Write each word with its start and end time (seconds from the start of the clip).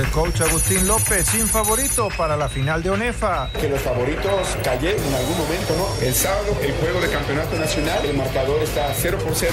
el 0.00 0.10
coach 0.10 0.40
Agustín 0.40 0.86
López 0.88 1.26
sin 1.26 1.46
favorito 1.46 2.08
para 2.16 2.36
la 2.36 2.48
final 2.48 2.82
de 2.82 2.90
ONEFA. 2.90 3.50
Que 3.60 3.68
los 3.68 3.80
favoritos 3.80 4.56
cayeron 4.64 5.04
en 5.04 5.14
algún 5.14 5.36
momento, 5.36 5.74
¿no? 5.76 6.06
El 6.06 6.14
sábado, 6.14 6.56
el 6.62 6.72
juego 6.72 7.00
de 7.00 7.10
campeonato 7.10 7.56
nacional, 7.56 8.04
el 8.04 8.16
marcador 8.16 8.62
está 8.62 8.92
0 8.94 9.18
por 9.22 9.34
0. 9.34 9.52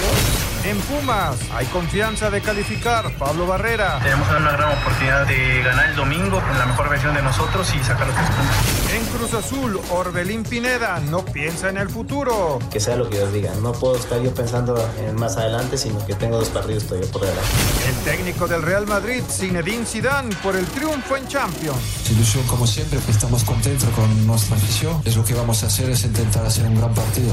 En 0.64 0.76
Pumas 0.80 1.36
hay 1.52 1.66
confianza 1.66 2.30
de 2.30 2.40
calificar. 2.40 3.10
Pablo 3.16 3.46
Barrera. 3.46 4.00
Tenemos 4.02 4.28
una 4.28 4.52
gran 4.52 4.76
oportunidad 4.76 5.26
de 5.26 5.62
ganar 5.62 5.90
el 5.90 5.96
domingo 5.96 6.40
con 6.40 6.58
la 6.58 6.66
mejor 6.66 6.90
versión 6.90 7.14
de 7.14 7.22
nosotros 7.22 7.72
y 7.74 7.78
sacar 7.84 8.06
los 8.06 8.16
tres 8.16 8.28
puntos. 8.28 8.92
En 8.92 9.06
Cruz 9.06 9.34
Azul, 9.34 9.80
Orbelín 9.90 10.42
Pineda 10.42 11.00
no 11.00 11.24
piensa 11.24 11.68
en 11.68 11.78
el 11.78 11.88
futuro. 11.88 12.58
Que 12.70 12.80
sea 12.80 12.96
lo 12.96 13.08
que 13.08 13.16
Dios 13.16 13.32
diga. 13.32 13.52
No 13.62 13.72
puedo 13.72 13.96
estar 13.96 14.20
yo 14.20 14.34
pensando 14.34 14.76
en 14.98 15.14
más 15.14 15.36
adelante, 15.36 15.78
sino 15.78 16.04
que 16.04 16.14
tengo 16.14 16.38
dos 16.38 16.48
partidos 16.48 16.84
todavía 16.84 17.10
por 17.10 17.22
delante. 17.22 17.48
El 17.88 17.94
técnico 18.04 18.48
del 18.48 18.62
Real 18.62 18.86
Madrid, 18.86 19.22
Zinedine 19.28 19.86
Zidane, 19.86 20.34
por 20.42 20.56
el 20.56 20.66
triunfo 20.66 21.16
en 21.16 21.28
Champions. 21.28 22.10
Ilusión 22.10 22.44
como 22.46 22.66
siempre, 22.66 22.98
pues 22.98 23.16
estamos 23.16 23.44
contentos 23.44 23.88
con 23.90 24.26
nuestra 24.26 24.56
afición. 24.56 25.00
Es 25.04 25.16
lo 25.16 25.24
que 25.24 25.34
vamos 25.34 25.62
a 25.62 25.66
hacer, 25.68 25.90
es 25.90 26.04
intentar 26.04 26.44
hacer 26.44 26.66
un 26.66 26.76
gran 26.76 26.92
partido. 26.94 27.32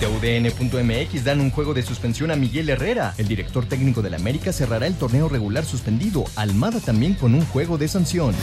TUDN.mx 0.00 1.24
dan 1.24 1.40
un 1.40 1.50
juego 1.50 1.74
de 1.74 1.82
suspensión 1.82 2.30
a 2.30 2.36
Miguel 2.36 2.68
Herrera. 2.68 3.14
El 3.18 3.28
director 3.28 3.66
técnico 3.66 4.02
del 4.02 4.14
América 4.14 4.52
cerrará 4.52 4.86
el 4.86 4.94
torneo 4.94 5.28
regular 5.28 5.64
suspendido. 5.64 6.24
Almada 6.36 6.80
también 6.80 7.14
con 7.14 7.34
un 7.34 7.44
juego 7.46 7.78
de 7.78 7.88
sanción. 7.88 8.34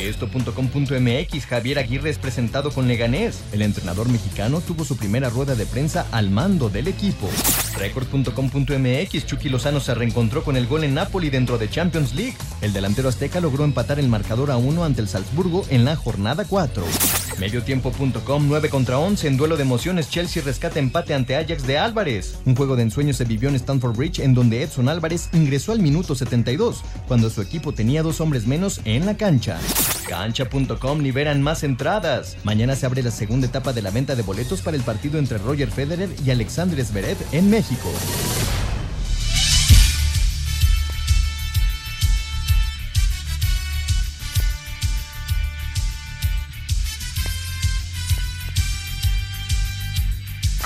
Esto.com.mx 0.00 1.46
Javier 1.46 1.78
Aguirre 1.78 2.10
es 2.10 2.18
presentado 2.18 2.70
con 2.70 2.88
Leganés. 2.88 3.42
El 3.52 3.62
entrenador 3.62 4.08
mexicano 4.08 4.60
tuvo 4.60 4.84
su 4.84 4.96
primera 4.96 5.28
rueda 5.30 5.54
de 5.54 5.66
prensa 5.66 6.06
al 6.12 6.30
mando 6.30 6.68
del 6.68 6.88
equipo. 6.88 7.28
Record.com.mx 7.76 9.26
Chucky 9.26 9.48
Lozano 9.48 9.80
se 9.80 9.94
reencontró 9.94 10.44
con 10.44 10.56
el 10.56 10.66
gol 10.66 10.84
en 10.84 10.94
Napoli 10.94 11.30
dentro 11.30 11.58
de 11.58 11.68
Champions 11.68 12.14
League. 12.14 12.36
El 12.60 12.72
delantero 12.72 13.08
azteca 13.08 13.40
logró 13.40 13.64
empatar 13.64 13.98
el 13.98 14.08
marcador 14.08 14.50
a 14.50 14.56
1 14.56 14.84
ante 14.84 15.00
el 15.00 15.08
Salzburgo 15.08 15.64
en 15.70 15.84
la 15.84 15.96
jornada 15.96 16.44
4. 16.48 16.84
Mediotiempo.com 17.40 18.46
9 18.46 18.68
contra 18.68 18.98
11 18.98 19.26
en 19.26 19.36
duelo 19.38 19.56
de 19.56 19.62
emociones 19.62 20.10
Chelsea 20.10 20.42
rescata 20.44 20.78
empate 20.78 21.14
ante 21.14 21.36
Ajax 21.36 21.66
de 21.66 21.78
Álvarez. 21.78 22.38
Un 22.44 22.54
juego 22.54 22.76
de 22.76 22.82
ensueño 22.82 23.14
se 23.14 23.24
vivió 23.24 23.48
en 23.48 23.54
Stanford 23.54 23.96
Bridge 23.96 24.20
en 24.20 24.34
donde 24.34 24.62
Edson 24.62 24.88
Álvarez 24.90 25.30
ingresó 25.32 25.72
al 25.72 25.80
minuto 25.80 26.14
72 26.14 26.82
cuando 27.08 27.30
su 27.30 27.40
equipo 27.40 27.72
tenía 27.72 28.02
dos 28.02 28.20
hombres 28.20 28.46
menos 28.46 28.80
en 28.84 29.06
la 29.06 29.16
cancha. 29.16 29.58
Cancha.com 30.06 31.00
liberan 31.00 31.40
más 31.40 31.64
entradas. 31.64 32.36
Mañana 32.44 32.76
se 32.76 32.84
abre 32.84 33.02
la 33.02 33.10
segunda 33.10 33.46
etapa 33.46 33.72
de 33.72 33.82
la 33.82 33.90
venta 33.90 34.14
de 34.14 34.22
boletos 34.22 34.60
para 34.60 34.76
el 34.76 34.82
partido 34.82 35.18
entre 35.18 35.38
Roger 35.38 35.70
Federer 35.70 36.10
y 36.24 36.30
Alexander 36.30 36.84
Zverev 36.84 37.16
en 37.32 37.48
México. 37.48 37.90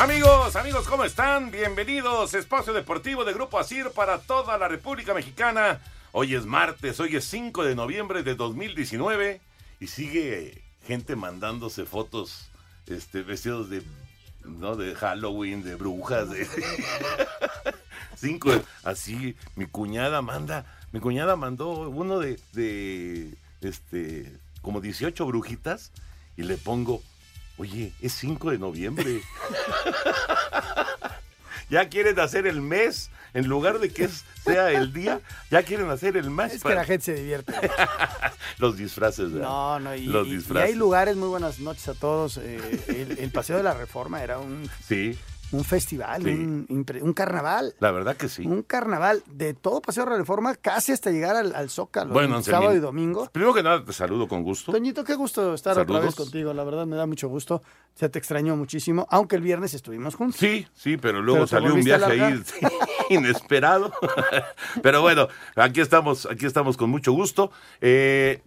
Amigos, 0.04 0.54
amigos, 0.56 0.86
¿cómo 0.86 1.04
están? 1.04 1.50
Bienvenidos, 1.50 2.34
Espacio 2.34 2.74
Deportivo 2.74 3.24
de 3.24 3.32
Grupo 3.32 3.58
Asir 3.58 3.88
para 3.88 4.18
toda 4.18 4.58
la 4.58 4.68
República 4.68 5.14
Mexicana. 5.14 5.80
Hoy 6.12 6.34
es 6.34 6.44
martes, 6.44 7.00
hoy 7.00 7.16
es 7.16 7.24
5 7.24 7.64
de 7.64 7.74
noviembre 7.74 8.22
de 8.22 8.34
2019 8.34 9.40
y 9.80 9.86
sigue 9.86 10.62
gente 10.86 11.16
mandándose 11.16 11.86
fotos 11.86 12.50
este, 12.86 13.22
vestidos 13.22 13.70
de, 13.70 13.82
¿no? 14.44 14.76
de 14.76 14.94
Halloween, 14.94 15.62
de 15.62 15.74
brujas, 15.74 16.28
de... 16.28 16.46
Cinco, 18.14 18.50
así, 18.82 19.34
mi 19.56 19.64
cuñada 19.64 20.20
manda, 20.20 20.66
mi 20.92 21.00
cuñada 21.00 21.34
mandó 21.34 21.88
uno 21.88 22.18
de, 22.18 22.38
de, 22.52 23.38
este, 23.62 24.36
como 24.60 24.82
18 24.82 25.24
brujitas 25.24 25.92
y 26.36 26.42
le 26.42 26.58
pongo, 26.58 27.02
oye, 27.58 27.92
es 28.00 28.12
5 28.14 28.50
de 28.50 28.58
noviembre. 28.58 29.20
ya 31.70 31.88
quieren 31.88 32.18
hacer 32.20 32.46
el 32.46 32.60
mes, 32.60 33.10
en 33.32 33.46
lugar 33.48 33.78
de 33.78 33.90
que 33.92 34.08
sea 34.44 34.70
el 34.70 34.92
día, 34.92 35.20
ya 35.50 35.62
quieren 35.62 35.90
hacer 35.90 36.16
el 36.16 36.30
mes. 36.30 36.54
Es 36.54 36.62
que 36.62 36.74
la 36.74 36.84
gente 36.84 37.04
se 37.06 37.14
divierte. 37.14 37.52
Los 38.58 38.76
disfraces, 38.76 39.32
¿verdad? 39.32 39.48
No, 39.48 39.80
no, 39.80 39.94
y, 39.94 40.04
Los 40.06 40.26
y- 40.26 40.30
y 40.30 40.36
disfraces. 40.36 40.70
hay 40.70 40.74
lugares, 40.76 41.16
muy 41.16 41.28
buenas 41.28 41.58
noches 41.58 41.88
a 41.88 41.94
todos. 41.94 42.36
eh, 42.38 42.84
el, 42.88 43.18
el 43.18 43.30
Paseo 43.30 43.56
de 43.56 43.62
la 43.62 43.74
Reforma 43.74 44.22
era 44.22 44.38
un, 44.38 44.70
Sí, 44.86 45.18
un 45.56 45.64
festival, 45.64 46.22
Sí. 46.22 46.30
un, 46.30 47.12
carnaval. 47.14 47.74
la 47.80 47.90
verdad 47.90 48.16
que 48.16 48.28
sí. 48.28 48.46
Un 48.46 48.62
carnaval 48.62 49.22
de 49.26 49.54
todo 49.54 49.80
Paseo 49.80 50.04
de 50.04 50.10
la 50.10 50.16
Reforma 50.18 50.54
casi 50.54 50.92
hasta 50.92 51.10
llegar 51.10 51.36
al, 51.36 51.54
al 51.54 51.70
Zócalo. 51.70 52.12
Bueno, 52.12 52.38
el 52.38 52.44
sábado 52.44 52.74
y 52.74 52.78
domingo. 52.80 53.28
Primero 53.32 53.54
que 53.54 53.62
nada, 53.62 53.84
te 53.84 53.92
saludo 53.92 54.28
con 54.28 54.42
gusto. 54.42 54.72
Toñito, 54.72 55.04
qué 55.04 55.14
gusto 55.14 55.54
estar 55.54 55.72
otra 55.72 55.84
Saludos. 55.84 56.04
vez 56.04 56.14
contigo. 56.14 56.52
La 56.52 56.64
verdad 56.64 56.86
me 56.86 56.96
da 56.96 57.06
mucho 57.06 57.28
gusto. 57.28 57.62
Se 57.94 58.08
te 58.08 58.18
extrañó 58.18 58.56
muchísimo, 58.56 59.06
aunque 59.10 59.36
el 59.36 59.42
viernes 59.42 59.72
estuvimos 59.74 60.14
juntos. 60.16 60.36
Sí, 60.40 60.66
sí, 60.74 60.96
pero 60.96 61.22
luego 61.22 61.46
Pero 61.46 61.46
salió 61.46 61.74
un 61.74 61.84
viaje 61.84 62.04
ahí 62.20 62.42
inesperado. 63.10 63.92
pero 64.82 65.00
bueno, 65.00 65.28
aquí 65.56 65.80
estamos, 65.80 66.26
aquí 66.26 66.46
estamos 66.46 66.76
con 66.76 66.90
mucho 66.90 67.12
gusto. 67.12 67.50
Eh, 67.80 68.42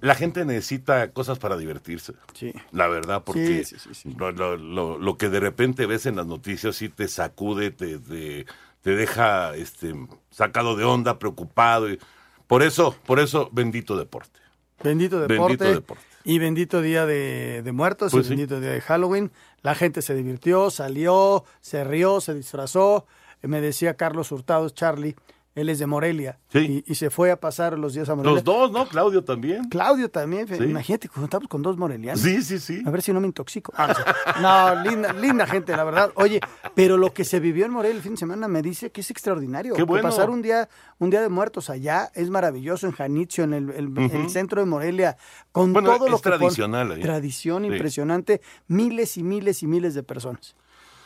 la 0.00 0.14
gente 0.14 0.44
necesita 0.44 1.12
cosas 1.12 1.38
para 1.38 1.56
divertirse. 1.56 2.14
Sí. 2.34 2.52
La 2.72 2.88
verdad, 2.88 3.22
porque 3.24 3.64
Sí, 3.64 3.76
sí. 3.92 4.14
Lo, 4.18 4.32
lo- 4.32 4.56
lo- 4.56 4.98
lo 4.98 5.16
que 5.18 5.28
de 5.28 5.40
repente 5.40 5.86
ves 5.86 6.06
en 6.06 6.16
las 6.16 6.26
noticias 6.26 6.76
sí 6.76 6.88
te 6.88 7.08
sacude, 7.08 7.70
te, 7.70 7.98
te, 7.98 8.46
te 8.82 8.90
deja 8.96 9.54
este, 9.56 9.94
sacado 10.30 10.76
de 10.76 10.84
onda, 10.84 11.18
preocupado. 11.18 11.90
y- 11.90 11.98
por 12.46 12.62
eso, 12.62 12.96
por 13.06 13.20
eso, 13.20 13.48
bendito 13.52 13.96
deporte. 13.96 14.40
Bendito 14.82 15.20
deporte. 15.20 15.38
Bendito 15.56 15.64
deporte. 15.80 16.04
Y 16.24 16.38
bendito 16.38 16.82
día 16.82 17.06
de, 17.06 17.62
de 17.62 17.72
muertos 17.72 18.12
Pues 18.12 18.26
y 18.26 18.28
sí. 18.28 18.34
bendito 18.34 18.60
día 18.60 18.70
de 18.72 18.80
Halloween. 18.80 19.30
La 19.62 19.74
gente 19.74 20.02
se 20.02 20.14
divirtió, 20.14 20.70
salió, 20.70 21.44
se 21.60 21.84
rió, 21.84 22.20
se 22.20 22.34
disfrazó. 22.34 23.06
Eh, 23.42 23.48
Me 23.48 23.60
decía 23.60 23.94
Carlos 23.94 24.32
Hurtado, 24.32 24.68
Charlie, 24.70 25.16
él 25.56 25.68
es 25.68 25.78
de 25.80 25.86
Morelia. 25.86 26.38
Sí. 26.52 26.82
Y, 26.86 26.92
y 26.92 26.94
se 26.94 27.10
fue 27.10 27.30
a 27.32 27.40
pasar 27.40 27.76
los 27.78 27.92
días 27.94 28.08
a 28.08 28.14
Morelia. 28.14 28.34
Los 28.36 28.44
dos, 28.44 28.70
¿no? 28.70 28.86
Claudio 28.86 29.24
también. 29.24 29.64
Claudio 29.68 30.08
también. 30.10 30.46
Sí. 30.46 30.54
Imagínate, 30.62 31.08
juntamos 31.08 31.48
con 31.48 31.60
dos 31.60 31.76
morelianos. 31.76 32.20
Sí, 32.20 32.40
sí, 32.42 32.58
sí. 32.60 32.82
A 32.86 32.90
ver 32.90 33.02
si 33.02 33.12
no 33.12 33.20
me 33.20 33.26
intoxico. 33.26 33.72
Ah, 33.76 33.94
no 34.40 34.82
linda, 34.90 35.12
linda 35.12 35.46
gente, 35.46 35.76
la 35.76 35.82
verdad. 35.84 36.12
Oye, 36.14 36.40
pero 36.74 36.96
lo 36.96 37.12
que 37.12 37.24
se 37.24 37.40
vivió 37.40 37.66
en 37.66 37.72
Morelia 37.72 37.96
el 37.96 38.02
fin 38.02 38.12
de 38.12 38.18
semana 38.18 38.46
me 38.48 38.62
dice 38.62 38.90
que 38.92 39.00
es 39.00 39.10
extraordinario. 39.10 39.74
Qué 39.74 39.78
Que 39.78 39.84
bueno. 39.84 40.08
pasar 40.08 40.30
un 40.30 40.40
día, 40.40 40.68
un 40.98 41.10
día 41.10 41.20
de 41.20 41.28
muertos 41.28 41.68
allá 41.68 42.10
es 42.14 42.30
maravilloso 42.30 42.86
en 42.86 42.92
Janitzio, 42.92 43.44
en 43.44 43.54
el, 43.54 43.70
el- 43.70 43.98
el 44.12 44.30
centro 44.30 44.60
de 44.60 44.66
Morelia, 44.66 45.16
con 45.52 45.72
Bueno, 45.72 45.94
todo 45.96 46.08
lo 46.08 46.18
que 46.18 46.30
tradicional 46.30 46.92
ahí. 46.92 47.00
Tradición 47.02 47.62
Sí. 47.64 47.68
impresionante, 47.72 48.40
miles 48.68 49.16
y 49.16 49.22
miles 49.24 49.62
y 49.62 49.66
miles 49.66 49.94
de 49.94 50.02
personas. 50.04 50.54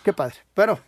Qué 0.05 0.13
padre. 0.13 0.37
Pero, 0.53 0.79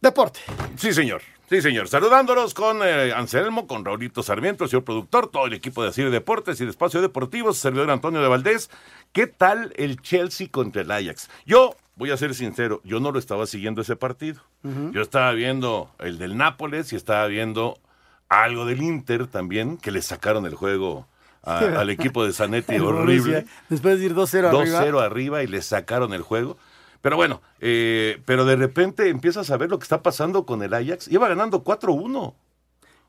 deporte. 0.00 0.40
Sí, 0.76 0.92
señor. 0.92 1.20
Sí, 1.48 1.62
señor. 1.62 1.88
Saludándolos 1.88 2.52
con 2.52 2.80
eh, 2.82 3.12
Anselmo, 3.14 3.66
con 3.66 3.84
Raulito 3.84 4.22
Sarmiento, 4.22 4.64
el 4.64 4.70
señor 4.70 4.84
productor, 4.84 5.28
todo 5.30 5.46
el 5.46 5.54
equipo 5.54 5.82
de 5.82 5.88
Asir 5.88 6.10
Deportes 6.10 6.60
y 6.60 6.64
de 6.64 6.70
Espacio 6.70 7.00
Deportivo, 7.00 7.52
servidor 7.54 7.90
Antonio 7.90 8.20
de 8.20 8.28
Valdés. 8.28 8.68
¿Qué 9.12 9.26
tal 9.26 9.72
el 9.76 10.00
Chelsea 10.02 10.48
contra 10.50 10.82
el 10.82 10.90
Ajax? 10.90 11.30
Yo, 11.46 11.74
voy 11.96 12.10
a 12.10 12.16
ser 12.18 12.34
sincero, 12.34 12.82
yo 12.84 13.00
no 13.00 13.12
lo 13.12 13.18
estaba 13.18 13.46
siguiendo 13.46 13.80
ese 13.80 13.96
partido. 13.96 14.42
Yo 14.92 15.00
estaba 15.00 15.32
viendo 15.32 15.90
el 16.00 16.18
del 16.18 16.36
Nápoles 16.36 16.92
y 16.92 16.96
estaba 16.96 17.26
viendo 17.28 17.78
algo 18.28 18.66
del 18.66 18.82
Inter 18.82 19.26
también, 19.26 19.78
que 19.78 19.90
le 19.90 20.02
sacaron 20.02 20.44
el 20.44 20.54
juego 20.54 21.06
a- 21.44 21.58
al 21.80 21.88
equipo 21.88 22.26
de 22.26 22.34
Zanetti 22.34 22.76
horrible. 22.78 23.46
Después 23.70 23.98
de 23.98 24.04
ir 24.04 24.14
2-0 24.14 24.48
arriba. 24.48 24.84
2-0 24.84 25.00
arriba 25.02 25.42
y 25.42 25.46
le 25.46 25.62
sacaron 25.62 26.12
el 26.12 26.20
juego. 26.20 26.58
Pero 27.00 27.16
bueno, 27.16 27.40
eh, 27.60 28.20
pero 28.24 28.44
de 28.44 28.56
repente 28.56 29.08
empiezas 29.08 29.50
a 29.50 29.56
ver 29.56 29.70
lo 29.70 29.78
que 29.78 29.84
está 29.84 30.02
pasando 30.02 30.44
con 30.44 30.62
el 30.62 30.74
Ajax. 30.74 31.08
Iba 31.08 31.28
ganando 31.28 31.62
4-1. 31.62 32.34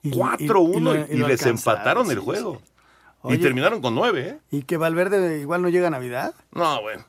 Y- 0.03 0.09
y- 0.09 0.11
4-1 0.11 1.07
y 1.09 1.17
les 1.17 1.45
empataron 1.45 2.09
el 2.11 2.19
juego. 2.19 2.61
sí. 3.27 3.33
y 3.33 3.37
terminaron 3.39 3.81
con 3.81 3.93
nueve, 3.95 4.29
¿eh? 4.29 4.39
¿Y 4.49 4.61
que 4.61 4.77
Valverde 4.77 5.39
igual 5.39 5.61
no 5.61 5.67
llega 5.69 5.87
a 5.87 5.91
Navidad? 5.91 6.33
No, 6.53 6.81
bueno. 6.81 7.03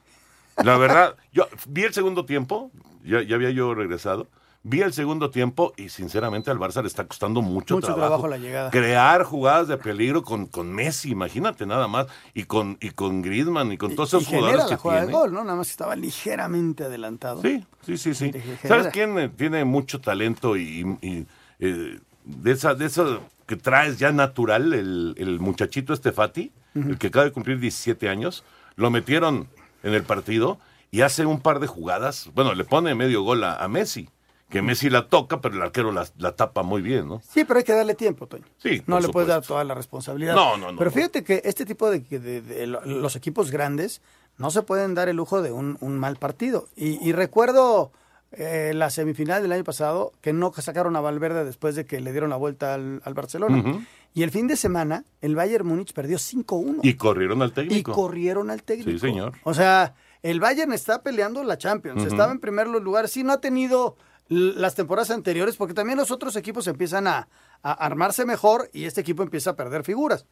La 0.65 0.77
verdad, 0.77 1.15
yo 1.33 1.47
vi 1.69 1.85
el 1.85 1.95
segundo 1.95 2.25
tiempo, 2.25 2.73
ya, 3.05 3.23
ya 3.23 3.37
había 3.37 3.51
yo 3.51 3.75
regresado. 3.75 4.27
Vi 4.63 4.83
el 4.83 4.93
segundo 4.93 5.31
tiempo 5.31 5.73
y 5.79 5.89
sinceramente 5.89 6.51
al 6.51 6.59
Barça 6.59 6.83
le 6.83 6.89
está 6.89 7.07
costando 7.07 7.41
mucho, 7.41 7.77
Mucho 7.77 7.95
trabajo 7.95 8.29
la 8.29 8.37
llegada. 8.37 8.71
Crear 8.71 9.23
jugadas 9.25 9.69
de 9.69 9.79
peligro 9.79 10.23
con, 10.23 10.47
con 10.47 10.71
Messi, 10.71 11.11
imagínate 11.11 11.65
nada 11.65 11.89
más, 11.89 12.09
y 12.35 12.45
con, 12.45 12.77
y 12.81 12.91
con 12.91 13.23
Griezmann 13.23 13.73
y 13.73 13.79
con 13.79 13.95
todos 13.97 14.11
esos 14.11 14.25
y 14.25 14.27
genera 14.27 14.49
jugadores 14.49 14.71
la 14.71 14.77
que 14.77 14.83
jugada 14.83 15.01
de 15.01 15.07
tiene. 15.07 15.21
gol, 15.21 15.33
¿no? 15.33 15.45
Nada 15.45 15.57
más 15.57 15.71
estaba 15.71 15.97
ligeramente 15.97 16.85
adelantado. 16.85 17.41
Sí, 17.41 17.65
sí, 17.87 17.97
sí, 17.97 18.15
sí. 18.15 18.33
¿Sabes 18.69 18.89
quién 18.93 19.19
eh, 19.19 19.31
tiene 19.31 19.65
mucho 19.65 19.99
talento 20.01 20.59
y, 20.59 20.99
y, 21.01 21.27
eh, 21.59 21.99
de 22.27 22.53
esa, 22.53 22.75
de 22.75 22.85
eso 22.85 23.23
que 23.47 23.57
traes 23.57 23.99
ya 23.99 24.13
natural, 24.13 24.75
el, 24.75 25.15
el 25.17 25.41
muchachito 25.41 25.95
Estefati, 25.95 26.53
el 26.75 26.99
que 26.99 27.07
acaba 27.07 27.25
de 27.25 27.33
cumplir 27.33 27.59
17 27.59 28.09
años, 28.11 28.45
lo 28.77 28.91
metieron 28.91 29.49
en 29.83 29.95
el 29.95 30.05
partido 30.05 30.59
y 30.91 31.01
hace 31.01 31.25
un 31.25 31.41
par 31.41 31.61
de 31.61 31.67
jugadas, 31.67 32.29
bueno, 32.35 32.55
le 32.55 32.65
pone 32.65 32.95
medio 32.95 33.23
gol 33.23 33.43
a, 33.43 33.57
a 33.57 33.67
Messi, 33.69 34.09
que 34.51 34.63
Messi 34.63 34.91
la 34.91 35.09
toca, 35.09 35.41
pero 35.41 35.55
el 35.57 35.63
arquero 35.63 35.93
la, 35.93 36.07
la 36.19 36.33
tapa 36.33 36.63
muy 36.63 36.83
bien, 36.83 37.09
¿no? 37.09 37.23
Sí, 37.29 37.45
pero 37.45 37.59
hay 37.59 37.65
que 37.65 37.73
darle 37.73 37.95
tiempo, 37.95 38.27
Toño. 38.27 38.45
Sí, 38.59 38.83
No 38.87 39.01
le 39.01 39.09
puedes 39.09 39.29
dar 39.29 39.37
supuesto. 39.39 39.55
toda 39.55 39.65
la 39.65 39.75
responsabilidad. 39.75 40.35
No, 40.35 40.57
no, 40.57 40.73
no. 40.73 40.79
Pero 40.79 40.91
fíjate 40.91 41.23
que 41.25 41.41
este 41.45 41.65
tipo 41.65 41.91
de, 41.91 42.01
de- 42.01 42.41
de- 42.43 42.67
lo- 42.67 42.85
los 42.85 43.17
equipos 43.17 43.51
grandes 43.51 44.03
no 44.39 44.51
se 44.51 44.63
pueden 44.63 44.95
dar 44.95 45.09
el 45.09 45.17
lujo 45.17 45.41
de 45.43 45.53
un, 45.53 45.79
un 45.81 45.99
mal 45.99 46.17
partido. 46.17 46.69
Y, 46.77 46.99
y 47.07 47.13
recuerdo 47.13 47.93
eh, 48.33 48.73
la 48.75 48.91
semifinal 48.91 49.43
del 49.43 49.53
año 49.53 49.65
pasado 49.65 50.13
que 50.21 50.33
no 50.33 50.53
sacaron 50.53 50.95
a 50.97 51.01
Valverde 51.01 51.45
después 51.45 51.75
de 51.75 51.85
que 51.87 52.01
le 52.01 52.13
dieron 52.13 52.31
la 52.31 52.37
vuelta 52.37 52.75
al, 52.75 53.01
al 53.05 53.15
Barcelona. 53.15 53.81
Y 54.15 54.25
el 54.25 54.31
fin 54.33 54.49
de 54.49 54.57
semana 54.57 55.05
el 55.21 55.37
Bayern 55.37 55.67
Múnich 55.67 55.93
perdió 55.93 56.17
5-1. 56.19 56.81
Y 56.83 56.95
corrieron 56.95 57.43
al 57.43 57.51
Y 57.51 57.53
técnico. 57.53 57.93
corrieron 57.93 58.51
al 58.51 58.63
técnico. 58.65 58.91
Sí, 58.91 58.99
señor. 58.99 59.35
O 59.45 59.55
sea, 59.55 59.95
el 60.23 60.41
Bayern 60.41 60.73
está 60.73 61.03
peleando 61.03 61.45
la 61.45 61.59
Champions, 61.59 62.05
estaba 62.05 62.33
en 62.33 62.41
primer 62.41 62.67
lugar. 62.67 63.09
Sí, 63.09 63.23
no 63.23 63.33
ha 63.33 63.41
tenido 63.41 63.97
las 64.31 64.75
temporadas 64.75 65.11
anteriores, 65.11 65.57
porque 65.57 65.75
también 65.75 65.99
los 65.99 66.11
otros 66.11 66.37
equipos 66.37 66.67
empiezan 66.69 67.07
a, 67.07 67.29
a 67.63 67.73
armarse 67.73 68.25
mejor 68.25 68.71
y 68.73 68.85
este 68.85 69.03
equipo 69.03 69.23
empieza 69.23 69.51
a 69.51 69.57
perder 69.57 69.85
figuras. 69.85 70.25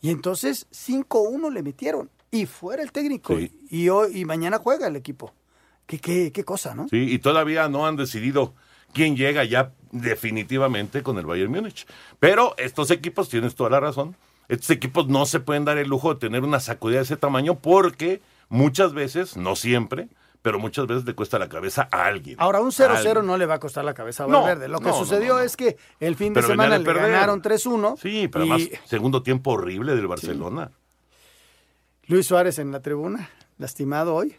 Y 0.00 0.10
entonces 0.10 0.66
5-1 0.70 1.52
le 1.52 1.62
metieron 1.62 2.10
y 2.30 2.46
fuera 2.46 2.82
el 2.82 2.92
técnico. 2.92 3.36
Sí. 3.36 3.50
Y, 3.70 3.88
hoy, 3.88 4.20
y 4.20 4.24
mañana 4.24 4.58
juega 4.58 4.86
el 4.86 4.96
equipo. 4.96 5.32
Qué, 5.86 5.98
qué, 5.98 6.32
qué 6.32 6.44
cosa, 6.44 6.74
¿no? 6.74 6.88
Sí, 6.88 7.06
y 7.10 7.18
todavía 7.18 7.68
no 7.68 7.86
han 7.86 7.96
decidido 7.96 8.54
quién 8.92 9.16
llega 9.16 9.44
ya 9.44 9.72
definitivamente 9.92 11.02
con 11.02 11.18
el 11.18 11.26
Bayern 11.26 11.50
Múnich. 11.50 11.86
Pero 12.18 12.54
estos 12.58 12.90
equipos, 12.90 13.28
tienes 13.28 13.54
toda 13.54 13.70
la 13.70 13.80
razón, 13.80 14.16
estos 14.48 14.70
equipos 14.70 15.08
no 15.08 15.26
se 15.26 15.40
pueden 15.40 15.64
dar 15.64 15.78
el 15.78 15.88
lujo 15.88 16.14
de 16.14 16.20
tener 16.20 16.42
una 16.42 16.60
sacudida 16.60 16.98
de 16.98 17.04
ese 17.04 17.16
tamaño 17.16 17.56
porque 17.56 18.20
muchas 18.48 18.92
veces, 18.92 19.36
no 19.36 19.56
siempre, 19.56 20.08
pero 20.46 20.60
muchas 20.60 20.86
veces 20.86 21.04
le 21.04 21.12
cuesta 21.12 21.40
la 21.40 21.48
cabeza 21.48 21.88
a 21.90 22.04
alguien. 22.04 22.36
Ahora, 22.38 22.60
un 22.60 22.68
A 22.68 22.70
0-0 22.70 22.88
alguien. 23.08 23.26
no 23.26 23.36
le 23.36 23.46
va 23.46 23.54
a 23.54 23.58
costar 23.58 23.84
la 23.84 23.94
cabeza 23.94 24.22
a 24.22 24.26
No, 24.28 24.42
Valverde. 24.42 24.68
Lo 24.68 24.78
que 24.78 24.84
no, 24.84 24.90
no, 24.92 24.96
sucedió 24.98 25.32
no, 25.32 25.40
no. 25.40 25.44
es 25.44 25.56
que 25.56 25.76
el 25.98 26.14
fin 26.14 26.32
de 26.32 26.38
Pero 26.40 26.46
semana 26.52 26.78
le 26.78 26.84
perder. 26.84 27.10
ganaron 27.10 27.42
3-1. 27.42 27.96
Sí, 28.00 28.28
pero 28.28 28.44
y 28.44 28.50
además, 28.52 28.80
segundo 28.84 29.24
tiempo 29.24 29.50
horrible 29.50 29.96
del 29.96 30.06
Barcelona. 30.06 30.70
Luis 32.06 32.28
Suárez 32.28 32.60
en 32.60 32.70
la 32.70 32.80
tribuna, 32.80 33.28
lastimado 33.58 34.14
hoy. 34.14 34.36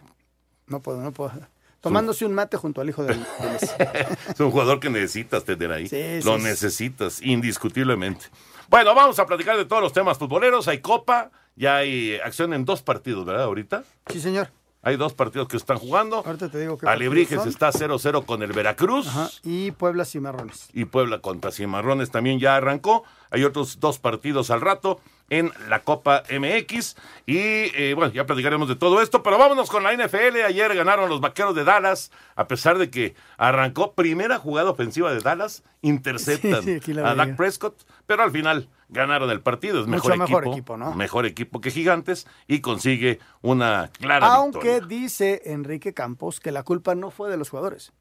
No 0.67 0.81
puedo, 0.81 1.01
no 1.01 1.11
puedo. 1.11 1.33
Tomándose 1.81 2.25
un 2.25 2.33
mate 2.33 2.55
junto 2.55 2.79
al 2.79 2.87
hijo 2.87 3.03
de. 3.03 3.13
Es 4.33 4.39
un 4.39 4.49
jugador 4.51 4.79
que 4.79 4.89
necesitas 4.89 5.43
tener 5.43 5.73
ahí. 5.73 5.89
Sí, 5.89 6.21
Lo 6.23 6.35
sí, 6.35 6.39
sí. 6.39 6.45
necesitas, 6.45 7.21
indiscutiblemente. 7.21 8.27
Bueno, 8.69 8.95
vamos 8.95 9.19
a 9.19 9.25
platicar 9.25 9.57
de 9.57 9.65
todos 9.65 9.81
los 9.81 9.91
temas 9.91 10.17
futboleros. 10.17 10.69
Hay 10.69 10.79
Copa, 10.79 11.31
ya 11.57 11.75
hay 11.75 12.15
acción 12.23 12.53
en 12.53 12.63
dos 12.63 12.81
partidos, 12.81 13.25
¿verdad? 13.25 13.43
Ahorita. 13.43 13.83
Sí, 14.09 14.21
señor. 14.21 14.47
Hay 14.87 14.95
dos 14.95 15.13
partidos 15.13 15.49
que 15.49 15.57
están 15.57 15.79
jugando. 15.79 16.23
Ahorita 16.25 16.49
te 16.49 16.61
digo 16.61 16.77
que 16.77 16.87
Alebrijes 16.87 17.45
está 17.45 17.71
0-0 17.71 18.25
con 18.25 18.41
el 18.41 18.53
Veracruz. 18.53 19.05
Ajá, 19.05 19.29
y 19.43 19.71
Puebla 19.71 20.05
Cimarrones. 20.05 20.69
Y 20.71 20.85
Puebla 20.85 21.19
contra 21.19 21.51
Cimarrones 21.51 22.09
también 22.09 22.39
ya 22.39 22.55
arrancó. 22.55 23.03
Hay 23.29 23.43
otros 23.43 23.81
dos 23.81 23.99
partidos 23.99 24.49
al 24.49 24.61
rato 24.61 25.01
en 25.29 25.51
la 25.67 25.81
Copa 25.81 26.23
MX. 26.31 26.95
Y 27.25 27.35
eh, 27.35 27.95
bueno, 27.97 28.13
ya 28.13 28.25
platicaremos 28.25 28.69
de 28.69 28.77
todo 28.77 29.01
esto. 29.01 29.23
Pero 29.23 29.37
vámonos 29.37 29.69
con 29.69 29.83
la 29.83 29.91
NFL. 29.91 30.37
Ayer 30.47 30.73
ganaron 30.73 31.09
los 31.09 31.19
vaqueros 31.19 31.53
de 31.53 31.65
Dallas. 31.65 32.09
A 32.37 32.47
pesar 32.47 32.77
de 32.77 32.89
que 32.89 33.13
arrancó 33.37 33.91
primera 33.91 34.37
jugada 34.37 34.69
ofensiva 34.69 35.11
de 35.11 35.19
Dallas, 35.19 35.63
interceptan 35.81 36.63
Sí, 36.63 36.79
sí, 36.79 36.97
a. 36.97 37.13
Dak 37.13 37.35
Prescott. 37.35 37.75
Pero 38.05 38.23
al 38.23 38.31
final 38.31 38.69
ganaron 38.89 39.29
el 39.29 39.41
partido. 39.41 39.81
Es 39.81 39.87
Mucho 39.87 40.09
mejor, 40.15 40.43
equipo, 40.43 40.53
equipo, 40.53 40.77
¿no? 40.77 40.93
Mejor 40.93 41.25
equipo 41.25 41.61
que 41.61 41.71
Gigantes. 41.71 42.27
Y 42.47 42.61
consigue 42.61 43.19
una 43.41 43.89
clara 43.99 44.27
Aunque 44.35 44.75
victoria. 44.79 44.87
dice 44.87 45.41
Enrique 45.45 45.93
Campos 45.93 46.39
que 46.39 46.51
la 46.51 46.63
culpa 46.63 46.95
no 46.95 47.11
fue 47.11 47.29
de 47.29 47.37
los 47.37 47.49
jugadores, 47.49 47.91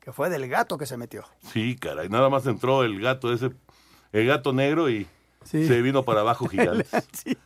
que 0.00 0.12
fue 0.12 0.28
del 0.30 0.48
gato 0.48 0.78
que 0.78 0.86
se 0.86 0.96
metió. 0.96 1.24
Sí, 1.52 1.76
caray. 1.76 2.08
Nada 2.08 2.28
más 2.28 2.46
entró 2.46 2.82
el 2.84 3.00
gato 3.00 3.32
ese, 3.32 3.50
el 4.12 4.26
gato 4.26 4.52
negro 4.52 4.88
y 4.90 5.06
Sí. 5.44 5.64
se 5.68 5.80
vino 5.80 6.02
para 6.04 6.20
abajo 6.22 6.48
Gigantes. 6.50 6.88
Sí. 7.12 7.36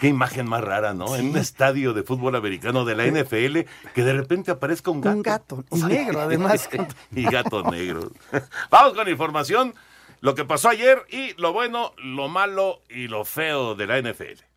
Qué 0.00 0.08
imagen 0.08 0.48
más 0.48 0.60
rara, 0.64 0.92
¿no? 0.92 1.14
En 1.14 1.28
un 1.30 1.36
estadio 1.36 1.92
de 1.92 2.02
fútbol 2.02 2.34
americano 2.34 2.84
de 2.84 2.96
la 2.96 3.04
NFL, 3.06 3.58
que 3.94 4.02
de 4.02 4.12
repente 4.12 4.50
aparezca 4.50 4.90
un 4.90 5.00
gato. 5.00 5.16
Un 5.16 5.22
gato, 5.22 5.64
y 5.70 5.82
negro 5.84 6.20
además. 6.20 6.68
y 7.12 7.22
gato 7.22 7.62
negro. 7.70 8.10
Vamos 8.70 8.94
con 8.94 9.08
información, 9.08 9.72
lo 10.24 10.34
que 10.34 10.46
pasó 10.46 10.70
ayer 10.70 11.04
y 11.10 11.34
lo 11.34 11.52
bueno, 11.52 11.92
lo 11.98 12.28
malo 12.28 12.80
y 12.88 13.08
lo 13.08 13.26
feo 13.26 13.74
de 13.74 13.86
la 13.86 14.00
NFL. 14.00 14.53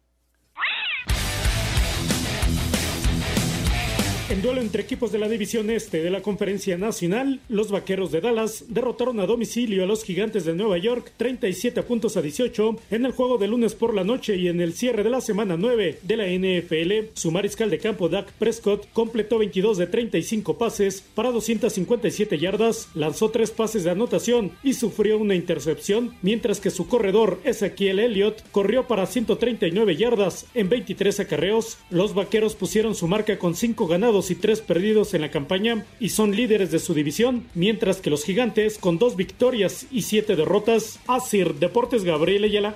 En 4.29 4.41
duelo 4.41 4.59
entre 4.59 4.81
equipos 4.81 5.13
de 5.13 5.19
la 5.19 5.29
División 5.29 5.69
Este 5.69 6.03
de 6.03 6.09
la 6.09 6.21
Conferencia 6.21 6.77
Nacional, 6.77 7.39
los 7.47 7.71
Vaqueros 7.71 8.11
de 8.11 8.19
Dallas 8.19 8.65
derrotaron 8.67 9.21
a 9.21 9.25
domicilio 9.25 9.83
a 9.83 9.87
los 9.87 10.03
Gigantes 10.03 10.43
de 10.43 10.53
Nueva 10.53 10.77
York 10.77 11.13
37 11.15 11.81
puntos 11.83 12.17
a 12.17 12.21
18 12.21 12.75
en 12.91 13.05
el 13.05 13.13
juego 13.13 13.37
de 13.37 13.47
lunes 13.47 13.73
por 13.73 13.93
la 13.93 14.03
noche 14.03 14.35
y 14.35 14.49
en 14.49 14.59
el 14.59 14.73
cierre 14.73 15.05
de 15.05 15.11
la 15.11 15.21
semana 15.21 15.55
9 15.55 15.99
de 16.01 16.17
la 16.17 16.27
NFL. 16.27 17.11
Su 17.13 17.31
mariscal 17.31 17.69
de 17.69 17.79
campo 17.79 18.09
Dak 18.09 18.33
Prescott 18.33 18.91
completó 18.91 19.37
22 19.37 19.77
de 19.77 19.87
35 19.87 20.57
pases 20.57 21.05
para 21.15 21.31
257 21.31 22.37
yardas, 22.37 22.89
lanzó 22.95 23.29
tres 23.29 23.51
pases 23.51 23.85
de 23.85 23.91
anotación 23.91 24.51
y 24.61 24.73
sufrió 24.73 25.17
una 25.19 25.35
intercepción, 25.35 26.15
mientras 26.21 26.59
que 26.59 26.69
su 26.69 26.89
corredor 26.89 27.39
Ezequiel 27.45 27.99
Elliott 27.99 28.43
corrió 28.51 28.87
para 28.87 29.05
139 29.05 29.95
yardas 29.95 30.47
en 30.53 30.67
23 30.67 31.21
acarreos. 31.21 31.77
Los 31.89 32.13
Vaqueros 32.13 32.55
pusieron 32.55 32.93
su 32.93 33.07
marca 33.07 33.39
con 33.39 33.55
5 33.55 33.87
ganados 33.87 34.16
y 34.31 34.35
3 34.35 34.61
perdidos 34.61 35.13
en 35.13 35.21
la 35.21 35.31
campaña 35.31 35.85
y 35.99 36.09
son 36.09 36.35
líderes 36.35 36.71
de 36.71 36.79
su 36.79 36.93
división, 36.93 37.45
mientras 37.53 37.97
que 37.97 38.09
los 38.09 38.23
Gigantes 38.23 38.77
con 38.77 38.97
2 38.97 39.15
victorias 39.15 39.85
y 39.91 40.01
7 40.01 40.35
derrotas. 40.35 40.99
Asir 41.07 41.55
Deportes 41.55 42.03
Gabriel 42.03 42.43
Ayala. 42.43 42.75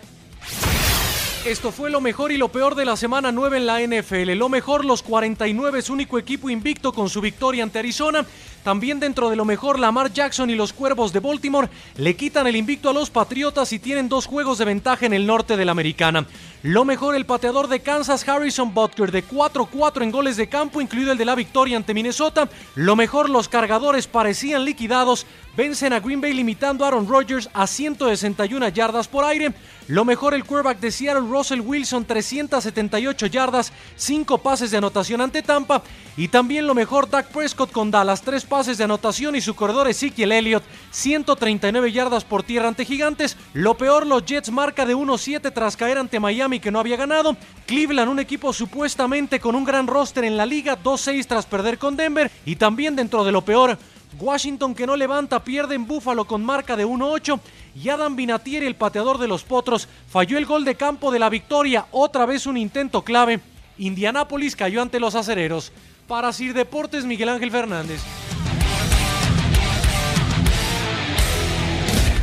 Esto 1.45 1.71
fue 1.71 1.89
lo 1.89 2.01
mejor 2.01 2.31
y 2.31 2.37
lo 2.37 2.49
peor 2.49 2.75
de 2.75 2.85
la 2.85 2.95
semana 2.95 3.31
9 3.31 3.57
en 3.57 3.65
la 3.65 3.81
NFL. 3.81 4.33
Lo 4.33 4.47
mejor, 4.47 4.85
los 4.85 5.01
49 5.01 5.79
es 5.79 5.89
único 5.89 6.19
equipo 6.19 6.51
invicto 6.51 6.93
con 6.93 7.09
su 7.09 7.19
victoria 7.19 7.63
ante 7.63 7.79
Arizona. 7.79 8.27
También 8.63 8.99
dentro 8.99 9.27
de 9.31 9.35
lo 9.35 9.43
mejor, 9.43 9.79
Lamar 9.79 10.13
Jackson 10.13 10.51
y 10.51 10.55
los 10.55 10.71
Cuervos 10.71 11.13
de 11.13 11.19
Baltimore 11.19 11.67
le 11.97 12.15
quitan 12.15 12.45
el 12.45 12.55
invicto 12.55 12.91
a 12.91 12.93
los 12.93 13.09
Patriotas 13.09 13.73
y 13.73 13.79
tienen 13.79 14.07
dos 14.07 14.27
juegos 14.27 14.59
de 14.59 14.65
ventaja 14.65 15.07
en 15.07 15.13
el 15.13 15.25
norte 15.25 15.57
de 15.57 15.65
la 15.65 15.71
Americana. 15.71 16.27
Lo 16.63 16.85
mejor, 16.85 17.15
el 17.15 17.25
pateador 17.25 17.67
de 17.67 17.79
Kansas, 17.79 18.27
Harrison 18.27 18.71
Butker, 18.71 19.11
de 19.11 19.25
4-4 19.25 20.03
en 20.03 20.11
goles 20.11 20.37
de 20.37 20.47
campo, 20.47 20.79
incluido 20.79 21.11
el 21.11 21.17
de 21.17 21.25
la 21.25 21.33
victoria 21.33 21.75
ante 21.75 21.95
Minnesota. 21.95 22.47
Lo 22.75 22.95
mejor, 22.95 23.31
los 23.31 23.49
cargadores 23.49 24.05
parecían 24.05 24.63
liquidados, 24.63 25.25
vencen 25.57 25.91
a 25.91 25.99
Green 25.99 26.21
Bay 26.21 26.33
limitando 26.33 26.85
a 26.85 26.89
Aaron 26.89 27.07
Rodgers 27.07 27.49
a 27.53 27.65
161 27.65 28.69
yardas 28.69 29.07
por 29.07 29.25
aire. 29.25 29.53
Lo 29.87 30.05
mejor, 30.05 30.35
el 30.35 30.45
quarterback 30.45 30.79
de 30.79 30.91
Seattle, 30.91 31.27
Russell 31.27 31.61
Wilson, 31.61 32.05
378 32.05 33.25
yardas, 33.25 33.73
5 33.95 34.37
pases 34.37 34.69
de 34.69 34.77
anotación 34.77 35.19
ante 35.19 35.41
Tampa. 35.41 35.81
Y 36.15 36.27
también 36.27 36.67
lo 36.67 36.75
mejor, 36.75 37.09
Dak 37.09 37.31
Prescott 37.31 37.71
con 37.71 37.89
Dallas, 37.89 38.21
3 38.21 38.45
pases 38.45 38.77
de 38.77 38.83
anotación 38.83 39.35
y 39.35 39.41
su 39.41 39.55
corredor 39.55 39.87
Ezekiel 39.87 40.31
Elliott, 40.31 40.63
139 40.91 41.91
yardas 41.91 42.23
por 42.23 42.43
tierra 42.43 42.67
ante 42.67 42.85
Gigantes. 42.85 43.35
Lo 43.53 43.75
peor, 43.75 44.05
los 44.05 44.23
Jets 44.25 44.51
marca 44.51 44.85
de 44.85 44.95
1-7 44.95 45.51
tras 45.51 45.75
caer 45.75 45.97
ante 45.97 46.19
Miami 46.19 46.50
que 46.59 46.71
no 46.71 46.79
había 46.79 46.97
ganado. 46.97 47.37
Cleveland, 47.65 48.11
un 48.11 48.19
equipo 48.19 48.51
supuestamente 48.51 49.39
con 49.39 49.55
un 49.55 49.63
gran 49.63 49.87
roster 49.87 50.23
en 50.23 50.37
la 50.37 50.45
liga, 50.45 50.77
2-6 50.81 51.25
tras 51.25 51.45
perder 51.45 51.77
con 51.77 51.95
Denver. 51.95 52.29
Y 52.45 52.55
también 52.55 52.95
dentro 52.95 53.23
de 53.23 53.31
lo 53.31 53.41
peor, 53.41 53.77
Washington 54.19 54.75
que 54.75 54.85
no 54.85 54.95
levanta, 54.95 55.43
pierde 55.43 55.75
en 55.75 55.87
Buffalo 55.87 56.25
con 56.25 56.43
marca 56.43 56.75
de 56.75 56.85
1-8 56.85 57.39
y 57.75 57.89
Adam 57.89 58.15
Vinatieri, 58.15 58.65
el 58.65 58.75
pateador 58.75 59.17
de 59.17 59.27
los 59.27 59.43
Potros, 59.43 59.87
falló 60.09 60.37
el 60.37 60.45
gol 60.45 60.65
de 60.65 60.75
campo 60.75 61.11
de 61.11 61.19
la 61.19 61.29
victoria, 61.29 61.85
otra 61.91 62.25
vez 62.25 62.45
un 62.45 62.57
intento 62.57 63.03
clave. 63.03 63.39
Indianápolis 63.77 64.55
cayó 64.55 64.81
ante 64.81 64.99
los 64.99 65.15
acereros. 65.15 65.71
Para 66.07 66.33
Sir 66.33 66.53
Deportes, 66.53 67.05
Miguel 67.05 67.29
Ángel 67.29 67.51
Fernández. 67.51 68.01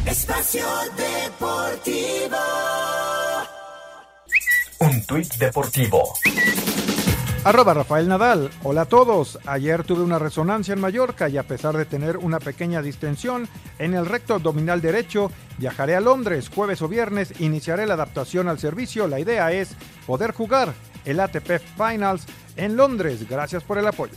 Espacio 0.06 0.66
Deportivo. 0.96 2.36
Un 4.80 5.04
tuit 5.04 5.34
deportivo. 5.38 6.14
Arroba 7.42 7.74
Rafael 7.74 8.06
Nadal. 8.06 8.48
Hola 8.62 8.82
a 8.82 8.84
todos. 8.84 9.38
Ayer 9.46 9.82
tuve 9.82 10.02
una 10.02 10.20
resonancia 10.20 10.74
en 10.74 10.80
Mallorca 10.80 11.28
y 11.28 11.36
a 11.36 11.42
pesar 11.42 11.76
de 11.76 11.84
tener 11.84 12.16
una 12.16 12.38
pequeña 12.38 12.80
distensión 12.80 13.48
en 13.80 13.94
el 13.94 14.06
recto 14.06 14.34
abdominal 14.34 14.80
derecho, 14.80 15.32
viajaré 15.56 15.96
a 15.96 16.00
Londres 16.00 16.48
jueves 16.54 16.80
o 16.82 16.88
viernes, 16.88 17.40
iniciaré 17.40 17.86
la 17.86 17.94
adaptación 17.94 18.48
al 18.48 18.60
servicio. 18.60 19.08
La 19.08 19.18
idea 19.18 19.50
es 19.50 19.70
poder 20.06 20.32
jugar 20.32 20.72
el 21.04 21.18
ATP 21.18 21.60
Finals 21.76 22.26
en 22.56 22.76
Londres. 22.76 23.28
Gracias 23.28 23.64
por 23.64 23.78
el 23.78 23.86
apoyo. 23.88 24.14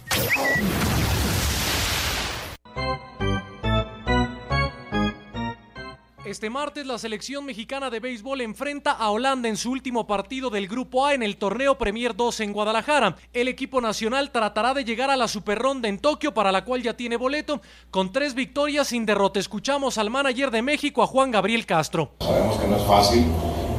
Este 6.32 6.50
martes 6.50 6.86
la 6.86 6.98
selección 6.98 7.44
mexicana 7.44 7.90
de 7.90 8.00
béisbol 8.00 8.40
enfrenta 8.40 8.92
a 8.92 9.10
Holanda 9.10 9.50
en 9.50 9.58
su 9.58 9.70
último 9.70 10.08
partido 10.08 10.50
del 10.50 10.70
Grupo 10.70 11.06
A 11.06 11.14
en 11.14 11.24
el 11.24 11.36
torneo 11.36 11.78
Premier 11.78 12.16
2 12.16 12.40
en 12.40 12.54
Guadalajara. 12.54 13.18
El 13.34 13.50
equipo 13.50 13.82
nacional 13.82 14.32
tratará 14.32 14.74
de 14.74 14.86
llegar 14.86 15.10
a 15.10 15.18
la 15.18 15.28
Super 15.28 15.60
Ronda 15.60 15.90
en 15.90 16.00
Tokio 16.00 16.34
para 16.34 16.54
la 16.54 16.64
cual 16.64 16.84
ya 16.84 16.94
tiene 16.94 17.18
boleto 17.18 17.60
con 17.90 18.14
tres 18.14 18.34
victorias 18.34 18.88
sin 18.88 19.06
derrota. 19.06 19.42
Escuchamos 19.42 19.98
al 19.98 20.10
manager 20.10 20.52
de 20.52 20.62
México 20.62 21.04
a 21.04 21.08
Juan 21.08 21.32
Gabriel 21.32 21.66
Castro. 21.66 22.14
Sabemos 22.22 22.58
que 22.58 22.68
no 22.70 22.78
es 22.78 22.84
fácil, 22.84 23.26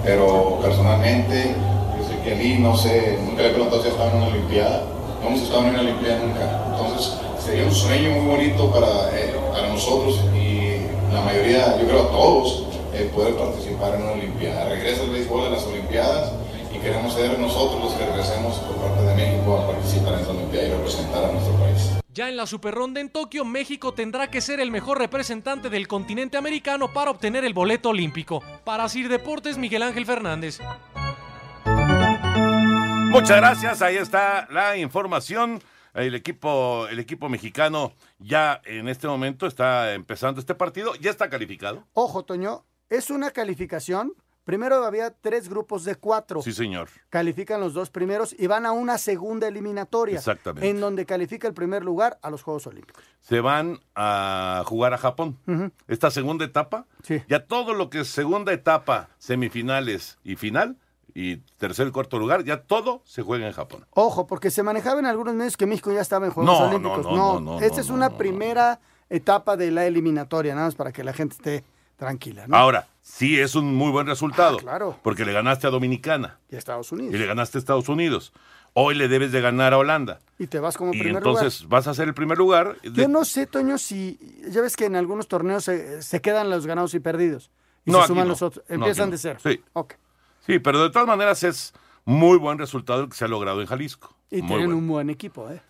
pero 0.05 0.59
personalmente 0.61 1.55
yo 1.97 2.07
sé 2.07 2.23
que 2.23 2.35
Ali, 2.35 2.59
no 2.59 2.77
sé, 2.77 3.19
nunca 3.25 3.45
le 3.45 3.49
preguntado 3.49 3.81
si 3.81 3.89
ha 3.89 3.93
estado 3.93 4.11
en 4.11 4.17
una 4.17 4.27
Olimpiada. 4.27 4.85
No 5.23 5.29
hemos 5.29 5.41
estado 5.41 5.63
en 5.63 5.69
una 5.71 5.81
Olimpiada 5.81 6.19
nunca. 6.19 6.67
Entonces 6.71 7.15
sería 7.43 7.65
un 7.65 7.75
sueño 7.75 8.11
muy 8.11 8.27
bonito 8.27 8.71
para, 8.71 9.19
eh, 9.19 9.35
nosotros 9.73 10.21
la 11.13 11.21
mayoría, 11.21 11.79
yo 11.79 11.87
creo 11.87 12.07
todos, 12.07 12.67
eh, 12.95 13.11
poder 13.15 13.35
participar 13.37 13.95
en 13.95 14.03
una 14.03 14.13
Olimpiada. 14.13 14.69
Regresa 14.69 15.03
el 15.03 15.11
béisbol 15.11 15.47
a 15.47 15.51
las 15.51 15.65
Olimpiadas 15.65 16.33
y 16.75 16.79
queremos 16.79 17.15
ser 17.15 17.39
nosotros 17.39 17.85
los 17.85 17.93
que 17.95 18.07
regresemos 18.07 18.57
por 18.59 18.77
parte 18.77 19.03
de 19.03 19.15
México 19.15 19.59
a 19.59 19.67
participar 19.73 20.15
en 20.15 20.21
esta 20.21 20.33
Olimpiada 20.33 20.69
y 20.69 20.71
representar 20.71 21.25
a 21.25 21.33
nuestro 21.33 21.55
país. 21.55 21.91
Ya 22.15 22.29
en 22.29 22.37
la 22.37 22.47
Super 22.47 22.75
Ronda 22.75 23.01
en 23.01 23.09
Tokio, 23.09 23.45
México 23.45 23.93
tendrá 23.93 24.31
que 24.31 24.41
ser 24.41 24.61
el 24.61 24.71
mejor 24.71 24.99
representante 24.99 25.71
del 25.71 25.89
continente 25.89 26.37
americano 26.37 26.93
para 26.93 27.11
obtener 27.11 27.45
el 27.45 27.55
boleto 27.55 27.91
olímpico. 27.91 28.43
Para 28.65 28.89
Sir 28.89 29.09
Deportes, 29.09 29.57
Miguel 29.57 29.83
Ángel 29.83 30.05
Fernández. 30.05 30.61
Muchas 33.11 33.37
gracias, 33.37 33.83
ahí 33.83 33.97
está 33.97 34.47
la 34.51 34.77
información. 34.77 35.63
El 35.95 36.15
equipo, 36.15 36.87
el 36.89 36.99
equipo 36.99 37.29
mexicano 37.29 37.93
ya 38.19 38.61
en 38.65 38.89
este 38.89 39.07
momento 39.07 39.47
está 39.47 39.93
empezando 39.93 40.41
este 40.41 40.55
partido, 40.55 40.95
ya 40.97 41.11
está 41.11 41.29
calificado. 41.29 41.85
Ojo, 41.93 42.25
Toño, 42.25 42.65
es 42.89 43.11
una 43.11 43.31
calificación. 43.31 44.15
Primero 44.45 44.85
había 44.85 45.11
tres 45.13 45.49
grupos 45.49 45.85
de 45.85 45.95
cuatro. 45.95 46.43
Sí, 46.43 46.53
señor. 46.53 46.89
Califican 47.11 47.61
los 47.61 47.75
dos 47.75 47.91
primeros 47.91 48.35
y 48.37 48.49
van 48.49 48.67
a 48.67 48.73
una 48.73 48.99
segunda 48.99 49.47
eliminatoria. 49.47 50.19
Exactamente. 50.19 50.69
En 50.69 50.81
donde 50.81 51.07
califica 51.07 51.47
el 51.47 51.55
primer 51.55 51.85
lugar 51.85 52.19
a 52.23 52.31
los 52.31 52.43
Juegos 52.43 52.67
Olímpicos. 52.67 53.05
Se 53.21 53.41
van 53.41 53.79
a 53.95 54.65
jugar 54.67 54.95
a 54.95 54.99
Japón. 54.99 55.39
Esta 55.87 56.11
segunda 56.11 56.45
etapa, 56.45 56.87
ya 57.29 57.47
todo 57.47 57.75
lo 57.75 57.89
que 57.89 58.01
es 58.01 58.09
segunda 58.09 58.53
etapa, 58.53 59.11
semifinales 59.19 60.19
y 60.25 60.35
final, 60.35 60.77
y 61.15 61.37
tercer 61.59 61.89
y 61.89 61.91
cuarto 61.91 62.19
lugar, 62.19 62.45
ya 62.45 62.63
todo 62.63 63.03
se 63.05 63.23
juega 63.23 63.47
en 63.47 63.53
Japón. 63.53 63.87
Ojo, 63.91 64.27
porque 64.27 64.51
se 64.51 64.63
manejaba 64.63 65.01
en 65.01 65.07
algunos 65.07 65.35
medios 65.35 65.57
que 65.57 65.67
México 65.67 65.93
ya 65.93 66.01
estaba 66.01 66.27
en 66.27 66.33
Juegos 66.33 66.53
No, 66.59 66.69
Olímpicos. 66.69 67.05
no, 67.05 67.41
no, 67.41 67.41
no, 67.41 67.61
esta 67.61 67.77
no, 67.77 67.83
es 67.83 67.91
una 67.91 68.11
primera 68.17 68.81
etapa 69.11 69.57
de 69.57 69.71
la 69.71 69.87
eliminatoria, 69.87 70.55
nada 70.55 70.67
más 70.69 70.75
para 70.75 70.93
que 70.93 71.05
la 71.05 71.13
gente 71.13 71.35
esté 71.37 71.65
tranquila. 71.97 72.47
¿no? 72.47 72.57
Ahora, 72.57 72.89
sí 73.03 73.39
es 73.39 73.55
un 73.55 73.75
muy 73.75 73.91
buen 73.91 74.07
resultado. 74.07 74.57
Ah, 74.59 74.63
claro. 74.63 74.99
Porque 75.03 75.25
le 75.25 75.33
ganaste 75.33 75.67
a 75.67 75.71
Dominicana 75.71 76.39
Y 76.51 76.55
a 76.55 76.59
Estados 76.59 76.91
Unidos. 76.93 77.15
y 77.15 77.19
le 77.19 77.27
ganaste 77.27 77.59
a 77.59 77.61
Estados 77.61 77.89
Unidos. 77.89 78.33
Hoy 78.75 78.95
le 78.95 79.07
debes 79.07 79.33
de 79.33 79.43
ganar 79.43 79.75
a 79.75 79.79
Holanda. 79.79 80.21
Y 80.39 80.47
te 80.47 80.59
vas 80.59 80.79
como 80.79 80.95
Y 80.95 80.99
primer 80.99 81.19
entonces 81.19 81.69
vas 81.69 81.87
a 81.87 81.93
ser 81.95 82.09
el 82.09 82.15
primer 82.15 82.39
lugar. 82.39 82.79
lugar. 82.83 82.97
Yo 82.99 83.07
no 83.07 83.27
sé, 83.27 83.47
Toño, 83.47 83.77
si 83.77 84.19
ya 84.49 84.63
ves 84.63 84.77
que 84.77 84.87
en 84.87 84.97
algunos 84.97 85.29
torneos 85.29 85.65
se, 85.65 86.01
se 86.01 86.23
quedan 86.23 86.49
los 86.49 86.67
ganados 86.67 86.95
y 86.95 87.01
perdidos. 87.01 87.51
Y 87.85 87.91
No, 87.91 88.01
se 88.01 88.07
suman 88.07 88.29
los 88.29 88.41
otros. 88.41 88.65
Empiezan 88.69 89.11
de 89.11 89.19
cero. 89.19 89.39
Sí. 89.43 89.61
Ok. 89.75 89.95
Sí, 90.47 90.59
pero 90.59 90.83
de 90.83 90.91
todas 90.91 91.07
maneras 91.09 91.43
es 91.43 91.73
muy 92.05 92.37
buen 92.39 92.59
resultado 92.59 93.03
el 93.05 93.09
que 93.09 93.17
se 93.17 93.25
ha 93.25 93.29
logrado 93.29 93.61
en 93.61 93.67
Jalisco. 93.67 94.15
Y 94.31 94.39
Muy 94.43 94.49
tienen 94.49 94.67
bueno. 94.67 94.79
un 94.79 94.89
buen 94.89 95.11
equipo, 95.11 95.49
¿eh? 95.51 95.61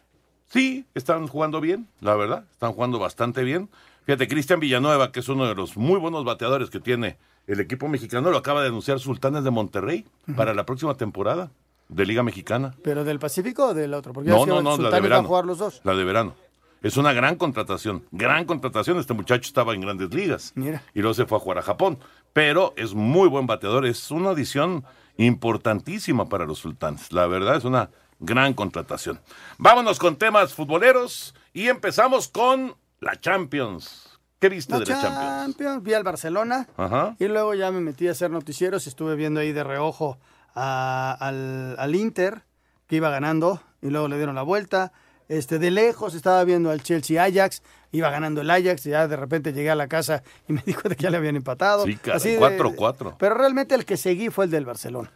Sí, 0.49 0.85
están 0.95 1.26
jugando 1.26 1.61
bien, 1.61 1.88
la 2.00 2.14
verdad. 2.14 2.45
Están 2.52 2.73
jugando 2.73 2.99
bastante 2.99 3.43
bien. 3.43 3.71
Fíjate, 4.05 4.29
Cristian 4.29 4.61
Villanueva, 4.61 5.12
que 5.12 5.21
es 5.21 5.29
uno 5.29 5.47
de 5.47 5.55
los 5.55 5.76
muy 5.76 5.99
buenos 5.99 6.25
bateadores 6.25 6.71
que 6.71 6.81
tiene 6.81 7.17
el 7.47 7.61
equipo 7.61 7.88
mexicano, 7.88 8.31
lo 8.31 8.37
acaba 8.37 8.62
de 8.62 8.69
anunciar 8.69 9.00
Sultanes 9.00 9.45
de 9.45 9.50
Monterrey 9.50 10.07
para 10.37 10.55
la 10.55 10.64
próxima 10.64 10.95
temporada 10.97 11.50
de 11.88 12.07
Liga 12.07 12.23
Mexicana. 12.23 12.75
¿Pero 12.83 13.05
del 13.05 13.19
Pacífico 13.19 13.69
o 13.69 13.75
del 13.75 13.95
otro? 13.95 14.12
Porque 14.12 14.31
No, 14.31 14.41
ya 14.47 14.47
no, 14.47 14.62
no, 14.62 14.76
la 14.76 15.00
de 15.00 15.14
a 15.14 15.23
jugar 15.23 15.45
los 15.45 15.59
dos. 15.59 15.81
La 15.85 15.95
de 15.95 16.05
verano. 16.05 16.35
Es 16.83 16.97
una 16.97 17.12
gran 17.12 17.37
contratación, 17.37 18.05
gran 18.11 18.45
contratación. 18.45 18.99
Este 18.99 19.14
muchacho 19.14 19.47
estaba 19.47 19.73
en 19.75 19.83
grandes 19.83 20.12
ligas 20.12 20.52
Mira. 20.57 20.83
y 20.95 21.00
luego 21.00 21.14
se 21.14 21.26
fue 21.26 21.38
a 21.38 21.41
jugar 21.41 21.59
a 21.59 21.62
Japón. 21.62 21.99
Pero 22.33 22.73
es 22.77 22.95
muy 22.95 23.29
buen 23.29 23.47
bateador, 23.47 23.85
es 23.87 24.11
una 24.11 24.31
adición 24.31 24.85
importantísima 25.17 26.29
para 26.29 26.45
los 26.47 26.59
sultanes. 26.59 27.12
La 27.12 27.27
verdad 27.27 27.57
es 27.57 27.65
una 27.65 27.91
gran 28.21 28.55
contratación. 28.55 29.21
Vámonos 29.59 29.99
con 29.99 30.17
temas 30.17 30.55
futboleros 30.55 31.35
y 31.53 31.69
empezamos 31.69 32.29
con 32.29 32.75
la 33.01 33.19
Champions. 33.21 34.19
¿Qué 34.39 34.49
viste 34.49 34.73
La 34.73 34.79
de 34.81 34.87
la 34.87 35.01
Champions? 35.01 35.25
Champions, 35.47 35.83
vi 35.83 35.95
al 35.95 36.03
Barcelona 36.05 36.69
Ajá. 36.77 37.17
y 37.19 37.27
luego 37.29 37.55
ya 37.55 37.71
me 37.71 37.81
metí 37.81 38.09
a 38.09 38.12
hacer 38.12 38.31
noticieros 38.31 38.87
estuve 38.87 39.15
viendo 39.15 39.41
ahí 39.41 39.53
de 39.53 39.62
reojo 39.65 40.19
a- 40.55 41.17
al, 41.21 41.77
al 41.79 41.95
Inter 41.95 42.43
que 42.87 42.97
iba 42.97 43.11
ganando 43.11 43.61
y 43.81 43.89
luego 43.91 44.09
le 44.09 44.17
dieron 44.17 44.35
la 44.35 44.43
vuelta. 44.43 44.93
Este, 45.29 45.59
de 45.59 45.71
lejos 45.71 46.14
estaba 46.14 46.43
viendo 46.45 46.71
al 46.71 46.83
Chelsea 46.83 47.23
Ajax, 47.23 47.62
iba 47.93 48.11
ganando 48.11 48.41
el 48.43 48.50
Ajax 48.50 48.87
y 48.87 48.91
ya 48.91 49.09
de 49.09 49.17
repente 49.17 49.52
llegué 49.52 49.71
a 49.71 49.75
la 49.75 49.88
casa 49.88 50.23
y 50.49 50.52
me 50.52 50.62
dijo 50.67 50.88
de 50.88 50.97
que 50.97 51.05
ya 51.05 51.11
le 51.11 51.17
habían 51.17 51.37
empatado. 51.37 51.85
Sí, 51.87 51.97
caray, 51.97 52.17
Así 52.17 52.29
de- 52.31 52.38
4-4. 52.41 53.17
Pero 53.19 53.35
realmente 53.35 53.75
el 53.75 53.85
que 53.85 53.97
seguí 53.97 54.29
fue 54.31 54.45
el 54.47 54.50
del 54.50 54.64
Barcelona. 54.67 55.11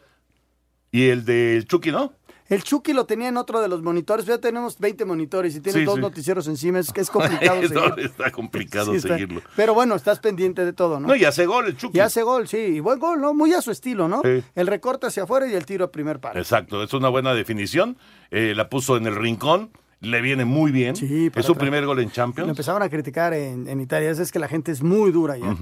Y 0.92 1.08
el 1.08 1.24
del 1.24 1.66
Chucky, 1.66 1.90
¿no? 1.92 2.12
El 2.48 2.62
Chucky 2.62 2.92
lo 2.92 3.06
tenía 3.06 3.26
en 3.28 3.36
otro 3.38 3.60
de 3.60 3.66
los 3.66 3.82
monitores, 3.82 4.24
ya 4.24 4.38
tenemos 4.38 4.78
20 4.78 5.04
monitores 5.04 5.56
y 5.56 5.60
tiene 5.60 5.80
Sí, 5.80 5.84
dos 5.84 5.96
sí. 5.96 6.00
noticieros 6.00 6.46
encima, 6.46 6.78
es 6.78 6.92
que 6.92 7.00
es 7.00 7.10
complicado 7.10 7.60
No, 7.60 7.96
está 7.96 8.30
complicado 8.30 8.92
Sí, 8.92 8.98
está- 8.98 9.08
seguirlo. 9.14 9.42
Pero 9.56 9.74
bueno, 9.74 9.96
estás 9.96 10.20
pendiente 10.20 10.64
de 10.64 10.72
todo, 10.72 11.00
¿no? 11.00 11.08
No, 11.08 11.16
y 11.16 11.24
hace 11.24 11.44
gol 11.44 11.66
el 11.66 11.76
Chucky. 11.76 11.98
Y 11.98 12.00
hace 12.00 12.22
gol, 12.22 12.46
sí, 12.46 12.56
y 12.58 12.80
buen 12.80 13.00
gol, 13.00 13.20
¿no? 13.20 13.34
Muy 13.34 13.52
a 13.52 13.60
su 13.60 13.72
estilo, 13.72 14.06
¿no? 14.06 14.22
El 14.22 14.66
recorte 14.68 15.08
hacia 15.08 15.24
afuera 15.24 15.48
y 15.48 15.54
el 15.54 15.66
tiro 15.66 15.86
a 15.86 15.90
primer 15.90 16.20
palo. 16.20 16.38
Exacto, 16.38 16.84
es 16.84 16.92
una 16.94 17.08
buena 17.08 17.34
definición. 17.34 17.98
Eh, 18.30 18.52
la 18.56 18.68
puso 18.70 18.96
en 18.96 19.06
el 19.08 19.16
rincón, 19.16 19.70
le 20.00 20.20
viene 20.20 20.44
muy 20.44 20.70
bien. 20.72 20.94
Sí, 20.96 21.30
es 21.34 21.46
su 21.46 21.54
primer 21.56 21.86
gol 21.86 21.98
en 22.00 22.06
Lo 22.06 22.10
Champions. 22.12 22.48
empezaron 22.50 22.82
a 22.82 22.88
criticar 22.88 23.32
en, 23.34 23.68
en 23.68 23.80
Italia, 23.80 24.10
es 24.10 24.30
que 24.32 24.38
la 24.38 24.48
gente 24.48 24.72
es 24.72 24.82
muy 24.82 25.10
dura 25.10 25.36
ya. 25.36 25.54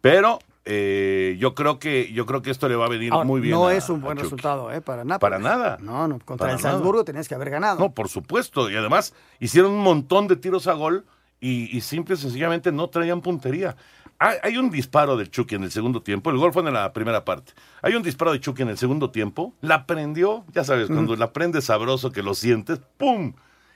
Pero 0.00 0.38
eh, 0.64 1.36
yo 1.38 1.54
creo 1.54 1.78
que 1.78 2.12
yo 2.12 2.26
creo 2.26 2.42
que 2.42 2.50
esto 2.50 2.68
le 2.68 2.76
va 2.76 2.86
a 2.86 2.88
venir 2.88 3.12
Ahora, 3.12 3.24
muy 3.24 3.40
bien. 3.40 3.52
no 3.54 3.66
a- 3.68 3.74
es 3.74 3.88
un 3.88 4.00
buen 4.00 4.16
resultado, 4.18 4.70
¿eh? 4.72 4.80
Para 4.80 5.04
nada. 5.04 5.18
Para 5.18 5.38
nada. 5.38 5.78
No, 5.80 6.08
no, 6.08 6.18
contra 6.20 6.46
Para 6.46 6.52
el 6.52 6.58
nada. 6.62 6.72
Salzburgo 6.72 7.04
tenías 7.04 7.28
que 7.28 7.34
haber 7.34 7.50
ganado. 7.50 7.78
No, 7.78 7.92
por 7.92 8.08
supuesto. 8.08 8.70
Y 8.70 8.76
además 8.76 9.14
hicieron 9.40 9.72
un 9.72 9.80
montón 9.82 10.26
de 10.28 10.36
tiros 10.36 10.66
a 10.66 10.72
gol 10.72 11.04
y, 11.40 11.76
y 11.76 11.80
simple 11.80 12.14
y 12.14 12.18
sencillamente 12.18 12.72
no 12.72 12.88
traían 12.88 13.20
puntería. 13.20 13.76
Hay, 14.18 14.36
hay 14.42 14.56
un 14.56 14.70
disparo 14.70 15.16
del 15.16 15.30
Chucky 15.30 15.56
en 15.56 15.64
el 15.64 15.72
segundo 15.72 16.00
tiempo. 16.02 16.30
El 16.30 16.36
gol 16.38 16.52
fue 16.52 16.62
en 16.62 16.72
la 16.72 16.92
primera 16.92 17.24
parte. 17.24 17.52
Hay 17.80 17.94
un 17.94 18.02
disparo 18.04 18.32
de 18.32 18.38
Chucky 18.40 18.62
en 18.62 18.68
el 18.68 18.78
segundo 18.78 19.10
tiempo. 19.10 19.52
La 19.60 19.84
prendió, 19.86 20.44
ya 20.52 20.62
sabes, 20.62 20.86
cuando 20.88 21.16
la 21.16 21.32
prende 21.32 21.60
sabroso 21.60 22.12
que 22.12 22.22
lo 22.22 22.34
sientes, 22.34 22.80
¡pum! 22.98 23.32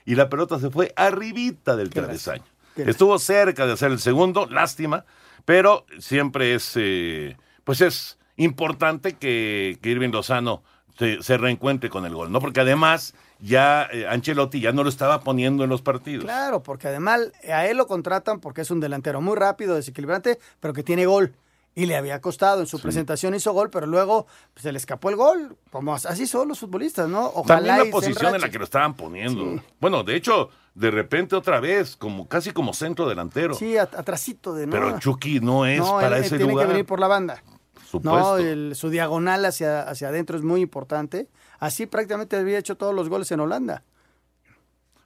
Y 0.07 0.15
la 0.15 0.29
pelota 0.29 0.57
se 0.57 0.69
fue 0.69 0.93
arribita 0.95 1.75
del 1.75 1.89
travesaño. 1.89 2.45
Estuvo 2.77 3.19
cerca 3.19 3.67
de 3.67 3.73
hacer 3.73 3.91
el 3.91 3.99
segundo, 3.99 4.45
lástima, 4.45 5.03
pero 5.43 5.85
siempre 5.99 6.55
es, 6.55 6.71
eh, 6.75 7.35
pues 7.65 7.81
es 7.81 8.17
importante 8.37 9.17
que, 9.17 9.77
que 9.81 9.89
Irving 9.89 10.11
Lozano 10.11 10.63
se, 10.97 11.21
se 11.21 11.37
reencuentre 11.37 11.89
con 11.89 12.05
el 12.05 12.15
gol, 12.15 12.31
¿no? 12.31 12.39
Porque 12.39 12.61
además 12.61 13.15
ya 13.41 13.89
eh, 13.91 14.07
Ancelotti 14.07 14.61
ya 14.61 14.71
no 14.71 14.83
lo 14.83 14.89
estaba 14.89 15.19
poniendo 15.19 15.65
en 15.65 15.69
los 15.69 15.81
partidos. 15.81 16.23
Claro, 16.23 16.63
porque 16.63 16.87
además 16.87 17.33
a 17.51 17.67
él 17.67 17.75
lo 17.75 17.85
contratan 17.85 18.39
porque 18.39 18.61
es 18.61 18.71
un 18.71 18.79
delantero 18.79 19.19
muy 19.19 19.35
rápido, 19.35 19.75
desequilibrante, 19.75 20.39
pero 20.61 20.73
que 20.73 20.83
tiene 20.83 21.05
gol. 21.05 21.35
Y 21.77 21.85
le 21.85 21.95
había 21.95 22.19
costado, 22.21 22.61
en 22.61 22.65
su 22.65 22.79
presentación 22.81 23.35
hizo 23.35 23.53
gol, 23.53 23.69
pero 23.69 23.85
luego 23.85 24.25
pues, 24.53 24.63
se 24.63 24.71
le 24.71 24.79
escapó 24.79 25.11
el 25.11 25.15
gol. 25.15 25.57
Como 25.69 25.93
así 25.93 26.25
son 26.25 26.47
los 26.47 26.57
futbolistas, 26.59 27.07
¿no? 27.07 27.27
Ojalá 27.27 27.67
También 27.67 27.85
la 27.85 27.91
posición 27.91 28.33
en 28.33 28.41
la 28.41 28.49
que 28.49 28.57
lo 28.57 28.63
estaban 28.63 28.95
poniendo. 28.95 29.43
Sí. 29.43 29.61
Bueno, 29.79 30.03
de 30.03 30.15
hecho, 30.15 30.49
de 30.73 30.89
repente 30.89 31.35
otra 31.35 31.59
vez, 31.59 31.95
como 31.95 32.27
casi 32.27 32.49
como 32.49 32.73
centro 32.73 33.07
delantero. 33.07 33.53
Sí, 33.53 33.77
at- 33.77 33.93
atrasito 33.93 34.55
de 34.55 34.65
no. 34.65 34.71
Pero 34.71 34.97
Chucky 34.97 35.39
no 35.39 35.67
es 35.67 35.77
no, 35.77 35.91
para 35.91 36.07
él, 36.07 36.13
él 36.15 36.19
ese 36.25 36.37
tiene 36.37 36.51
lugar. 36.51 36.65
que 36.65 36.71
venir 36.73 36.85
por 36.87 36.99
la 36.99 37.07
banda. 37.07 37.43
Supuesto. 37.91 38.19
No, 38.19 38.37
el- 38.37 38.75
su 38.75 38.89
diagonal 38.89 39.45
hacia, 39.45 39.83
hacia 39.83 40.07
adentro 40.07 40.35
es 40.35 40.41
muy 40.43 40.61
importante. 40.61 41.29
Así 41.59 41.85
prácticamente 41.85 42.37
había 42.37 42.57
hecho 42.57 42.75
todos 42.75 42.95
los 42.95 43.07
goles 43.07 43.31
en 43.31 43.39
Holanda. 43.39 43.83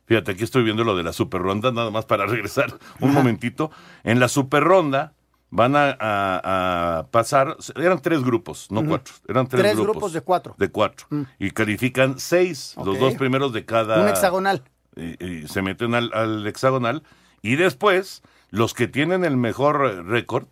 Fíjate, 0.05 0.31
aquí 0.31 0.43
estoy 0.45 0.63
viendo 0.63 0.85
lo 0.85 0.95
de 0.95 1.03
la 1.03 1.11
super 1.13 1.41
ronda, 1.41 1.71
nada 1.73 1.91
más 1.91 2.05
para 2.05 2.25
regresar 2.27 2.73
un 3.01 3.13
momentito. 3.13 3.71
En 4.05 4.21
la 4.21 4.29
super 4.29 4.63
ronda, 4.63 5.13
van 5.51 5.75
a, 5.75 5.95
a- 5.99 6.97
a 6.99 7.07
pasar, 7.11 7.57
eran 7.75 8.01
tres 8.01 8.23
grupos, 8.23 8.71
no 8.71 8.83
cuatro, 8.85 9.13
eran 9.27 9.47
tres, 9.47 9.61
Tres 9.61 9.77
grupos 9.77 10.13
de 10.13 10.21
cuatro. 10.21 10.55
De 10.57 10.69
cuatro. 10.71 11.05
Mm. 11.09 11.21
Y 11.39 11.51
califican 11.51 12.17
seis, 12.19 12.73
los 12.83 12.97
dos 12.99 13.13
primeros 13.15 13.53
de 13.53 13.65
cada... 13.65 14.01
Un 14.01 14.07
hexagonal. 14.07 14.63
y, 14.95 15.23
y 15.23 15.47
se 15.47 15.61
meten 15.61 15.93
al, 15.93 16.11
al 16.13 16.47
hexagonal. 16.47 17.03
Y 17.41 17.55
después, 17.57 18.23
los 18.49 18.73
que 18.73 18.87
tienen 18.87 19.23
el 19.25 19.35
mejor 19.37 20.05
récord, 20.07 20.47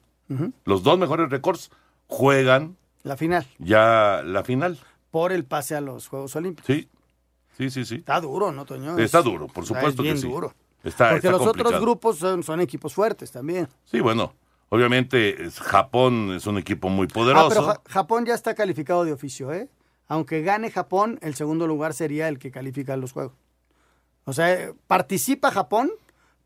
los 0.66 0.84
dos 0.84 1.00
mejores 1.00 1.30
récords, 1.30 1.72
juegan 2.08 2.76
La 3.04 3.16
final. 3.18 3.46
ya 3.58 4.22
la 4.26 4.44
final. 4.44 4.78
Por 5.12 5.32
el 5.32 5.44
pase 5.46 5.76
a 5.76 5.82
los 5.82 6.08
Juegos 6.08 6.36
Olímpicos. 6.36 6.68
Sí, 6.68 6.88
sí, 7.58 7.70
sí, 7.70 7.86
sí. 7.86 7.96
Está 7.96 8.20
duro, 8.22 8.52
¿no, 8.52 8.66
Toño? 8.66 8.98
Está 9.00 9.20
Es- 9.20 9.26
duro, 9.26 9.48
por 9.48 9.66
supuesto 9.66 10.04
bien 10.04 10.16
que 10.16 10.22
sí. 10.22 10.28
duro. 10.28 10.54
Está, 10.84 11.06
Porque 11.10 11.18
está 11.18 11.32
los 11.32 11.42
complicado. 11.42 11.70
otros 11.70 11.82
grupos 11.82 12.18
son, 12.18 12.44
son 12.44 12.62
equipos 12.62 12.94
fuertes 12.94 13.32
también. 13.32 13.68
Sí, 13.86 14.00
bueno, 14.00 14.34
obviamente 14.70 15.36
Japón 15.56 16.34
es 16.36 16.48
un 16.48 16.58
equipo 16.58 16.90
muy 16.90 17.08
Ah, 17.10 17.14
poderoso. 17.14 17.50
pero 17.50 17.64
Ja- 17.66 17.82
Japón 17.88 18.26
ya 18.26 18.34
está 18.34 18.56
calificado 18.56 19.04
de 19.06 19.14
oficio, 19.14 19.52
¿eh? 19.54 19.70
Aunque 20.08 20.42
gane 20.42 20.72
Japón, 20.72 21.20
el 21.22 21.36
segundo 21.36 21.68
lugar 21.68 21.94
sería 21.94 22.28
el 22.30 22.40
que 22.40 22.50
califica 22.52 22.98
los 22.98 23.12
juegos. 23.12 23.34
O 24.26 24.34
sea, 24.34 24.72
participa 24.88 25.52
Japón, 25.52 25.92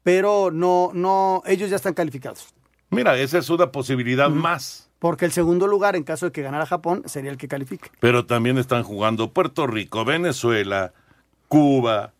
pero 0.04 0.52
no, 0.52 0.92
no, 0.94 1.42
ellos 1.46 1.70
ya 1.70 1.78
están 1.78 1.94
calificados. 1.94 2.48
Mira, 2.90 3.18
esa 3.18 3.38
es 3.40 3.50
una 3.50 3.72
posibilidad 3.72 4.30
más. 4.30 4.90
Porque 5.00 5.26
el 5.26 5.32
segundo 5.32 5.68
lugar, 5.68 5.96
en 5.96 6.04
caso 6.04 6.28
de 6.28 6.32
que 6.32 6.42
ganara 6.42 6.66
Japón, 6.66 7.04
sería 7.08 7.32
el 7.32 7.38
que 7.38 7.48
califique. 7.48 7.90
Pero 8.00 8.26
también 8.26 8.58
están 8.58 8.84
jugando 8.84 9.32
Puerto 9.34 9.66
Rico, 9.68 10.06
Venezuela, 10.06 10.94
Cuba, 11.48 12.14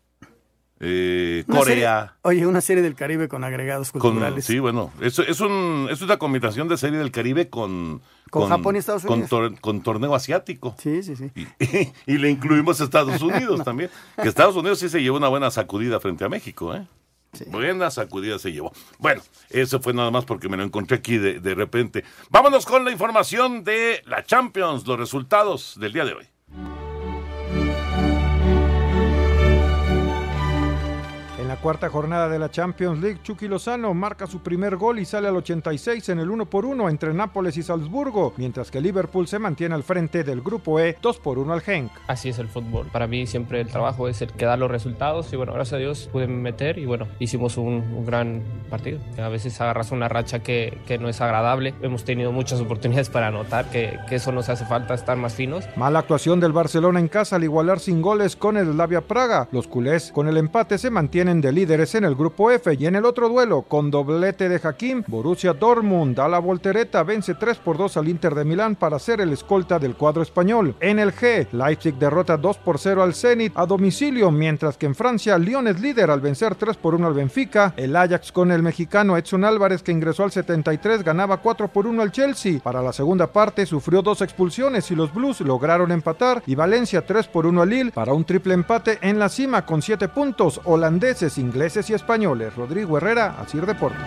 eh, 0.80 1.44
Una 1.46 1.58
Corea. 1.58 2.00
serie- 2.00 2.10
oye, 2.22 2.46
una 2.46 2.60
serie 2.60 2.82
del 2.82 2.94
Caribe 2.94 3.28
con 3.28 3.44
agregados 3.44 3.90
Con, 3.92 4.00
culturales. 4.00 4.44
sí, 4.44 4.58
bueno, 4.58 4.92
es, 5.00 5.18
es, 5.18 5.40
un, 5.40 5.88
es 5.90 6.02
una 6.02 6.16
combinación 6.18 6.68
de 6.68 6.76
serie 6.76 6.98
del 6.98 7.10
Caribe 7.10 7.48
con... 7.48 8.02
Con 8.30 8.48
Japón 8.48 8.74
y 8.74 8.80
Estados 8.80 9.02
con 9.04 9.20
Unidos. 9.20 9.30
tor- 9.30 9.60
con 9.60 9.80
torneo 9.82 10.14
asiático. 10.14 10.74
Sí, 10.78 11.02
sí, 11.04 11.14
sí. 11.14 11.30
Y, 11.36 11.92
y 12.14 12.18
le 12.18 12.30
incluimos 12.30 12.80
a 12.80 12.84
Estados 12.84 13.22
Unidos 13.22 13.62
también. 13.64 13.90
Que 14.20 14.28
Estados 14.28 14.56
Unidos 14.56 14.80
sí 14.80 14.88
se 14.88 15.00
llevó 15.00 15.16
una 15.18 15.28
buena 15.28 15.50
sacudida 15.52 16.00
frente 16.00 16.24
a 16.24 16.28
México, 16.28 16.74
¿eh? 16.74 16.84
Buena 17.48 17.90
sacudida 17.90 18.38
se 18.38 18.52
llevó. 18.52 18.72
Bueno, 18.98 19.20
eso 19.50 19.80
fue 19.80 19.92
nada 19.92 20.10
más 20.12 20.24
porque 20.24 20.48
me 20.48 20.56
lo 20.56 20.62
encontré 20.62 20.96
aquí 20.98 21.16
de, 21.18 21.40
de 21.40 21.54
repente. 21.56 22.04
Vámonos 22.30 22.64
con 22.64 22.84
la 22.84 22.92
información 22.92 23.64
de 23.64 24.02
la 24.06 24.24
Champions, 24.24 24.86
los 24.86 24.98
resultados 24.98 25.76
del 25.80 25.92
día 25.92 26.04
de 26.04 26.12
hoy. 26.14 26.26
La 31.54 31.60
cuarta 31.60 31.88
jornada 31.88 32.28
de 32.28 32.40
la 32.40 32.50
Champions 32.50 33.00
League, 33.00 33.20
Chucky 33.22 33.46
Lozano 33.46 33.94
marca 33.94 34.26
su 34.26 34.40
primer 34.40 34.74
gol 34.74 34.98
y 34.98 35.04
sale 35.04 35.28
al 35.28 35.36
86 35.36 36.08
en 36.08 36.18
el 36.18 36.28
1 36.28 36.46
por 36.46 36.64
1 36.64 36.88
entre 36.88 37.14
Nápoles 37.14 37.56
y 37.56 37.62
Salzburgo, 37.62 38.34
mientras 38.38 38.72
que 38.72 38.80
Liverpool 38.80 39.28
se 39.28 39.38
mantiene 39.38 39.76
al 39.76 39.84
frente 39.84 40.24
del 40.24 40.40
grupo 40.40 40.80
E 40.80 40.98
2 41.00 41.18
por 41.20 41.38
1 41.38 41.52
al 41.52 41.60
Genk. 41.60 41.92
Así 42.08 42.28
es 42.28 42.40
el 42.40 42.48
fútbol. 42.48 42.88
Para 42.90 43.06
mí 43.06 43.28
siempre 43.28 43.60
el 43.60 43.68
trabajo 43.68 44.08
es 44.08 44.20
el 44.20 44.32
que 44.32 44.46
da 44.46 44.56
los 44.56 44.68
resultados 44.68 45.32
y 45.32 45.36
bueno, 45.36 45.52
gracias 45.52 45.74
a 45.74 45.76
Dios 45.76 46.08
pude 46.10 46.26
meter 46.26 46.76
y 46.76 46.86
bueno, 46.86 47.06
hicimos 47.20 47.56
un, 47.56 47.84
un 47.96 48.04
gran 48.04 48.42
partido. 48.68 48.98
A 49.16 49.28
veces 49.28 49.60
agarras 49.60 49.92
una 49.92 50.08
racha 50.08 50.40
que, 50.40 50.80
que 50.88 50.98
no 50.98 51.08
es 51.08 51.20
agradable. 51.20 51.72
Hemos 51.82 52.04
tenido 52.04 52.32
muchas 52.32 52.60
oportunidades 52.60 53.10
para 53.10 53.28
anotar 53.28 53.70
que, 53.70 53.96
que 54.08 54.16
eso 54.16 54.32
nos 54.32 54.48
hace 54.48 54.64
falta 54.64 54.94
estar 54.94 55.16
más 55.16 55.34
finos. 55.34 55.64
Mala 55.76 56.00
actuación 56.00 56.40
del 56.40 56.50
Barcelona 56.50 56.98
en 56.98 57.06
casa 57.06 57.36
al 57.36 57.44
igualar 57.44 57.78
sin 57.78 58.02
goles 58.02 58.34
con 58.34 58.56
el 58.56 58.72
Slavia 58.72 59.02
Praga. 59.02 59.46
Los 59.52 59.68
culés 59.68 60.10
con 60.10 60.26
el 60.26 60.36
empate 60.36 60.78
se 60.78 60.90
mantienen 60.90 61.43
de 61.44 61.52
líderes 61.52 61.94
en 61.94 62.04
el 62.04 62.14
grupo 62.14 62.50
F 62.50 62.74
y 62.78 62.86
en 62.86 62.96
el 62.96 63.04
otro 63.04 63.28
duelo 63.28 63.62
con 63.68 63.90
doblete 63.90 64.48
de 64.48 64.58
Hakim, 64.66 65.04
Borussia 65.06 65.52
Dortmund 65.52 66.16
da 66.16 66.26
la 66.26 66.38
voltereta, 66.38 67.02
vence 67.02 67.34
3 67.34 67.58
por 67.58 67.76
2 67.76 67.98
al 67.98 68.08
Inter 68.08 68.34
de 68.34 68.46
Milán 68.46 68.76
para 68.76 68.98
ser 68.98 69.20
el 69.20 69.30
escolta 69.30 69.78
del 69.78 69.94
cuadro 69.94 70.22
español. 70.22 70.74
En 70.80 70.98
el 70.98 71.12
G, 71.12 71.46
Leipzig 71.52 71.96
derrota 71.96 72.38
2 72.38 72.56
por 72.58 72.78
0 72.78 73.02
al 73.02 73.14
Zenit 73.14 73.52
a 73.56 73.66
domicilio, 73.66 74.30
mientras 74.30 74.78
que 74.78 74.86
en 74.86 74.94
Francia 74.94 75.36
Lyon 75.36 75.68
es 75.68 75.80
líder 75.82 76.10
al 76.10 76.22
vencer 76.22 76.54
3 76.54 76.78
por 76.78 76.94
1 76.94 77.06
al 77.06 77.12
Benfica. 77.12 77.74
El 77.76 77.94
Ajax 77.94 78.32
con 78.32 78.50
el 78.50 78.62
mexicano 78.62 79.18
Edson 79.18 79.44
Álvarez 79.44 79.82
que 79.82 79.92
ingresó 79.92 80.24
al 80.24 80.32
73 80.32 81.04
ganaba 81.04 81.36
4 81.36 81.68
por 81.68 81.86
1 81.86 82.00
al 82.00 82.10
Chelsea. 82.10 82.60
Para 82.60 82.80
la 82.80 82.94
segunda 82.94 83.26
parte 83.26 83.66
sufrió 83.66 84.00
dos 84.00 84.22
expulsiones 84.22 84.90
y 84.90 84.94
los 84.94 85.12
Blues 85.12 85.42
lograron 85.42 85.92
empatar 85.92 86.42
y 86.46 86.54
Valencia 86.54 87.04
3 87.04 87.26
por 87.28 87.44
1 87.44 87.60
al 87.60 87.68
Lille 87.68 87.92
para 87.92 88.14
un 88.14 88.24
triple 88.24 88.54
empate 88.54 88.98
en 89.02 89.18
la 89.18 89.28
cima 89.28 89.66
con 89.66 89.82
7 89.82 90.08
puntos 90.08 90.62
holandeses, 90.64 91.33
ingleses 91.38 91.88
y 91.90 91.94
españoles. 91.94 92.54
Rodrigo 92.54 92.98
Herrera, 92.98 93.36
Asir 93.40 93.66
Deportes. 93.66 94.00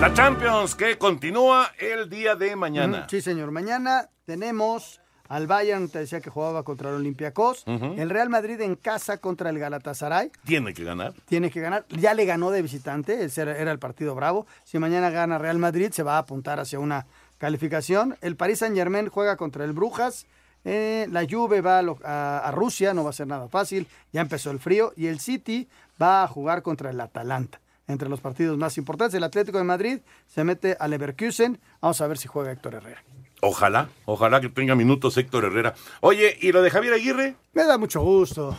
La 0.00 0.12
Champions 0.14 0.74
que 0.74 0.96
continúa 0.96 1.72
el 1.78 2.08
día 2.08 2.34
de 2.34 2.56
mañana. 2.56 3.06
Sí, 3.10 3.20
señor. 3.20 3.50
Mañana 3.50 4.08
tenemos 4.24 5.00
al 5.28 5.46
Bayern, 5.46 5.88
te 5.88 6.00
decía 6.00 6.20
que 6.20 6.30
jugaba 6.30 6.62
contra 6.64 6.88
el 6.88 6.96
Olympiacos. 6.96 7.64
Ujú. 7.66 7.94
El 7.98 8.10
Real 8.10 8.30
Madrid 8.30 8.60
en 8.62 8.76
casa 8.76 9.18
contra 9.18 9.50
el 9.50 9.58
Galatasaray. 9.58 10.32
Tiene 10.44 10.74
que 10.74 10.84
ganar. 10.84 11.12
Tiene 11.26 11.50
que 11.50 11.60
ganar. 11.60 11.84
Ya 11.90 12.14
le 12.14 12.24
ganó 12.24 12.50
de 12.50 12.62
visitante, 12.62 13.22
ese 13.24 13.42
era, 13.42 13.56
era 13.58 13.72
el 13.72 13.78
partido 13.78 14.14
bravo. 14.14 14.46
Si 14.64 14.78
mañana 14.78 15.10
gana 15.10 15.38
Real 15.38 15.58
Madrid, 15.58 15.92
se 15.92 16.02
va 16.02 16.14
a 16.16 16.18
apuntar 16.18 16.58
hacia 16.60 16.80
una 16.80 17.06
calificación. 17.38 18.16
El 18.22 18.36
Paris 18.36 18.58
Saint 18.58 18.74
Germain 18.74 19.08
juega 19.08 19.36
contra 19.36 19.64
el 19.64 19.72
Brujas. 19.72 20.26
Eh, 20.64 21.06
la 21.10 21.26
Juve 21.28 21.60
va 21.60 21.78
a, 21.78 22.38
a 22.38 22.50
Rusia, 22.50 22.92
no 22.94 23.04
va 23.04 23.10
a 23.10 23.14
ser 23.14 23.26
nada 23.26 23.48
fácil. 23.48 23.86
Ya 24.12 24.20
empezó 24.20 24.50
el 24.50 24.58
frío. 24.58 24.92
Y 24.96 25.06
el 25.06 25.20
City 25.20 25.68
va 26.00 26.22
a 26.22 26.28
jugar 26.28 26.62
contra 26.62 26.90
el 26.90 27.00
Atalanta. 27.00 27.60
Entre 27.86 28.08
los 28.08 28.20
partidos 28.20 28.56
más 28.56 28.78
importantes, 28.78 29.14
el 29.14 29.24
Atlético 29.24 29.58
de 29.58 29.64
Madrid 29.64 29.98
se 30.26 30.44
mete 30.44 30.76
al 30.78 30.90
Leverkusen. 30.90 31.58
Vamos 31.80 32.00
a 32.00 32.06
ver 32.06 32.18
si 32.18 32.28
juega 32.28 32.52
Héctor 32.52 32.74
Herrera. 32.74 33.02
Ojalá, 33.42 33.88
ojalá 34.04 34.40
que 34.40 34.48
tenga 34.48 34.74
minutos 34.74 35.16
Héctor 35.16 35.46
Herrera. 35.46 35.74
Oye, 36.00 36.36
¿y 36.40 36.52
lo 36.52 36.62
de 36.62 36.70
Javier 36.70 36.92
Aguirre? 36.92 37.36
Me 37.52 37.64
da 37.64 37.78
mucho 37.78 38.02
gusto, 38.02 38.56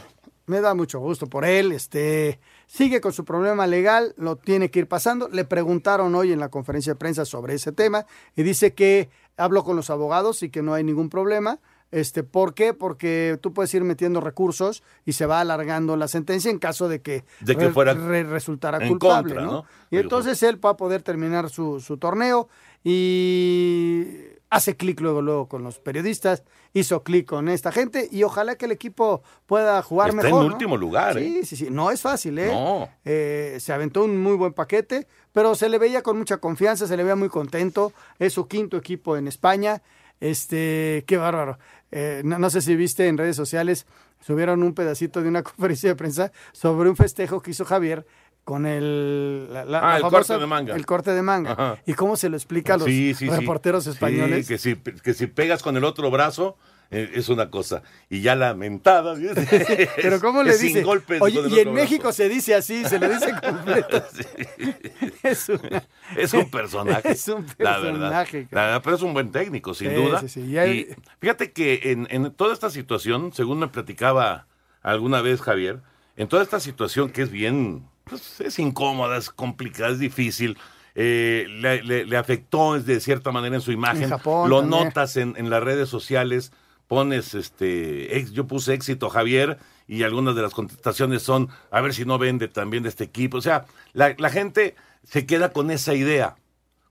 me 0.47 0.59
da 0.59 0.73
mucho 0.73 0.99
gusto 0.99 1.27
por 1.27 1.45
él. 1.45 1.71
Este 1.71 2.39
sigue 2.65 2.99
con 2.99 3.13
su 3.13 3.23
problema 3.23 3.67
legal, 3.67 4.13
lo 4.17 4.37
tiene 4.37 4.71
que 4.71 4.79
ir 4.79 4.87
pasando. 4.87 5.29
Le 5.29 5.45
preguntaron 5.45 6.13
hoy 6.15 6.33
en 6.33 6.39
la 6.39 6.49
conferencia 6.49 6.93
de 6.93 6.99
prensa 6.99 7.25
sobre 7.25 7.53
ese 7.53 7.71
tema 7.71 8.05
y 8.35 8.43
dice 8.43 8.73
que 8.73 9.09
habló 9.37 9.63
con 9.63 9.75
los 9.75 9.89
abogados 9.89 10.41
y 10.43 10.49
que 10.49 10.61
no 10.63 10.73
hay 10.73 10.83
ningún 10.83 11.09
problema. 11.09 11.59
Este, 11.91 12.23
¿por 12.23 12.53
qué? 12.53 12.73
Porque 12.73 13.37
tú 13.41 13.53
puedes 13.53 13.73
ir 13.73 13.83
metiendo 13.83 14.21
recursos 14.21 14.81
y 15.05 15.13
se 15.13 15.25
va 15.25 15.41
alargando 15.41 15.97
la 15.97 16.07
sentencia 16.07 16.49
en 16.49 16.57
caso 16.57 16.87
de 16.87 17.01
que, 17.01 17.25
De 17.41 17.55
que 17.57 17.69
fuera 17.69 17.93
resultara 17.93 18.77
en 18.79 18.87
culpable, 18.89 19.35
contra, 19.35 19.45
¿no? 19.45 19.51
¿no? 19.51 19.65
Y 19.89 19.97
entonces 19.97 20.41
él 20.43 20.63
va 20.63 20.71
a 20.71 20.77
poder 20.77 21.01
terminar 21.01 21.49
su, 21.49 21.79
su 21.81 21.97
torneo 21.97 22.47
y 22.83 24.07
hace 24.49 24.75
clic 24.75 24.99
luego, 25.01 25.21
luego 25.21 25.47
con 25.47 25.63
los 25.63 25.79
periodistas, 25.79 26.43
hizo 26.73 27.03
clic 27.03 27.25
con 27.27 27.49
esta 27.49 27.71
gente 27.71 28.07
y 28.11 28.23
ojalá 28.23 28.55
que 28.55 28.65
el 28.65 28.71
equipo 28.71 29.21
pueda 29.45 29.81
jugar 29.81 30.09
Está 30.09 30.23
mejor. 30.23 30.41
en 30.43 30.47
¿no? 30.47 30.53
último 30.53 30.77
lugar, 30.77 31.17
Sí, 31.17 31.39
¿eh? 31.41 31.45
sí, 31.45 31.55
sí. 31.55 31.67
No 31.69 31.91
es 31.91 32.01
fácil, 32.01 32.37
¿eh? 32.39 32.51
No. 32.53 32.87
Eh, 33.05 33.57
se 33.59 33.73
aventó 33.73 34.03
un 34.03 34.17
muy 34.21 34.35
buen 34.35 34.53
paquete, 34.53 35.07
pero 35.33 35.55
se 35.55 35.69
le 35.69 35.77
veía 35.77 36.01
con 36.03 36.17
mucha 36.17 36.37
confianza, 36.37 36.87
se 36.87 36.95
le 36.97 37.03
veía 37.03 37.15
muy 37.15 37.29
contento. 37.29 37.93
Es 38.19 38.33
su 38.33 38.47
quinto 38.47 38.77
equipo 38.77 39.15
en 39.17 39.27
España. 39.27 39.81
Este, 40.21 41.03
qué 41.07 41.17
bárbaro. 41.17 41.59
Eh, 41.91 42.21
no, 42.23 42.39
no 42.39 42.49
sé 42.49 42.61
si 42.61 42.75
viste 42.77 43.07
en 43.07 43.17
redes 43.17 43.35
sociales, 43.35 43.85
subieron 44.21 44.63
un 44.63 44.73
pedacito 44.73 45.21
de 45.21 45.27
una 45.27 45.43
conferencia 45.43 45.89
de 45.89 45.95
prensa 45.95 46.31
sobre 46.53 46.89
un 46.89 46.95
festejo 46.95 47.41
que 47.41 47.51
hizo 47.51 47.65
Javier 47.65 48.05
con 48.45 48.65
el, 48.65 49.53
la- 49.53 49.65
la- 49.65 49.79
Ah, 49.79 49.89
la 49.89 49.95
el 49.97 50.01
famosa- 50.03 50.17
corte 50.17 50.37
de 50.39 50.47
manga. 50.47 50.75
El 50.75 50.85
corte 50.85 51.11
de 51.11 51.21
manga. 51.21 51.51
Ajá. 51.51 51.77
Y 51.85 51.93
cómo 51.93 52.15
se 52.15 52.29
lo 52.29 52.37
explica 52.37 52.75
a 52.75 52.77
los 52.77 52.87
Sí, 52.87 53.13
sí, 53.13 53.27
sí. 53.27 53.35
reporteros 53.35 53.83
Sí, 53.83 53.89
españoles. 53.91 54.47
que, 54.47 54.57
si, 54.57 54.75
que 54.77 55.13
si 55.13 55.27
pegas 55.27 55.61
con 55.61 55.75
el 55.77 55.83
otro 55.83 56.09
brazo, 56.09 56.57
es 56.91 57.29
una 57.29 57.49
cosa. 57.49 57.81
Y 58.09 58.21
ya 58.21 58.35
la 58.35 58.53
mentada. 58.53 59.15
Pero 59.95 60.19
¿cómo 60.19 60.43
le 60.43 60.51
es 60.51 60.57
sin 60.59 60.67
dice? 60.69 60.83
golpes 60.83 61.21
Oye, 61.21 61.41
y 61.49 61.59
en 61.59 61.73
México 61.73 62.11
se 62.11 62.27
dice 62.29 62.53
así, 62.53 62.83
se 62.85 62.99
lo 62.99 63.07
dice 63.09 63.33
completo. 63.41 64.03
es, 65.23 65.49
una- 65.49 65.83
Es 66.15 66.33
un 66.33 66.49
personaje. 66.49 67.11
Es 67.11 67.27
un 67.27 67.45
La 67.57 67.77
verdad. 67.79 67.91
personaje. 67.91 68.47
La 68.51 68.61
verdad, 68.65 68.81
pero 68.83 68.95
es 68.97 69.01
un 69.01 69.13
buen 69.13 69.31
técnico, 69.31 69.73
sin 69.73 69.89
Sí, 69.89 69.95
duda. 69.95 70.27
sí, 70.27 70.41
Y 70.57 70.87
fíjate 71.19 71.51
que 71.51 71.79
en, 71.91 72.07
en 72.11 72.31
toda 72.33 72.53
esta 72.53 72.69
situación, 72.69 73.31
según 73.33 73.59
me 73.59 73.67
platicaba 73.67 74.47
alguna 74.81 75.21
vez 75.21 75.41
Javier, 75.41 75.79
en 76.17 76.27
toda 76.27 76.43
esta 76.43 76.59
situación 76.59 77.09
que 77.09 77.21
es 77.21 77.31
bien, 77.31 77.85
pues, 78.03 78.41
es 78.41 78.59
incómoda, 78.59 79.17
es 79.17 79.29
complicada, 79.29 79.91
es 79.91 79.99
difícil, 79.99 80.57
eh, 80.95 81.45
le, 81.49 81.83
le- 81.83 82.05
le 82.05 82.17
afectó 82.17 82.77
de 82.79 82.99
cierta 82.99 83.31
manera 83.31 83.55
en 83.55 83.61
su 83.61 83.71
imagen. 83.71 84.03
En 84.03 84.09
Japón 84.09 84.49
Lo 84.49 84.59
también. 84.61 84.83
notas 84.85 85.15
en, 85.17 85.35
en 85.37 85.49
las 85.49 85.63
redes 85.63 85.87
sociales, 85.87 86.51
pones, 86.91 87.35
este, 87.35 88.25
yo 88.33 88.47
puse 88.47 88.73
éxito 88.73 89.09
Javier 89.09 89.57
y 89.87 90.03
algunas 90.03 90.35
de 90.35 90.41
las 90.41 90.53
contestaciones 90.53 91.23
son, 91.23 91.47
a 91.71 91.79
ver 91.79 91.93
si 91.93 92.03
no 92.03 92.17
vende 92.17 92.49
también 92.49 92.83
de 92.83 92.89
este 92.89 93.05
equipo. 93.05 93.37
O 93.37 93.41
sea, 93.41 93.63
la, 93.93 94.29
gente 94.29 94.75
se 95.05 95.25
queda 95.25 95.53
con 95.53 95.71
esa 95.71 95.93
idea 95.93 96.35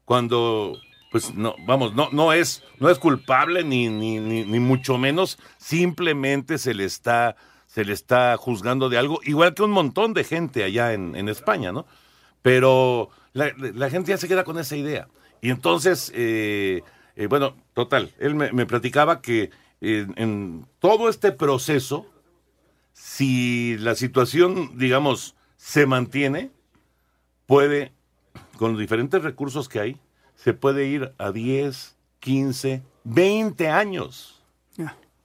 cuando 0.07 0.79
pues 1.13 1.35
no 1.35 1.55
vamos 1.67 1.95
no 1.95 2.09
no 2.13 2.33
es 2.33 2.63
no 2.79 2.89
es 2.89 2.99
culpable 2.99 3.63
ni 3.63 3.89
ni, 3.89 4.19
ni, 4.19 4.61
mucho 4.61 4.97
menos 4.97 5.39
simplemente 5.59 6.57
se 6.57 6.73
le 6.73 6.85
está 6.85 7.37
se 7.67 7.85
le 7.85 7.93
está 7.93 8.37
juzgando 8.39 8.89
de 8.89 8.97
algo 8.97 9.21
igual 9.25 9.53
que 9.53 9.65
un 9.65 9.73
montón 9.73 10.15
de 10.15 10.25
gente 10.25 10.65
allá 10.65 10.95
en, 10.95 11.15
en 11.15 11.29
España 11.29 11.73
no 11.73 11.85
Pero 12.41 13.11
la, 13.35 13.91
gente 13.91 14.13
ya 14.13 14.17
se 14.17 14.29
queda 14.29 14.45
con 14.45 14.59
esa 14.59 14.77
idea. 14.77 15.09
Y 15.43 15.51
entonces, 15.51 16.11
eh, 16.15 16.83
eh, 17.17 17.27
bueno, 17.27 17.55
total, 17.75 18.13
él 18.19 18.35
me 18.35 18.67
platicaba 18.67 19.21
que 19.21 19.51
en 19.81 20.67
todo 20.79 21.09
este 21.09 21.33
proceso, 21.33 22.07
si 22.93 23.77
la 23.79 23.95
situación, 23.95 24.77
digamos, 24.77 25.35
se 25.57 25.87
mantiene, 25.87 26.51
puede, 27.47 27.93
con 28.57 28.73
los 28.73 28.81
diferentes 28.81 29.23
recursos 29.23 29.69
que 29.69 29.81
hay, 29.81 29.97
se 30.37 30.55
puede 30.55 30.87
ir 30.87 31.13
a 31.19 31.33
10, 31.33 31.97
15, 32.21 32.83
20 33.05 33.69
años 33.69 34.43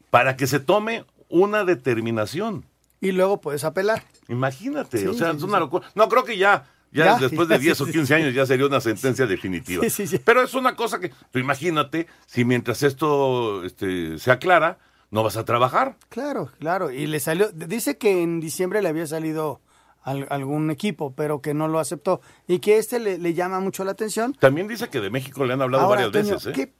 para 0.09 0.37
que 0.37 0.47
se 0.47 0.59
tome 0.59 1.05
una 1.29 1.65
determinación. 1.65 2.65
Y 3.01 3.11
luego 3.11 3.41
puedes 3.41 3.63
apelar. 3.63 4.03
Imagínate, 4.29 4.97
Sí, 4.97 5.07
o 5.07 5.13
sea, 5.13 5.31
sí, 5.31 5.37
es 5.37 5.43
una 5.43 5.59
locura. 5.59 5.87
No, 5.93 6.07
creo 6.09 6.23
que 6.23 6.37
ya, 6.37 6.65
ya, 6.95 7.05
Ya, 7.05 7.17
después 7.17 7.47
de 7.49 7.55
ya, 7.55 7.59
10 7.61 7.77
sí, 7.77 7.83
o 7.83 7.85
sí, 7.87 7.91
15 7.91 8.07
sí. 8.07 8.13
años 8.13 8.33
ya 8.33 8.45
sería 8.45 8.65
una 8.65 8.79
sentencia 8.81 9.25
definitiva. 9.27 9.83
Pero 10.23 10.41
es 10.43 10.53
una 10.53 10.75
cosa 10.75 10.99
que, 10.99 11.11
tú 11.31 11.39
imagínate, 11.39 12.07
si 12.25 12.45
mientras 12.45 12.81
esto 12.83 13.63
este, 13.63 14.17
se 14.17 14.31
aclara, 14.31 14.79
no 15.11 15.23
vas 15.23 15.37
a 15.37 15.45
trabajar. 15.45 15.97
Claro, 16.09 16.51
claro. 16.59 16.91
Y 16.91 17.05
le 17.07 17.19
salió, 17.19 17.51
dice 17.51 17.97
que 17.97 18.23
en 18.23 18.39
diciembre 18.39 18.81
le 18.81 18.89
había 18.89 19.05
salido 19.07 19.61
al- 20.03 20.27
algún 20.29 20.71
equipo, 20.71 21.13
pero 21.15 21.41
que 21.41 21.53
no 21.53 21.67
lo 21.67 21.79
aceptó. 21.79 22.21
Y 22.47 22.59
que 22.59 22.77
este 22.77 22.99
le, 22.99 23.17
le 23.17 23.33
llama 23.33 23.59
mucho 23.59 23.83
la 23.83 23.91
atención. 23.91 24.33
También 24.33 24.67
dice 24.67 24.89
que 24.89 25.01
de 25.01 25.09
México 25.09 25.45
le 25.45 25.53
han 25.53 25.61
hablado 25.61 25.83
Ahora, 25.85 26.07
varias 26.07 26.11
veces, 26.31 26.47
¿eh? 26.47 26.51
¿qué- 26.53 26.73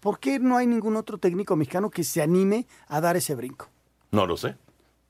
¿por 0.00 0.18
qué 0.18 0.38
no 0.38 0.56
hay 0.56 0.66
ningún 0.66 0.96
otro 0.96 1.18
técnico 1.18 1.56
mexicano 1.56 1.90
que 1.90 2.04
se 2.04 2.22
anime 2.22 2.66
a 2.88 3.00
dar 3.00 3.16
ese 3.16 3.34
brinco? 3.34 3.68
No 4.10 4.26
lo 4.26 4.36
sé. 4.36 4.56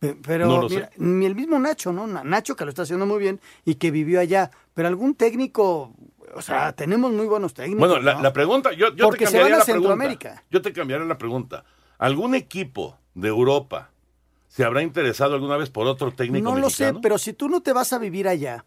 Pe- 0.00 0.16
Pero 0.20 0.46
No 0.46 0.68
mira, 0.68 0.90
ni 0.96 1.26
el 1.26 1.34
mismo 1.36 1.58
Nacho, 1.58 1.92
¿no? 1.92 2.06
Na- 2.06 2.24
Nacho 2.24 2.56
que 2.56 2.64
lo 2.64 2.70
está 2.70 2.82
haciendo 2.82 3.06
muy 3.06 3.18
bien 3.18 3.38
y 3.64 3.74
que 3.76 3.90
vivió 3.90 4.18
allá. 4.18 4.50
Pero 4.74 4.88
algún 4.88 5.14
técnico, 5.14 5.94
o 6.34 6.42
sea, 6.42 6.72
tenemos 6.72 7.12
muy 7.12 7.26
buenos 7.26 7.52
técnicos. 7.54 7.86
Bueno, 7.86 8.02
la, 8.02 8.14
¿no? 8.14 8.22
la 8.22 8.32
pregunta, 8.32 8.72
yo, 8.72 8.94
yo 8.96 9.04
Porque 9.04 9.26
te 9.26 9.30
se 9.30 9.36
cambiaría 9.38 9.42
van 9.42 9.52
a 9.54 9.58
la 9.58 9.64
pregunta. 9.64 9.88
Centroamérica. 9.88 10.44
Yo 10.50 10.62
te 10.62 10.72
cambiaría 10.72 11.06
la 11.06 11.18
pregunta. 11.18 11.64
¿Algún 11.98 12.34
equipo 12.34 12.98
de 13.14 13.28
Europa 13.28 13.90
se 14.48 14.64
habrá 14.64 14.82
interesado 14.82 15.34
alguna 15.34 15.58
vez 15.58 15.68
por 15.70 15.86
otro 15.86 16.12
técnico 16.12 16.50
No 16.50 16.58
lo 16.58 16.70
sé, 16.70 16.94
pero 17.02 17.18
si 17.18 17.34
tú 17.34 17.48
no 17.50 17.60
te 17.60 17.72
vas 17.74 17.92
a 17.92 17.98
vivir 17.98 18.26
allá 18.26 18.64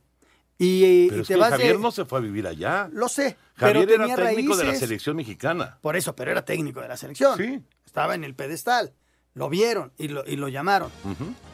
y, 0.60 1.08
Pero 1.08 1.18
y 1.18 1.22
es 1.22 1.28
te 1.28 1.34
que 1.34 1.40
vas 1.40 1.50
Javier 1.50 1.78
de- 1.78 1.82
no 1.82 1.90
se 1.92 2.06
fue 2.06 2.20
a 2.20 2.22
vivir 2.22 2.46
allá. 2.46 2.90
Lo 2.94 3.10
sé, 3.10 3.38
Javier 3.56 3.88
pero 3.88 4.04
era 4.06 4.16
técnico 4.30 4.56
de 4.56 4.66
la 4.66 4.76
selección 4.76 5.16
mexicana. 5.16 5.80
Por 5.82 5.96
eso, 5.96 6.16
pero 6.16 6.30
era 6.30 6.46
técnico 6.46 6.80
de 6.80 6.88
la 6.90 6.96
selección. 6.98 7.36
Sí. 7.38 7.60
Estaba 7.86 8.14
en 8.14 8.24
el 8.24 8.36
pedestal. 8.36 8.94
Lo 9.36 9.50
vieron 9.50 9.92
y 9.98 10.10
lo, 10.10 10.24
y 10.28 10.36
lo 10.36 10.48
llamaron. 10.48 10.90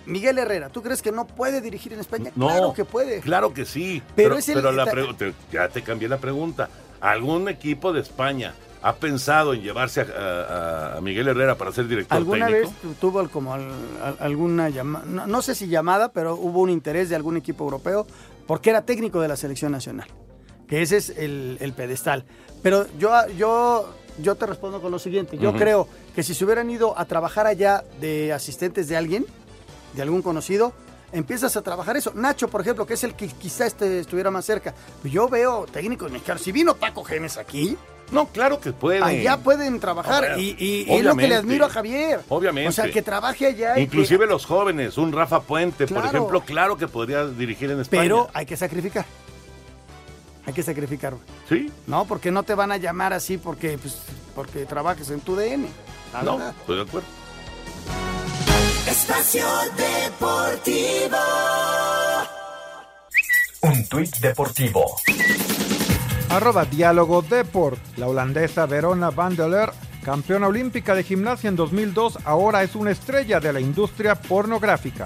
Miguel 0.06 0.38
Herrera, 0.38 0.70
¿tú 0.70 0.82
crees 0.82 1.02
que 1.02 1.12
no 1.12 1.26
puede 1.28 1.62
dirigir 1.62 1.94
en 1.94 2.00
España? 2.00 2.32
No, 2.36 2.48
claro 2.48 2.74
que 2.74 2.84
puede. 2.86 3.22
Claro 3.22 3.54
que 3.54 3.66
sí. 3.66 4.02
Pero 4.16 4.30
Pero, 4.30 4.40
es 4.40 4.50
el- 4.50 4.56
pero 4.56 4.72
la 4.74 4.86
te- 5.18 5.34
ya 5.52 5.70
te 5.70 5.82
cambié 5.82 6.10
la 6.10 6.18
pregunta. 6.18 6.70
¿Algún 7.00 7.48
equipo 7.48 7.94
de 7.94 8.02
España 8.02 8.54
ha 8.82 8.96
pensado 8.96 9.54
en 9.54 9.62
llevarse 9.62 10.02
a, 10.02 10.04
a- 10.04 10.98
a 10.98 11.02
Miguel 11.02 11.28
Herrera 11.30 11.56
para 11.56 11.72
ser 11.72 11.88
director 11.88 12.18
¿Alguna 12.18 12.48
técnico? 12.48 12.70
vez 12.70 12.82
tu- 12.82 12.94
tuvo 12.96 13.30
como 13.30 13.54
al- 13.54 13.72
al- 14.04 14.18
alguna 14.20 14.70
llamada, 14.70 15.06
no, 15.06 15.28
no 15.28 15.42
sé 15.42 15.56
si 15.56 15.68
llamada, 15.68 16.12
pero 16.12 16.36
hubo 16.36 16.60
un 16.62 16.70
interés 16.70 17.08
de 17.10 17.16
algún 17.16 17.38
equipo 17.38 17.64
europeo 17.64 18.06
porque 18.48 18.72
era 18.72 18.82
técnico 18.82 19.22
de 19.22 19.28
la 19.30 19.38
selección 19.38 19.72
nacional? 19.72 20.08
Que 20.68 20.82
ese 20.82 20.98
es 20.98 21.10
el, 21.12 21.58
el 21.62 21.74
pedestal. 21.74 22.26
Pero 22.62 22.86
yo, 22.98 23.12
yo, 23.38 23.94
yo 24.22 24.36
te 24.36 24.46
respondo 24.46 24.82
con 24.82 24.92
lo 24.92 25.00
siguiente. 25.00 25.38
Yo 25.38 25.54
creo 25.54 25.88
que 26.16 26.24
si 26.24 26.34
se 26.34 26.46
hubieran 26.46 26.70
ido 26.70 26.98
a 26.98 27.06
trabajar 27.06 27.48
allá 27.48 27.84
de 28.00 28.34
asistentes 28.34 28.88
de 28.88 28.98
alguien, 28.98 29.26
de 29.94 30.02
algún 30.02 30.22
conocido, 30.22 30.74
empiezas 31.12 31.56
a 31.58 31.62
trabajar 31.62 31.98
eso. 31.98 32.12
Nacho, 32.16 32.48
por 32.50 32.62
ejemplo, 32.62 32.86
que 32.86 32.94
es 32.94 33.04
el 33.04 33.16
que 33.16 33.28
quizá 33.28 33.66
este 33.66 34.00
estuviera 34.00 34.30
más 34.32 34.46
cerca. 34.46 34.74
Yo 35.04 35.28
veo 35.28 35.66
técnicos 35.72 36.12
mexicanos. 36.12 36.42
Si 36.44 36.52
vino 36.52 36.76
Paco 36.76 37.04
Gemes 37.04 37.38
aquí, 37.38 37.76
No, 38.12 38.28
claro 38.28 38.60
que 38.60 38.72
pueden. 38.74 39.04
allá 39.04 39.38
pueden 39.38 39.80
trabajar. 39.80 40.40
Y 40.40 40.86
es 40.88 41.04
lo 41.04 41.16
que 41.16 41.28
le 41.28 41.36
admiro 41.36 41.66
a 41.66 41.70
Javier. 41.70 42.22
Obviamente. 42.30 42.70
O 42.70 42.72
sea, 42.72 42.90
que 42.92 43.02
trabaje 43.02 43.48
allá. 43.48 43.74
y 43.74 43.76
que- 43.76 43.82
Inclusive 43.84 44.26
los 44.28 44.46
jóvenes, 44.46 44.98
un 44.98 45.12
Rafa 45.12 45.42
Puente, 45.42 45.86
por 45.88 46.02
Claro. 46.02 46.08
ejemplo, 46.18 46.42
claro 46.42 46.78
que 46.78 46.88
podría 46.88 47.26
dirigir 47.26 47.70
en 47.72 47.80
España. 47.82 48.02
Pero 48.02 48.30
hay 48.34 48.46
que 48.46 48.58
sacrificar. 48.58 49.06
Hay 50.50 50.54
que 50.56 50.64
sacrificar. 50.64 51.14
güey. 51.14 51.24
Sí. 51.48 51.72
No, 51.86 52.06
porque 52.06 52.32
no 52.32 52.42
te 52.42 52.56
van 52.56 52.72
a 52.72 52.78
llamar 52.78 53.14
así 53.14 53.38
porque, 53.38 53.78
pues, 53.78 54.00
porque 54.34 54.66
trabajes 54.66 55.08
en 55.12 55.20
tu 55.22 55.36
DN. 55.36 55.68
la 56.12 56.24
No, 56.24 56.38
verdad. 56.40 56.56
estoy 56.60 56.76
de 56.78 56.82
acuerdo. 56.82 57.08
Espacio 58.88 59.46
Deportivo. 59.78 61.18
Un 63.62 63.88
tuit 63.90 64.16
deportivo. 64.18 64.86
Arroba 66.30 66.66
Diálogo 66.66 67.22
Deport. 67.22 67.78
La 67.98 68.08
holandesa 68.08 68.66
Verona 68.66 69.12
van 69.12 69.36
der 69.36 69.50
Leer, 69.50 69.72
campeona 70.04 70.48
olímpica 70.48 70.96
de 70.96 71.04
gimnasia 71.04 71.48
en 71.50 71.58
2002, 71.58 72.18
ahora 72.26 72.64
es 72.64 72.74
una 72.74 72.90
estrella 72.90 73.40
de 73.40 73.54
la 73.54 73.60
industria 73.60 74.16
pornográfica. 74.16 75.06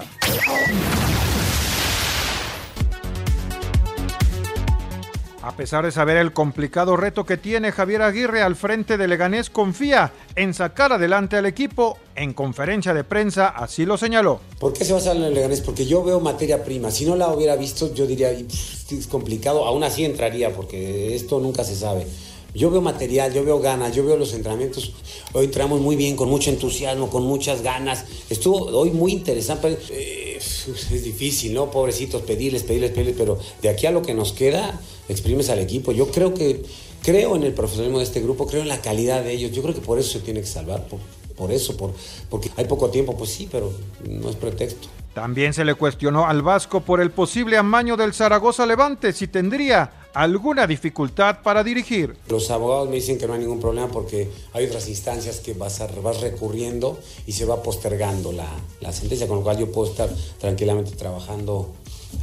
A 5.46 5.52
pesar 5.52 5.84
de 5.84 5.92
saber 5.92 6.16
el 6.16 6.32
complicado 6.32 6.96
reto 6.96 7.26
que 7.26 7.36
tiene 7.36 7.70
Javier 7.70 8.00
Aguirre 8.00 8.40
al 8.40 8.56
frente 8.56 8.96
de 8.96 9.06
Leganés, 9.06 9.50
confía 9.50 10.10
en 10.36 10.54
sacar 10.54 10.94
adelante 10.94 11.36
al 11.36 11.44
equipo. 11.44 11.98
En 12.14 12.32
conferencia 12.32 12.94
de 12.94 13.04
prensa 13.04 13.48
así 13.48 13.84
lo 13.84 13.98
señaló. 13.98 14.40
¿Por 14.58 14.72
qué 14.72 14.86
se 14.86 14.94
basa 14.94 15.12
en 15.12 15.22
el 15.22 15.34
Leganés? 15.34 15.60
Porque 15.60 15.84
yo 15.84 16.02
veo 16.02 16.18
materia 16.18 16.64
prima. 16.64 16.90
Si 16.90 17.04
no 17.04 17.14
la 17.14 17.28
hubiera 17.28 17.56
visto, 17.56 17.92
yo 17.92 18.06
diría, 18.06 18.32
"Y, 18.32 18.44
pff, 18.44 18.92
es 18.92 19.06
complicado. 19.06 19.66
Aún 19.66 19.84
así 19.84 20.06
entraría, 20.06 20.50
porque 20.50 21.14
esto 21.14 21.38
nunca 21.40 21.62
se 21.62 21.76
sabe. 21.76 22.06
Yo 22.54 22.70
veo 22.70 22.80
material, 22.80 23.34
yo 23.34 23.44
veo 23.44 23.58
ganas, 23.58 23.94
yo 23.94 24.04
veo 24.04 24.16
los 24.16 24.32
entrenamientos. 24.32 24.92
Hoy 25.32 25.46
entramos 25.46 25.80
muy 25.80 25.96
bien, 25.96 26.14
con 26.14 26.28
mucho 26.28 26.50
entusiasmo, 26.50 27.10
con 27.10 27.24
muchas 27.24 27.62
ganas. 27.62 28.04
Estuvo 28.30 28.66
hoy 28.78 28.92
muy 28.92 29.12
interesante. 29.12 29.76
Eh, 29.90 30.38
es 30.38 31.02
difícil, 31.02 31.52
¿no? 31.52 31.70
Pobrecitos, 31.70 32.22
pedirles, 32.22 32.62
pedirles, 32.62 32.92
pedirles, 32.92 33.16
pero 33.18 33.38
de 33.60 33.68
aquí 33.68 33.86
a 33.86 33.90
lo 33.90 34.02
que 34.02 34.14
nos 34.14 34.32
queda, 34.32 34.80
exprimes 35.08 35.50
al 35.50 35.58
equipo. 35.58 35.90
Yo 35.90 36.12
creo 36.12 36.32
que, 36.32 36.62
creo 37.02 37.34
en 37.34 37.42
el 37.42 37.54
profesionalismo 37.54 37.98
de 37.98 38.04
este 38.04 38.20
grupo, 38.20 38.46
creo 38.46 38.62
en 38.62 38.68
la 38.68 38.80
calidad 38.80 39.24
de 39.24 39.32
ellos. 39.32 39.50
Yo 39.50 39.62
creo 39.62 39.74
que 39.74 39.80
por 39.80 39.98
eso 39.98 40.12
se 40.12 40.20
tiene 40.20 40.40
que 40.40 40.46
salvar, 40.46 40.86
por, 40.86 41.00
por 41.36 41.50
eso, 41.50 41.76
por, 41.76 41.92
porque 42.30 42.50
hay 42.56 42.66
poco 42.66 42.88
tiempo, 42.88 43.16
pues 43.16 43.30
sí, 43.30 43.48
pero 43.50 43.72
no 44.08 44.30
es 44.30 44.36
pretexto. 44.36 44.86
También 45.12 45.54
se 45.54 45.64
le 45.64 45.74
cuestionó 45.74 46.26
al 46.26 46.42
Vasco 46.42 46.80
por 46.82 47.00
el 47.00 47.10
posible 47.10 47.56
amaño 47.56 47.96
del 47.96 48.14
Zaragoza 48.14 48.64
Levante 48.66 49.12
si 49.12 49.28
tendría 49.28 50.03
alguna 50.14 50.66
dificultad 50.66 51.42
para 51.42 51.62
dirigir. 51.64 52.16
Los 52.28 52.50
abogados 52.50 52.88
me 52.88 52.96
dicen 52.96 53.18
que 53.18 53.26
no 53.26 53.34
hay 53.34 53.40
ningún 53.40 53.60
problema 53.60 53.88
porque 53.88 54.30
hay 54.52 54.66
otras 54.66 54.88
instancias 54.88 55.40
que 55.40 55.52
vas, 55.54 55.80
a- 55.80 55.86
vas 56.02 56.20
recurriendo 56.20 56.98
y 57.26 57.32
se 57.32 57.44
va 57.44 57.62
postergando 57.62 58.32
la, 58.32 58.46
la 58.80 58.92
sentencia, 58.92 59.26
con 59.26 59.38
lo 59.38 59.42
cual 59.42 59.58
yo 59.58 59.70
puedo 59.72 59.90
estar 59.90 60.08
tranquilamente 60.38 60.92
trabajando 60.92 61.72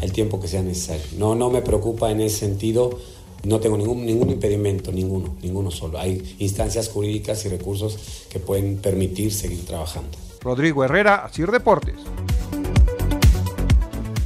el 0.02 0.12
tiempo 0.12 0.40
que 0.40 0.48
sea 0.48 0.62
necesario. 0.64 1.04
No, 1.18 1.36
no 1.36 1.50
me 1.50 1.62
preocupa 1.62 2.10
en 2.12 2.22
ese 2.22 2.38
sentido, 2.40 2.98
no 3.44 3.60
tengo 3.60 3.78
ningún, 3.78 4.06
ningún 4.06 4.30
impedimento, 4.30 4.92
ninguno, 4.92 5.36
ninguno 5.42 5.70
solo. 5.72 6.00
Hay 6.00 6.36
instancias 6.40 6.88
jurídicas 6.90 7.44
y 7.46 7.50
recursos 7.50 7.98
que 8.30 8.40
pueden 8.40 8.78
permitir 8.78 9.34
seguir 9.34 9.66
trabajando. 9.66 10.18
Rodrigo 10.42 10.84
Herrera, 10.84 11.26
Asir 11.26 11.52
Deportes. 11.52 11.96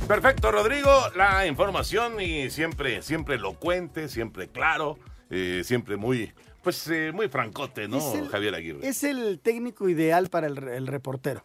Perfecto, 0.07 0.51
Rodrigo. 0.51 0.89
La 1.15 1.47
información 1.47 2.21
y 2.21 2.49
siempre, 2.51 3.01
siempre 3.01 3.35
elocuente, 3.35 4.07
siempre 4.07 4.47
claro, 4.47 4.99
eh, 5.31 5.63
siempre 5.65 5.97
muy, 5.97 6.31
pues 6.63 6.87
eh, 6.89 7.11
muy 7.13 7.27
francote, 7.27 7.87
¿no, 7.87 8.13
el- 8.13 8.27
Javier 8.27 8.53
Aguirre? 8.55 8.87
Es 8.87 9.03
el 9.03 9.39
técnico 9.39 9.89
ideal 9.89 10.29
para 10.29 10.47
el, 10.47 10.57
el 10.67 10.87
reportero. 10.87 11.43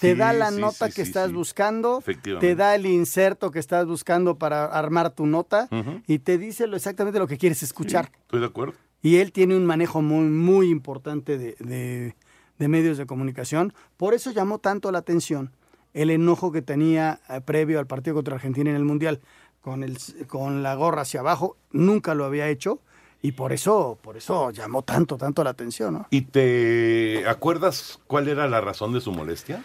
Te 0.00 0.14
da 0.14 0.34
la 0.34 0.50
sí, 0.50 0.60
nota 0.60 0.88
sí, 0.88 0.92
que 0.94 1.00
estás 1.02 1.32
buscando, 1.32 2.02
te 2.40 2.54
da 2.54 2.74
el 2.74 2.84
inserto 2.84 3.50
que 3.50 3.58
estás 3.58 3.86
buscando 3.86 4.36
para 4.36 4.66
armar 4.66 5.10
tu 5.14 5.24
nota 5.24 5.70
y 6.06 6.18
te 6.18 6.36
dice 6.36 6.66
lo, 6.66 6.76
exactamente 6.76 7.18
lo 7.18 7.26
que 7.26 7.38
quieres 7.38 7.62
escuchar. 7.62 8.10
Estoy 8.20 8.40
de 8.40 8.46
acuerdo. 8.46 8.74
Y 9.00 9.16
él 9.18 9.32
tiene 9.32 9.56
un 9.56 9.64
manejo 9.64 10.02
muy, 10.02 10.26
muy 10.28 10.68
importante 10.68 11.38
de, 11.38 11.56
de- 11.60 12.14
de 12.58 12.68
medios 12.68 12.98
de 12.98 13.06
comunicación. 13.06 13.72
Por 13.96 14.12
eso 14.12 14.32
llamó 14.32 14.58
tanto 14.58 14.90
la 14.92 14.98
atención 14.98 15.50
el 15.96 16.10
enojo 16.10 16.52
que 16.52 16.60
tenía 16.60 17.20
eh, 17.28 17.40
previo 17.40 17.78
al 17.78 17.86
partido 17.86 18.14
contra 18.14 18.34
Argentina 18.34 18.68
en 18.68 18.76
el 18.76 18.84
Mundial 18.84 19.20
con, 19.62 19.82
el, 19.82 19.98
con 20.28 20.62
la 20.62 20.74
gorra 20.74 21.02
hacia 21.02 21.20
abajo. 21.20 21.56
Nunca 21.72 22.14
lo 22.14 22.26
había 22.26 22.48
hecho 22.48 22.80
y 23.22 23.32
por 23.32 23.54
eso, 23.54 23.98
por 24.02 24.18
eso 24.18 24.50
llamó 24.50 24.82
tanto, 24.82 25.16
tanto 25.16 25.42
la 25.42 25.50
atención. 25.50 25.94
¿no? 25.94 26.06
¿Y 26.10 26.22
te 26.22 27.26
acuerdas 27.26 27.98
cuál 28.06 28.28
era 28.28 28.46
la 28.46 28.60
razón 28.60 28.92
de 28.92 29.00
su 29.00 29.10
molestia? 29.10 29.64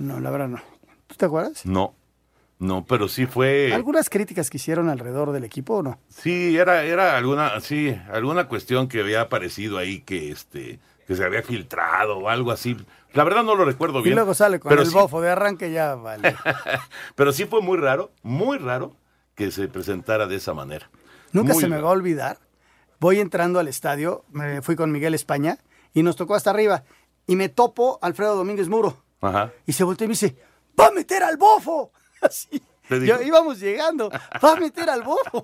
No, 0.00 0.18
la 0.18 0.30
verdad 0.30 0.48
no. 0.48 0.60
¿Tú 1.06 1.14
te 1.14 1.26
acuerdas? 1.26 1.64
No, 1.64 1.94
no, 2.58 2.84
pero 2.84 3.06
sí 3.06 3.26
fue. 3.26 3.72
Algunas 3.72 4.10
críticas 4.10 4.50
que 4.50 4.56
hicieron 4.56 4.88
alrededor 4.88 5.30
del 5.30 5.44
equipo, 5.44 5.76
¿o 5.76 5.82
no? 5.82 6.00
Sí, 6.08 6.56
era, 6.56 6.82
era 6.82 7.16
alguna, 7.16 7.60
sí, 7.60 7.96
alguna 8.12 8.48
cuestión 8.48 8.88
que 8.88 9.00
había 9.00 9.20
aparecido 9.20 9.78
ahí 9.78 10.00
que 10.00 10.32
este, 10.32 10.80
que 11.06 11.14
se 11.14 11.24
había 11.24 11.42
filtrado 11.42 12.18
o 12.18 12.28
algo 12.28 12.50
así. 12.50 12.76
La 13.16 13.24
verdad 13.24 13.42
no 13.42 13.54
lo 13.54 13.64
recuerdo 13.64 14.00
Y 14.00 14.04
bien. 14.04 14.14
luego 14.14 14.34
sale 14.34 14.60
con 14.60 14.68
pero 14.70 14.82
el 14.82 14.88
sí- 14.88 14.94
bofo 14.94 15.20
de 15.20 15.30
arranque, 15.30 15.72
ya 15.72 15.94
vale. 15.94 16.36
Pero 17.14 17.32
sí 17.32 17.46
fue 17.46 17.62
muy 17.62 17.78
raro, 17.78 18.12
muy 18.22 18.58
raro 18.58 18.94
que 19.34 19.50
se 19.50 19.68
presentara 19.68 20.26
de 20.26 20.36
esa 20.36 20.54
manera. 20.54 20.90
Nunca 21.32 21.52
Muy 21.54 21.62
se 21.62 21.68
me 21.68 21.80
va 21.80 21.88
a 21.88 21.92
olvidar. 21.92 22.38
Voy 23.00 23.20
entrando 23.20 23.58
al 23.58 23.68
estadio, 23.68 24.24
me 24.30 24.62
fui 24.62 24.76
con 24.76 24.90
Miguel 24.92 25.14
España 25.14 25.58
y 25.92 26.02
nos 26.02 26.16
tocó 26.16 26.34
hasta 26.34 26.50
arriba. 26.50 26.84
Y 27.26 27.36
me 27.36 27.48
topo 27.48 27.98
Alfredo 28.02 28.36
Domínguez 28.36 28.68
Muro. 28.68 29.02
Ajá. 29.20 29.52
Y 29.66 29.72
se 29.72 29.84
volteó 29.84 30.04
y 30.04 30.08
me 30.08 30.12
dice, 30.12 30.36
¡va 30.78 30.86
a 30.86 30.90
meter 30.92 31.22
al 31.22 31.36
bofo! 31.36 31.90
Así. 32.22 32.62
Yo, 32.88 33.20
íbamos 33.20 33.58
llegando, 33.58 34.10
¡va 34.44 34.52
a 34.52 34.56
meter 34.56 34.88
al 34.88 35.02
bofo! 35.02 35.42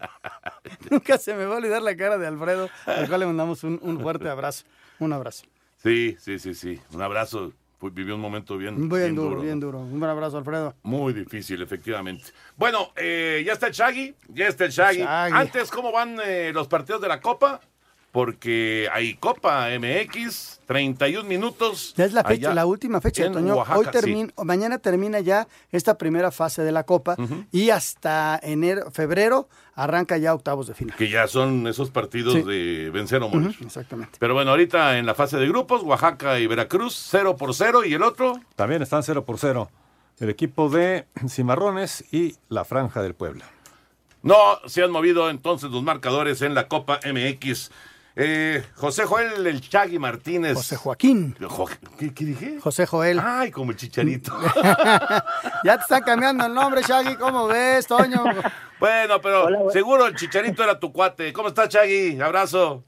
Nunca 0.91 1.19
se 1.19 1.35
me 1.35 1.45
va 1.45 1.55
a 1.55 1.59
olvidar 1.59 1.83
la 1.83 1.97
cara 1.97 2.17
de 2.17 2.27
Alfredo, 2.27 2.69
al 2.87 3.09
cual 3.09 3.21
le 3.21 3.27
mandamos 3.27 3.65
un, 3.65 3.81
un 3.83 4.01
fuerte 4.01 4.29
abrazo. 4.29 4.65
Un 5.01 5.13
abrazo. 5.13 5.45
Sí, 5.83 6.17
sí, 6.21 6.39
sí, 6.39 6.55
sí. 6.55 6.81
Un 6.93 7.03
abrazo. 7.03 7.53
Fue- 7.83 7.91
vivió 7.91 8.15
un 8.15 8.21
momento 8.21 8.57
bien, 8.57 8.89
Bien, 8.89 9.13
duro, 9.13 9.41
bien 9.41 9.59
duro. 9.59 9.81
Un 9.81 9.99
buen 9.99 10.09
abrazo, 10.09 10.39
Alfredo. 10.39 10.77
Muy 10.85 11.13
difícil, 11.13 11.61
efectivamente. 11.63 12.27
Bueno, 12.57 12.93
eh, 12.95 13.43
ya 13.45 13.55
está 13.55 13.67
el 13.67 13.73
Shaggy, 13.73 14.15
ya 14.29 14.47
está 14.47 14.67
el 14.67 14.71
Shaggy. 14.71 14.99
Shaggy. 15.01 15.33
Antes, 15.35 15.69
¿cómo 15.69 15.91
van 15.91 16.17
eh, 16.25 16.53
los 16.55 16.69
partidos 16.69 17.03
de 17.03 17.09
la 17.09 17.21
Copa? 17.21 17.61
Porque 18.13 18.89
hay 18.93 19.15
Copa 19.15 19.69
MX, 19.81 20.61
31 20.67 21.27
minutos. 21.27 21.95
Ya 21.97 22.05
es 22.05 22.13
la 22.13 22.23
fecha, 22.23 22.53
la 22.53 22.67
última 22.67 23.01
fecha, 23.01 23.33
Toño. 23.33 23.57
Oaxaca, 23.57 23.79
Hoy 23.79 23.85
sí. 23.87 23.91
termina, 23.91 24.33
mañana 24.45 24.79
termina 24.79 25.21
ya 25.21 25.49
esta 25.71 25.97
primera 25.97 26.31
fase 26.31 26.63
de 26.63 26.73
la 26.73 26.85
Copa 26.85 27.17
y 27.51 27.71
hasta 27.71 28.39
enero, 28.43 28.91
febrero 28.91 29.49
arranca 29.75 30.19
ya 30.19 30.35
octavos 30.35 30.67
de 30.67 30.75
final. 30.75 30.95
Que 30.99 31.09
ya 31.09 31.27
son 31.27 31.67
esos 31.67 31.91
partidos 31.91 32.35
Sí. 32.35 32.43
de 32.43 32.91
vencer 32.91 33.23
o 33.23 33.31
morir. 33.31 33.57
Exactamente. 33.63 34.19
Pero 34.19 34.35
bueno, 34.35 34.51
ahorita 34.51 34.99
en 34.99 35.07
la 35.07 35.15
fase 35.15 35.39
de 35.39 35.49
grupos, 35.49 35.83
Oaxaca 35.83 36.39
y 36.39 36.47
Veracruz, 36.47 36.95
0 37.11 37.37
por 37.37 37.55
0. 37.55 37.83
¿Y 37.87 37.95
el 37.95 38.03
otro? 38.03 38.39
También 38.57 38.83
están 38.83 39.03
0 39.03 39.25
por 39.25 39.39
0. 39.39 39.71
El 40.21 40.29
equipo 40.29 40.69
de 40.69 41.07
Cimarrones 41.31 42.05
y 42.13 42.37
la 42.51 42.67
Franja 42.67 43.01
del 43.03 43.15
Puebla. 43.15 43.47
No 44.23 44.37
se 44.67 44.83
han 44.85 44.91
movido 44.91 45.31
entonces 45.31 45.71
los 45.71 45.83
marcadores 45.83 46.43
en 46.43 46.55
la 46.55 46.69
Copa 46.69 47.01
MX. 47.05 47.71
Eh, 48.15 48.63
José 48.77 49.05
Joel, 49.05 49.47
el 49.47 49.61
Chagui 49.61 49.99
Martínez. 49.99 50.55
José 50.55 50.77
Joaquín. 50.77 51.35
Jo- 51.41 51.69
¿Qué, 51.99 52.13
qué 52.13 52.25
dije? 52.27 52.61
José 52.61 52.87
Joel. 52.87 53.19
Ay, 53.23 53.51
como 53.51 53.71
el 53.71 53.77
chicharito. 53.77 54.33
ya 55.65 55.77
te 55.77 55.83
están 55.83 56.03
cambiando 56.03 56.45
el 56.47 56.53
nombre, 56.55 56.83
Shaggy. 56.83 57.17
¿Cómo 57.17 57.47
ves, 57.47 57.87
Toño? 57.87 58.23
bueno, 58.79 59.21
pero 59.21 59.71
seguro 59.71 60.07
el 60.07 60.15
chicharito 60.17 60.63
era 60.63 60.79
tu 60.79 60.93
cuate. 60.93 61.33
¿Cómo 61.33 61.49
estás, 61.49 61.69
Chagui? 61.71 62.21
Abrazo. 62.21 62.85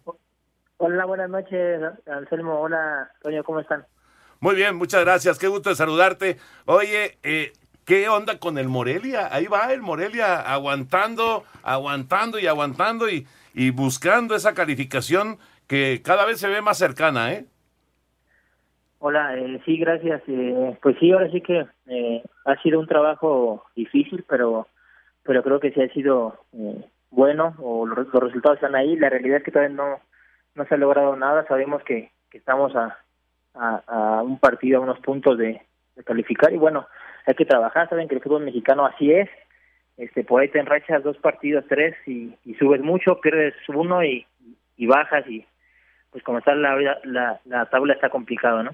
Hola, 0.76 1.06
buenas 1.06 1.30
noches, 1.30 1.80
Anselmo. 2.06 2.60
Hola, 2.60 3.10
Toño, 3.22 3.42
¿cómo 3.44 3.60
están? 3.60 3.86
Muy 4.40 4.54
bien, 4.56 4.76
muchas 4.76 5.00
gracias. 5.02 5.38
Qué 5.38 5.48
gusto 5.48 5.70
de 5.70 5.76
saludarte. 5.76 6.38
Oye, 6.66 7.18
eh, 7.22 7.52
¿qué 7.84 8.08
onda 8.08 8.38
con 8.38 8.58
el 8.58 8.68
Morelia? 8.68 9.28
Ahí 9.30 9.46
va 9.46 9.72
el 9.72 9.82
Morelia 9.82 10.40
aguantando, 10.40 11.44
aguantando 11.62 12.38
y 12.38 12.46
aguantando 12.46 13.06
y, 13.08 13.26
buscando 13.70 14.34
esa 14.34 14.54
calificación 14.54 15.38
que 15.68 16.02
cada 16.02 16.26
vez 16.26 16.40
se 16.40 16.48
ve 16.48 16.60
más 16.60 16.78
cercana, 16.78 17.32
¿eh? 17.32 17.46
Hola, 18.98 19.36
eh, 19.36 19.60
sí, 19.64 19.76
gracias. 19.76 20.22
Eh, 20.26 20.76
pues 20.82 20.96
sí, 20.98 21.12
ahora 21.12 21.30
sí 21.30 21.40
que 21.40 21.66
eh, 21.86 22.22
ha 22.46 22.62
sido 22.62 22.80
un 22.80 22.86
trabajo 22.86 23.64
difícil, 23.76 24.24
pero 24.28 24.66
pero 25.22 25.42
creo 25.42 25.60
que 25.60 25.72
sí 25.72 25.82
ha 25.82 25.88
sido 25.92 26.38
eh, 26.52 26.84
bueno, 27.10 27.54
o 27.58 27.86
los, 27.86 28.10
resultados 28.10 28.56
están 28.56 28.74
ahí. 28.74 28.96
La 28.96 29.10
realidad 29.10 29.38
es 29.38 29.44
que 29.44 29.52
todavía 29.52 29.76
no, 29.76 30.00
no 30.54 30.66
se 30.66 30.74
ha 30.74 30.78
logrado 30.78 31.16
nada. 31.16 31.46
Sabemos 31.46 31.82
que, 31.84 32.10
que 32.30 32.38
estamos 32.38 32.74
a, 32.74 32.98
a, 33.54 34.22
un 34.22 34.38
partido, 34.38 34.78
a 34.78 34.82
unos 34.82 34.98
puntos 35.00 35.38
de 35.38 35.62
calificar, 36.04 36.52
y 36.52 36.56
bueno, 36.56 36.86
hay 37.26 37.34
que 37.34 37.44
trabajar. 37.44 37.88
Saben 37.88 38.08
que 38.08 38.14
el 38.16 38.20
fútbol 38.22 38.44
mexicano 38.44 38.86
así 38.86 39.10
es. 39.12 39.28
Este, 39.96 40.24
por 40.24 40.40
ahí 40.42 40.48
te 40.48 40.58
enrachas 40.58 41.04
dos 41.04 41.16
partidos, 41.18 41.64
tres, 41.68 41.94
y, 42.06 42.34
y 42.44 42.54
subes 42.54 42.80
mucho, 42.80 43.20
pierdes 43.20 43.54
uno 43.68 44.02
y, 44.02 44.26
y 44.76 44.86
bajas, 44.86 45.24
y 45.28 45.46
pues 46.10 46.24
como 46.24 46.38
está 46.38 46.54
la, 46.54 46.76
la, 47.04 47.40
la 47.44 47.66
tabla 47.70 47.94
está 47.94 48.08
complicado, 48.10 48.62
¿no? 48.64 48.72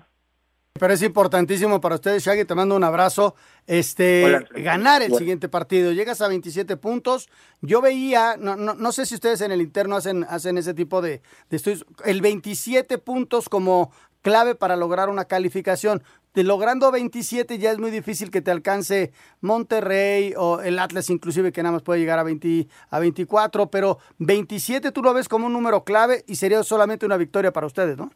Pero 0.78 0.94
es 0.94 1.02
importantísimo 1.02 1.78
para 1.80 1.96
ustedes, 1.96 2.24
Shaggy, 2.24 2.46
te 2.46 2.54
mando 2.54 2.74
un 2.74 2.84
abrazo. 2.84 3.34
Este, 3.66 4.24
Hola. 4.24 4.44
ganar 4.54 5.02
el 5.02 5.08
Bueno. 5.08 5.18
siguiente 5.18 5.48
partido. 5.50 5.92
Llegas 5.92 6.22
a 6.22 6.28
27 6.28 6.76
puntos. 6.78 7.28
Yo 7.60 7.82
veía, 7.82 8.36
no, 8.38 8.56
no, 8.56 8.72
no 8.74 8.92
sé 8.92 9.04
si 9.04 9.14
ustedes 9.16 9.42
en 9.42 9.52
el 9.52 9.60
interno 9.60 9.96
hacen, 9.96 10.24
hacen 10.24 10.56
ese 10.56 10.72
tipo 10.72 11.02
de, 11.02 11.20
de 11.50 11.56
estudios, 11.56 11.84
el 12.06 12.22
27 12.22 12.96
puntos 12.98 13.48
como 13.50 13.92
clave 14.22 14.54
para 14.54 14.76
lograr 14.76 15.08
una 15.10 15.24
calificación. 15.26 16.02
Logrando 16.34 16.92
27 16.92 17.58
ya 17.58 17.72
es 17.72 17.78
muy 17.78 17.90
difícil 17.90 18.30
que 18.30 18.40
te 18.40 18.52
alcance 18.52 19.10
Monterrey 19.40 20.32
o 20.36 20.60
el 20.60 20.78
Atlas 20.78 21.10
inclusive 21.10 21.50
que 21.50 21.62
nada 21.62 21.72
más 21.72 21.82
puede 21.82 21.98
llegar 21.98 22.20
a 22.20 22.22
20 22.22 22.66
a 22.90 23.00
24, 23.00 23.68
pero 23.70 23.98
27 24.18 24.92
tú 24.92 25.02
lo 25.02 25.12
ves 25.12 25.28
como 25.28 25.46
un 25.46 25.52
número 25.52 25.82
clave 25.82 26.22
y 26.28 26.36
sería 26.36 26.62
solamente 26.62 27.04
una 27.04 27.16
victoria 27.16 27.52
para 27.52 27.66
ustedes, 27.66 27.98
¿no? 27.98 28.10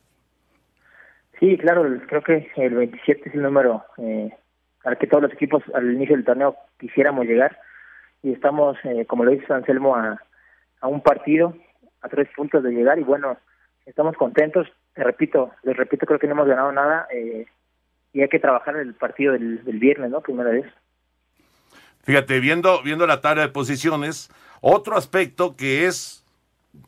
Sí, 1.41 1.59
claro, 1.59 1.85
creo 2.07 2.23
que 2.23 2.49
el 2.57 2.75
27 2.75 3.29
es 3.29 3.35
el 3.35 3.43
número 3.43 3.85
eh, 3.99 4.33
al 4.85 4.97
que 4.97 5.09
todos 5.09 5.25
los 5.25 5.33
equipos 5.33 5.65
al 5.75 5.93
inicio 5.93 6.15
del 6.15 6.25
torneo 6.25 6.57
quisiéramos 6.79 7.27
llegar 7.27 7.59
y 8.23 8.33
estamos, 8.33 8.77
eh, 8.85 9.07
como 9.07 9.25
lo 9.25 9.33
dice 9.33 9.53
Anselmo, 9.53 9.97
a, 9.97 10.23
a 10.81 10.87
un 10.87 11.03
partido, 11.03 11.55
a 12.01 12.09
tres 12.09 12.29
puntos 12.37 12.63
de 12.63 12.71
llegar 12.71 12.99
y 12.99 13.03
bueno, 13.03 13.37
estamos 13.87 14.17
contentos. 14.17 14.69
Te 14.95 15.03
repito, 15.03 15.51
les 15.65 15.77
repito, 15.77 16.07
creo 16.07 16.21
que 16.21 16.29
no 16.29 16.35
hemos 16.35 16.47
ganado 16.47 16.71
nada 16.71 17.09
eh, 17.13 17.47
y 18.15 18.23
hay 18.23 18.29
que 18.29 18.39
trabajar 18.39 18.77
el 18.77 18.95
partido 18.95 19.33
del, 19.33 19.63
del 19.65 19.79
viernes, 19.79 20.11
¿no? 20.11 20.21
Primera 20.23 20.51
vez. 20.51 20.65
Fíjate, 22.05 22.39
viendo, 22.39 22.83
viendo 22.83 23.07
la 23.07 23.21
tabla 23.21 23.43
de 23.43 23.49
posiciones, 23.49 24.31
otro 24.61 24.97
aspecto 24.97 25.57
que 25.57 25.87
es, 25.87 26.25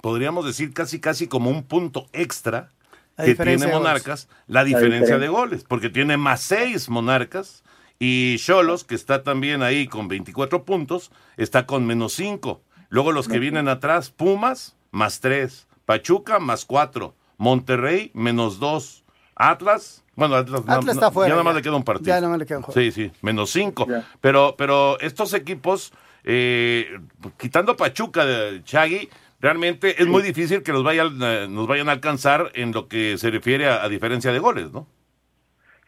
podríamos 0.00 0.46
decir, 0.46 0.72
casi 0.72 1.00
casi 1.00 1.26
como 1.26 1.50
un 1.50 1.64
punto 1.64 2.06
extra 2.12 2.70
La 3.16 3.24
que 3.24 3.30
diferencia 3.30 3.66
tiene. 3.66 3.78
Monarcas, 3.78 4.28
la 4.46 4.60
La 4.60 4.64
diferencia 4.64 5.18
de 5.18 5.26
diferencia. 5.26 5.28
goles, 5.30 5.64
porque 5.64 5.90
tiene 5.90 6.16
más 6.16 6.42
seis 6.42 6.88
Monarcas 6.88 7.64
y 7.98 8.36
Cholos, 8.38 8.84
que 8.84 8.94
está 8.94 9.22
también 9.24 9.62
ahí 9.62 9.88
con 9.88 10.06
24 10.06 10.64
puntos, 10.64 11.10
está 11.36 11.66
con 11.66 11.86
menos 11.86 12.12
cinco. 12.12 12.62
Luego 12.88 13.10
los 13.10 13.26
que 13.26 13.40
vienen 13.40 13.68
atrás, 13.68 14.10
Pumas, 14.10 14.76
más 14.92 15.20
tres, 15.20 15.66
Pachuca, 15.86 16.38
más 16.38 16.64
cuatro, 16.66 17.14
Monterrey, 17.36 18.10
menos 18.14 18.60
dos, 18.60 19.02
Atlas, 19.36 20.02
bueno, 20.16 20.34
Atlas, 20.34 20.64
no- 20.64 20.72
Atlas 20.72 20.86
no- 20.86 20.92
está 20.92 21.10
fuera. 21.10 21.28
ya 21.28 21.34
nada 21.34 21.44
más 21.44 21.52
ya. 21.54 21.58
le 21.58 21.62
queda 21.62 21.76
un 21.76 21.84
partido. 21.84 22.06
Ya 22.08 22.14
nada 22.16 22.28
más 22.30 22.38
le 22.38 22.46
queda 22.46 22.58
un 22.58 22.62
juego. 22.64 22.80
Sí, 22.80 22.90
sí, 22.90 23.12
menos 23.22 23.50
cinco. 23.50 23.86
Pero, 24.20 24.54
pero 24.56 24.98
estos 25.00 25.34
equipos, 25.34 25.92
eh, 26.24 26.98
quitando 27.36 27.76
Pachuca 27.76 28.24
de 28.24 28.62
Chagui, 28.64 29.08
realmente 29.40 30.00
es 30.02 30.06
muy 30.08 30.22
difícil 30.22 30.62
que 30.62 30.72
los 30.72 30.82
vayan, 30.82 31.18
eh, 31.22 31.46
nos 31.48 31.66
vayan 31.66 31.88
a 31.90 31.92
alcanzar 31.92 32.50
en 32.54 32.72
lo 32.72 32.88
que 32.88 33.18
se 33.18 33.30
refiere 33.30 33.66
a, 33.68 33.84
a 33.84 33.88
diferencia 33.90 34.32
de 34.32 34.38
goles, 34.38 34.72
¿no? 34.72 34.86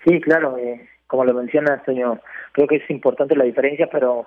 Sí, 0.05 0.21
claro, 0.21 0.57
eh, 0.59 0.87
como 1.07 1.25
lo 1.25 1.33
mencionas, 1.35 1.83
señor, 1.87 2.21
creo 2.53 2.67
que 2.69 2.77
es 2.77 2.91
importante 2.91 3.35
la 3.35 3.45
diferencia, 3.45 3.89
pero 3.91 4.27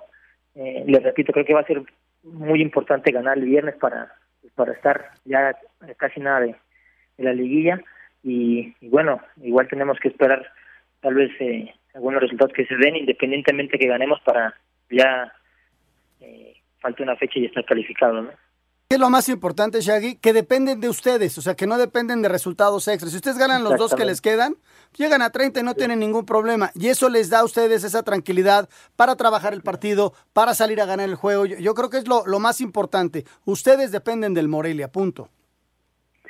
eh, 0.56 0.82
les 0.86 1.02
repito, 1.02 1.32
creo 1.32 1.44
que 1.46 1.54
va 1.54 1.60
a 1.60 1.66
ser 1.66 1.80
muy 2.24 2.60
importante 2.60 3.10
ganar 3.12 3.38
el 3.38 3.44
viernes 3.44 3.76
para, 3.76 4.12
para 4.56 4.72
estar 4.72 5.12
ya 5.24 5.56
casi 5.96 6.20
nada 6.20 6.40
de, 6.40 6.56
de 7.18 7.24
la 7.24 7.32
liguilla 7.32 7.80
y, 8.22 8.74
y 8.80 8.88
bueno, 8.88 9.20
igual 9.42 9.68
tenemos 9.68 9.98
que 10.00 10.08
esperar 10.08 10.46
tal 11.00 11.14
vez 11.14 11.30
eh, 11.40 11.74
algunos 11.94 12.22
resultados 12.22 12.52
que 12.54 12.66
se 12.66 12.76
den 12.76 12.96
independientemente 12.96 13.78
que 13.78 13.88
ganemos 13.88 14.20
para 14.24 14.54
ya 14.90 15.32
eh, 16.20 16.54
falta 16.80 17.02
una 17.02 17.16
fecha 17.16 17.38
y 17.38 17.46
estar 17.46 17.64
calificado, 17.64 18.22
¿no? 18.22 18.30
¿Qué 18.88 18.96
es 18.96 19.00
lo 19.00 19.08
más 19.08 19.30
importante, 19.30 19.80
Shaggy? 19.80 20.16
Que 20.16 20.34
dependen 20.34 20.78
de 20.78 20.90
ustedes, 20.90 21.38
o 21.38 21.40
sea, 21.40 21.54
que 21.54 21.66
no 21.66 21.78
dependen 21.78 22.20
de 22.20 22.28
resultados 22.28 22.86
extras. 22.88 23.12
Si 23.12 23.16
ustedes 23.16 23.38
ganan 23.38 23.64
los 23.64 23.78
dos 23.78 23.94
que 23.94 24.04
les 24.04 24.20
quedan, 24.20 24.56
llegan 24.98 25.22
a 25.22 25.30
30 25.30 25.60
y 25.60 25.62
no 25.62 25.72
tienen 25.72 25.98
ningún 25.98 26.26
problema. 26.26 26.70
Y 26.74 26.88
eso 26.88 27.08
les 27.08 27.30
da 27.30 27.38
a 27.38 27.44
ustedes 27.44 27.84
esa 27.84 28.02
tranquilidad 28.02 28.68
para 28.94 29.16
trabajar 29.16 29.54
el 29.54 29.62
partido, 29.62 30.12
para 30.34 30.52
salir 30.52 30.78
a 30.78 30.84
ganar 30.84 31.08
el 31.08 31.14
juego. 31.14 31.46
Yo, 31.46 31.56
yo 31.56 31.72
creo 31.72 31.88
que 31.88 31.96
es 31.96 32.06
lo, 32.06 32.26
lo 32.26 32.38
más 32.38 32.60
importante. 32.60 33.24
Ustedes 33.46 33.92
dependen 33.92 34.34
del 34.34 34.48
Morelia, 34.48 34.92
punto. 34.92 35.30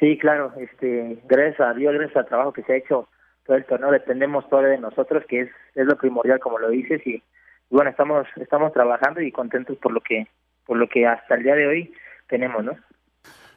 Sí, 0.02 0.18
claro, 0.18 0.52
este, 0.58 1.18
gracias 1.28 1.60
a 1.60 1.74
Dios, 1.74 1.94
gracias 1.94 2.16
al 2.16 2.26
trabajo 2.26 2.52
que 2.52 2.64
se 2.64 2.72
ha 2.72 2.76
hecho 2.76 3.08
todo 3.46 3.56
el 3.56 3.64
torneo, 3.64 3.92
dependemos 3.92 4.48
todo 4.50 4.62
de 4.62 4.76
nosotros, 4.76 5.22
que 5.28 5.42
es, 5.42 5.50
es 5.76 5.86
lo 5.86 5.96
primordial, 5.96 6.40
como 6.40 6.58
lo 6.58 6.70
dices, 6.70 7.00
y, 7.06 7.14
y 7.14 7.22
bueno, 7.70 7.88
estamos, 7.90 8.26
estamos 8.40 8.72
trabajando 8.72 9.20
y 9.20 9.30
contentos 9.30 9.78
por 9.78 9.92
lo 9.92 10.00
que, 10.00 10.26
por 10.66 10.76
lo 10.76 10.88
que 10.88 11.06
hasta 11.06 11.36
el 11.36 11.44
día 11.44 11.54
de 11.54 11.68
hoy 11.68 11.94
tenemos, 12.28 12.64
¿no? 12.64 12.72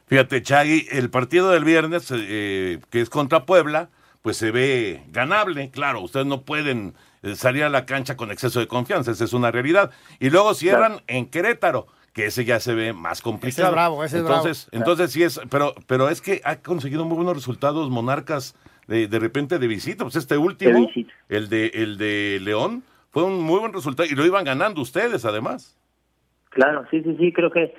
Fíjate, 0.06 0.40
Chagui, 0.40 0.86
el 0.92 1.10
partido 1.10 1.50
del 1.50 1.64
viernes, 1.64 2.12
eh, 2.14 2.78
que 2.92 3.00
es 3.00 3.10
contra 3.10 3.44
Puebla, 3.44 3.88
pues 4.22 4.36
se 4.36 4.52
ve 4.52 5.02
ganable. 5.08 5.72
Claro, 5.72 6.00
ustedes 6.00 6.26
no 6.26 6.42
pueden 6.42 6.94
eh, 7.24 7.34
salir 7.34 7.64
a 7.64 7.70
la 7.70 7.86
cancha 7.86 8.16
con 8.16 8.30
exceso 8.30 8.60
de 8.60 8.68
confianza, 8.68 9.10
esa 9.10 9.24
es 9.24 9.32
una 9.32 9.50
realidad. 9.50 9.90
Y 10.20 10.30
luego 10.30 10.54
cierran 10.54 10.98
en 11.08 11.28
Querétaro, 11.28 11.88
que 12.16 12.24
ese 12.24 12.46
ya 12.46 12.58
se 12.60 12.74
ve 12.74 12.94
más 12.94 13.20
complicado. 13.20 13.72
bravo, 13.72 14.02
ese 14.02 14.16
es 14.16 14.22
entonces, 14.22 14.68
bravo. 14.72 14.80
entonces 14.82 15.12
sí 15.12 15.22
es, 15.22 15.38
pero, 15.50 15.74
pero 15.86 16.08
es 16.08 16.22
que 16.22 16.40
ha 16.44 16.56
conseguido 16.56 17.04
muy 17.04 17.14
buenos 17.16 17.34
resultados 17.34 17.90
Monarcas 17.90 18.56
de, 18.86 19.06
de 19.06 19.18
repente 19.18 19.58
de 19.58 19.66
visita. 19.66 20.02
Pues 20.02 20.16
este 20.16 20.38
último, 20.38 20.88
el 21.28 21.50
de, 21.50 21.66
el 21.74 21.98
de 21.98 22.38
León, 22.40 22.82
fue 23.10 23.22
un 23.24 23.42
muy 23.42 23.60
buen 23.60 23.74
resultado 23.74 24.08
y 24.08 24.14
lo 24.14 24.24
iban 24.24 24.44
ganando 24.44 24.80
ustedes 24.80 25.26
además. 25.26 25.76
Claro, 26.48 26.86
sí, 26.90 27.02
sí, 27.02 27.14
sí, 27.20 27.32
creo 27.34 27.50
que 27.50 27.74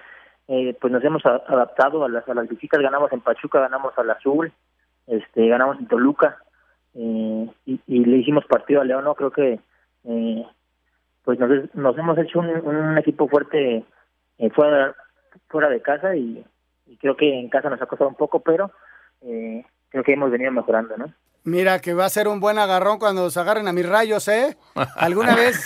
eh, 0.49 0.77
pues 0.79 0.93
nos 0.93 1.03
hemos 1.03 1.25
a- 1.25 1.41
adaptado 1.47 2.05
a 2.05 2.09
las, 2.09 2.29
a 2.29 2.35
las 2.35 2.47
visitas, 2.47 2.79
ganamos 2.79 3.11
en 3.11 3.21
Pachuca, 3.21 3.59
ganamos 3.59 3.93
al 3.97 4.11
Azul, 4.11 4.53
este, 5.07 5.47
ganamos 5.47 5.79
en 5.79 5.87
Toluca 5.87 6.37
eh, 6.93 7.49
y, 7.65 7.79
y 7.87 8.05
le 8.05 8.17
hicimos 8.17 8.45
partido 8.45 8.81
a 8.81 8.83
León, 8.85 9.03
¿no? 9.03 9.15
Creo 9.15 9.31
que 9.31 9.59
eh, 10.03 10.45
pues 11.23 11.39
nos, 11.39 11.49
nos 11.73 11.97
hemos 11.97 12.19
hecho 12.19 12.37
un, 12.37 12.49
un 12.49 12.97
equipo 12.99 13.27
fuerte 13.27 13.83
eh, 14.37 14.49
fuera, 14.49 14.95
fuera 15.47 15.69
de 15.69 15.81
casa 15.81 16.15
y, 16.15 16.45
creo 16.99 17.17
que 17.17 17.39
en 17.39 17.49
casa 17.49 17.69
nos 17.69 17.81
ha 17.81 17.85
costado 17.85 18.09
un 18.09 18.15
poco, 18.15 18.41
pero 18.41 18.71
eh, 19.21 19.65
creo 19.89 20.03
que 20.03 20.13
hemos 20.13 20.31
venido 20.31 20.51
mejorando, 20.51 20.97
¿no? 20.97 21.13
Mira 21.43 21.79
que 21.79 21.93
va 21.93 22.03
a 22.03 22.09
ser 22.09 22.27
un 22.27 22.41
buen 22.41 22.59
agarrón 22.59 22.99
cuando 22.99 23.29
se 23.29 23.39
agarren 23.39 23.69
a 23.69 23.71
mis 23.71 23.87
rayos, 23.87 24.27
¿eh? 24.27 24.57
Alguna 24.97 25.33
vez, 25.33 25.65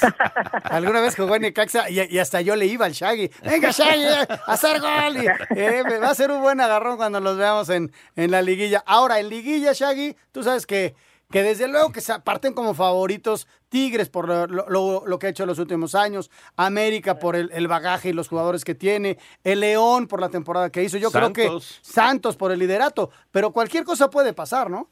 alguna 0.63 1.01
vez 1.01 1.15
jugó 1.15 1.35
en 1.35 1.41
Necaxa 1.41 1.89
y, 1.89 2.01
y 2.07 2.19
hasta 2.19 2.39
yo 2.41 2.55
le 2.55 2.67
iba 2.67 2.85
al 2.85 2.91
Shaggy. 2.91 3.31
Venga, 3.43 3.71
Shaggy, 3.71 4.05
a 4.05 4.51
hacer 4.51 4.79
gol. 4.79 5.17
Y, 5.17 5.27
eh, 5.59 5.83
va 5.99 6.11
a 6.11 6.15
ser 6.15 6.29
un 6.29 6.41
buen 6.41 6.61
agarrón 6.61 6.97
cuando 6.97 7.19
los 7.19 7.35
veamos 7.35 7.69
en, 7.69 7.91
en 8.15 8.29
la 8.29 8.43
liguilla. 8.43 8.83
Ahora, 8.85 9.19
en 9.19 9.29
liguilla, 9.29 9.73
Shaggy, 9.73 10.15
tú 10.31 10.43
sabes 10.43 10.67
que, 10.67 10.93
que 11.31 11.43
desde 11.43 11.67
luego 11.67 11.91
que 11.91 12.01
se 12.01 12.19
parten 12.19 12.53
como 12.53 12.73
favoritos 12.73 13.47
Tigres 13.69 14.09
por 14.09 14.27
lo, 14.27 14.47
lo- 14.47 15.03
lo 15.05 15.19
que 15.19 15.27
ha 15.27 15.29
hecho 15.29 15.43
en 15.43 15.47
los 15.49 15.59
últimos 15.59 15.95
años, 15.95 16.29
América 16.57 17.19
por 17.19 17.35
el, 17.35 17.49
el 17.53 17.67
bagaje 17.67 18.09
y 18.09 18.13
los 18.13 18.27
jugadores 18.27 18.65
que 18.65 18.75
tiene, 18.75 19.17
el 19.43 19.61
León 19.61 20.07
por 20.07 20.19
la 20.19 20.29
temporada 20.29 20.69
que 20.69 20.83
hizo. 20.83 20.97
Yo 20.97 21.09
creo 21.11 21.31
que 21.31 21.43
Santos. 21.43 21.79
Santos 21.81 22.35
por 22.37 22.51
el 22.51 22.59
liderato, 22.59 23.11
pero 23.31 23.51
cualquier 23.51 23.83
cosa 23.85 24.09
puede 24.09 24.33
pasar, 24.33 24.69
¿no? 24.69 24.87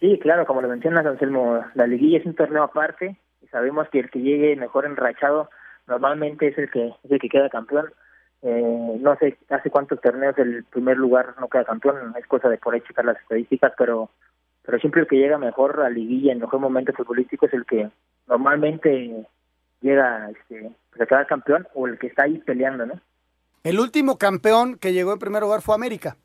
Sí, 0.00 0.18
claro, 0.20 0.46
como 0.46 0.60
lo 0.62 0.68
mencionas, 0.68 1.06
Anselmo, 1.06 1.64
la 1.74 1.86
liguilla 1.86 2.18
es 2.18 2.26
un 2.26 2.34
torneo 2.34 2.62
aparte 2.62 3.16
y 3.42 3.46
sabemos 3.48 3.88
que 3.90 4.00
el 4.00 4.10
que 4.10 4.20
llegue 4.20 4.54
mejor 4.56 4.84
enrachado 4.86 5.48
normalmente 5.86 6.48
es 6.48 6.58
el 6.58 6.70
que 6.70 6.88
es 6.88 7.10
el 7.10 7.18
que 7.18 7.28
queda 7.28 7.48
campeón. 7.48 7.92
Eh, 8.42 8.96
no 9.00 9.16
sé 9.16 9.38
hace 9.48 9.70
cuántos 9.70 10.00
torneos 10.00 10.36
el 10.38 10.64
primer 10.64 10.98
lugar 10.98 11.34
no 11.40 11.48
queda 11.48 11.64
campeón, 11.64 12.14
es 12.18 12.26
cosa 12.26 12.48
de 12.48 12.58
por 12.58 12.74
ahí 12.74 12.82
checar 12.82 13.06
las 13.06 13.18
estadísticas, 13.20 13.72
pero 13.78 14.10
pero 14.66 14.78
siempre 14.80 15.02
el 15.02 15.06
que 15.06 15.16
llega 15.16 15.38
mejor 15.38 15.80
a 15.80 15.88
liguilla 15.88 16.32
en 16.32 16.40
mejor 16.40 16.60
momento 16.60 16.92
futbolístico 16.92 17.46
es 17.46 17.54
el 17.54 17.64
que 17.64 17.88
normalmente 18.26 19.24
llega 19.80 20.28
este, 20.30 20.72
pues, 20.90 21.00
a 21.00 21.06
quedar 21.06 21.26
campeón 21.26 21.68
o 21.74 21.86
el 21.86 21.98
que 21.98 22.08
está 22.08 22.24
ahí 22.24 22.38
peleando, 22.38 22.84
¿no? 22.84 23.00
El 23.62 23.78
último 23.80 24.18
campeón 24.18 24.76
que 24.76 24.92
llegó 24.92 25.12
en 25.12 25.18
primer 25.18 25.42
lugar 25.42 25.62
fue 25.62 25.74
América. 25.74 26.16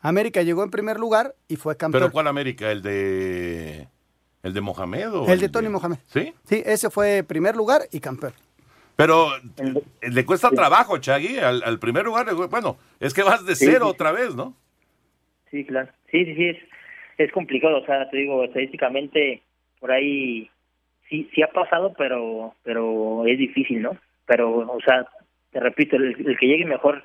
América 0.00 0.42
llegó 0.42 0.64
en 0.64 0.70
primer 0.70 0.98
lugar 0.98 1.34
y 1.48 1.56
fue 1.56 1.76
campeón. 1.76 2.02
¿Pero 2.04 2.12
cuál 2.12 2.26
América? 2.28 2.70
¿El 2.70 2.82
de 2.82 3.88
el 4.42 4.52
de 4.52 4.60
Mohamed 4.60 5.12
o 5.12 5.28
el 5.28 5.40
de 5.40 5.48
Tony 5.48 5.68
Mohamed. 5.68 5.98
¿Sí? 6.06 6.34
Sí, 6.44 6.62
ese 6.64 6.90
fue 6.90 7.22
primer 7.22 7.54
lugar 7.56 7.82
y 7.92 8.00
campeón. 8.00 8.32
Pero 8.96 9.28
le 10.02 10.24
cuesta 10.26 10.50
trabajo, 10.50 10.98
Chagui, 10.98 11.38
al, 11.38 11.62
al 11.62 11.78
primer 11.78 12.04
lugar. 12.04 12.32
Bueno, 12.50 12.76
es 13.00 13.14
que 13.14 13.22
vas 13.22 13.44
de 13.46 13.54
Sí, 13.54 13.66
cero 13.66 13.86
sí. 13.86 13.90
otra 13.92 14.12
vez, 14.12 14.34
¿no? 14.34 14.54
Sí, 15.50 15.64
claro. 15.64 15.90
Sí, 16.10 16.24
sí, 16.24 16.34
sí, 16.34 16.58
es, 17.24 17.32
complicado. 17.32 17.78
O 17.78 17.86
sea, 17.86 18.08
te 18.10 18.16
digo, 18.16 18.44
estadísticamente, 18.44 19.42
por 19.80 19.92
ahí 19.92 20.50
sí 21.08 21.28
sí 21.34 21.42
ha 21.42 21.48
pasado, 21.48 21.94
pero 21.96 22.54
pero 22.62 23.26
es 23.26 23.38
difícil, 23.38 23.82
¿no? 23.82 23.96
Pero, 24.26 24.58
o 24.58 24.80
sea, 24.80 25.06
te 25.50 25.60
repito, 25.60 25.96
el, 25.96 26.14
el 26.26 26.38
que 26.38 26.46
llegue 26.46 26.64
mejor 26.64 27.02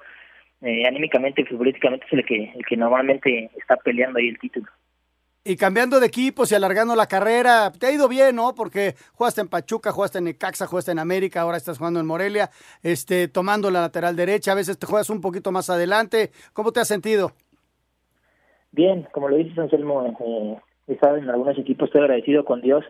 eh, 0.61 0.87
anímicamente 0.87 1.41
y 1.41 1.45
futbolísticamente 1.45 2.05
es 2.07 2.13
el 2.13 2.25
que, 2.25 2.51
el 2.55 2.65
que 2.65 2.77
normalmente 2.77 3.51
está 3.59 3.75
peleando 3.77 4.19
ahí 4.19 4.29
el 4.29 4.39
título. 4.39 4.67
Y 5.43 5.55
cambiando 5.55 5.99
de 5.99 6.07
equipos 6.07 6.51
y 6.51 6.55
alargando 6.55 6.95
la 6.95 7.07
carrera, 7.07 7.71
te 7.71 7.85
ha 7.85 7.91
ido 7.91 8.09
bien, 8.09 8.35
¿no? 8.35 8.53
Porque 8.53 8.95
jugaste 9.13 9.39
en 9.39 9.47
Pachuca, 9.47 9.91
jugaste 9.91 10.17
en 10.17 10.25
Necaxa, 10.25 10.67
jugaste 10.67 10.91
en 10.91 10.99
América, 10.99 11.41
ahora 11.41 11.55
estás 11.55 11.77
jugando 11.77 12.01
en 12.01 12.05
Morelia, 12.05 12.49
este, 12.83 13.29
tomando 13.29 13.71
la 13.71 13.79
lateral 13.79 14.15
derecha, 14.15 14.51
a 14.51 14.55
veces 14.55 14.77
te 14.77 14.87
juegas 14.87 15.09
un 15.09 15.21
poquito 15.21 15.53
más 15.53 15.69
adelante. 15.69 16.31
¿Cómo 16.51 16.73
te 16.73 16.81
has 16.81 16.87
sentido? 16.87 17.33
Bien, 18.77 19.07
como 19.11 19.27
lo 19.27 19.37
dices, 19.37 19.57
Anselmo, 19.57 20.05
eh, 20.05 20.61
he 20.87 20.93
estado 20.93 21.17
en 21.17 21.27
algunos 21.27 21.57
equipos, 21.57 21.87
estoy 21.87 22.01
agradecido 22.01 22.45
con 22.45 22.61
Dios. 22.61 22.85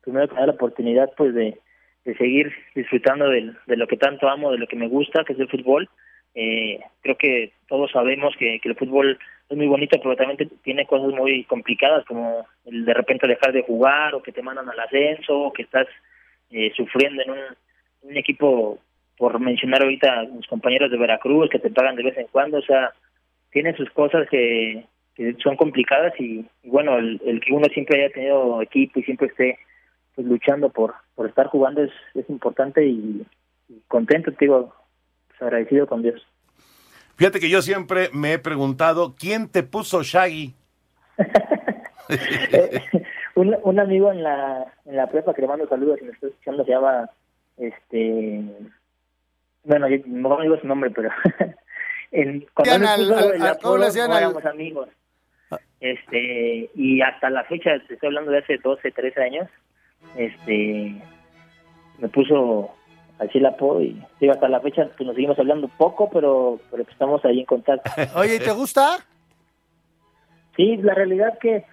Primero 0.00 0.26
que 0.26 0.34
nada, 0.34 0.48
la 0.48 0.54
oportunidad 0.54 1.08
pues 1.16 1.32
de, 1.32 1.56
de 2.04 2.16
seguir 2.16 2.52
disfrutando 2.74 3.28
de, 3.28 3.54
lo 3.68 3.86
que 3.86 3.96
tanto 3.96 4.28
amo, 4.28 4.50
de 4.50 4.58
lo 4.58 4.66
que 4.66 4.74
me 4.74 4.88
gusta, 4.88 5.22
que 5.22 5.34
es 5.34 5.38
el 5.38 5.48
fútbol. 5.48 5.88
Eh, 6.34 6.80
creo 7.02 7.16
que 7.16 7.52
todos 7.68 7.92
sabemos 7.92 8.34
que, 8.40 8.58
que 8.58 8.70
el 8.70 8.74
fútbol 8.74 9.20
es 9.48 9.56
muy 9.56 9.68
bonito, 9.68 10.00
pero 10.02 10.16
también 10.16 10.50
tiene 10.64 10.84
cosas 10.84 11.12
muy 11.12 11.44
complicadas, 11.44 12.04
como 12.06 12.48
el 12.64 12.84
de 12.84 12.94
repente 12.94 13.28
dejar 13.28 13.52
de 13.52 13.62
jugar, 13.62 14.16
o 14.16 14.22
que 14.22 14.32
te 14.32 14.42
mandan 14.42 14.68
al 14.68 14.80
ascenso, 14.80 15.38
o 15.38 15.52
que 15.52 15.62
estás 15.62 15.86
eh, 16.50 16.72
sufriendo 16.74 17.22
en 17.22 17.30
un, 17.30 18.16
equipo, 18.16 18.80
por 19.16 19.38
mencionar 19.38 19.84
ahorita 19.84 20.24
mis 20.32 20.48
compañeros 20.48 20.90
de 20.90 20.98
Veracruz, 20.98 21.48
que 21.50 21.60
te 21.60 21.70
pagan 21.70 21.94
de 21.94 22.02
vez 22.02 22.18
en 22.18 22.26
cuando, 22.32 22.58
o 22.58 22.62
sea, 22.62 22.90
tiene 23.52 23.76
sus 23.76 23.90
cosas 23.90 24.28
que, 24.28 24.84
que 25.20 25.36
son 25.42 25.54
complicadas 25.56 26.14
y, 26.18 26.46
y 26.62 26.70
bueno, 26.70 26.96
el, 26.96 27.20
el 27.26 27.40
que 27.42 27.52
uno 27.52 27.66
siempre 27.74 28.02
haya 28.02 28.10
tenido 28.14 28.62
equipo 28.62 29.00
y 29.00 29.02
siempre 29.02 29.26
esté 29.26 29.58
pues, 30.14 30.26
luchando 30.26 30.70
por, 30.70 30.94
por 31.14 31.28
estar 31.28 31.46
jugando 31.48 31.82
es, 31.82 31.90
es 32.14 32.24
importante 32.30 32.86
y, 32.86 33.26
y 33.68 33.82
contento, 33.86 34.32
te 34.32 34.46
digo, 34.46 34.74
pues, 35.28 35.42
agradecido 35.42 35.86
con 35.86 36.00
Dios. 36.02 36.26
Fíjate 37.16 37.38
que 37.38 37.50
yo 37.50 37.60
siempre 37.60 38.08
me 38.14 38.32
he 38.32 38.38
preguntado, 38.38 39.14
¿quién 39.14 39.50
te 39.50 39.62
puso 39.62 40.02
Shaggy? 40.02 40.54
un, 43.34 43.54
un 43.62 43.78
amigo 43.78 44.10
en 44.10 44.22
la, 44.22 44.72
en 44.86 44.96
la 44.96 45.06
prepa 45.10 45.34
que 45.34 45.42
le 45.42 45.48
mando 45.48 45.68
saludos 45.68 45.98
y 46.00 46.04
me 46.06 46.12
está 46.12 46.28
escuchando 46.28 46.64
se 46.64 46.70
llama, 46.70 47.10
este, 47.58 48.40
bueno, 49.64 49.86
yo 49.86 49.98
no 50.06 50.40
digo 50.40 50.56
su 50.58 50.66
nombre, 50.66 50.88
pero 50.90 51.10
en, 52.10 52.46
cuando 52.54 52.72
Decían 52.72 52.80
me 52.80 52.88
al- 52.88 53.00
puso 53.00 53.16
al- 53.28 53.34
el 53.34 53.42
al- 53.42 53.48
apodo, 53.48 53.62
¿cómo 53.72 53.76
le 53.78 53.84
decían 53.84 54.08
no 54.08 54.14
al- 54.16 54.22
éramos 54.22 54.46
amigos. 54.46 54.88
Este, 55.80 56.70
y 56.74 57.00
hasta 57.00 57.30
la 57.30 57.44
fecha, 57.44 57.70
te 57.88 57.94
estoy 57.94 58.08
hablando 58.08 58.30
de 58.30 58.38
hace 58.38 58.58
12, 58.58 58.90
13 58.90 59.22
años, 59.22 59.48
este, 60.16 61.00
me 61.98 62.08
puso 62.08 62.70
así 63.18 63.38
el 63.38 63.46
apodo 63.46 63.82
y 63.82 64.02
digo, 64.20 64.32
hasta 64.32 64.48
la 64.48 64.60
fecha 64.60 64.88
pues 64.96 65.06
nos 65.06 65.14
seguimos 65.14 65.38
hablando 65.38 65.68
poco, 65.68 66.10
pero, 66.10 66.58
pero 66.70 66.84
pues, 66.84 66.92
estamos 66.92 67.24
ahí 67.24 67.40
en 67.40 67.46
contacto. 67.46 67.90
Oye, 68.16 68.36
¿y 68.36 68.38
te 68.38 68.52
gusta? 68.52 68.98
Sí, 70.56 70.76
la 70.78 70.94
realidad 70.94 71.38
que 71.38 71.64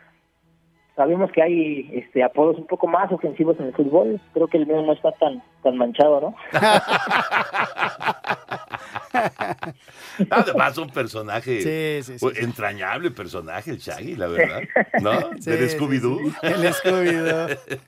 sabemos 0.96 1.32
que 1.32 1.42
hay 1.42 1.90
este 1.94 2.24
apodos 2.24 2.58
un 2.58 2.68
poco 2.68 2.88
más 2.88 3.12
ofensivos 3.12 3.60
en 3.60 3.68
el 3.68 3.74
fútbol. 3.74 4.20
Creo 4.34 4.48
que 4.48 4.58
el 4.58 4.68
mío 4.68 4.82
no 4.82 4.94
está 4.94 5.12
tan 5.14 5.42
tan 5.64 5.78
manchado, 5.78 6.22
¿no? 6.22 6.36
Además, 10.30 10.78
un 10.78 10.90
personaje 10.90 11.62
Sí, 11.62 12.06
sí, 12.06 12.20
sí, 12.20 12.26
un 12.26 12.38
entrañable 12.38 13.12
personaje, 13.12 13.72
el 13.72 13.78
Shaggy, 13.78 14.16
la 14.16 14.28
verdad. 14.28 14.62
¿No? 15.02 15.30
Del 15.40 15.70
Scooby-Doo. 15.70 16.36
El 16.42 16.74
Scooby-Doo. 16.74 17.58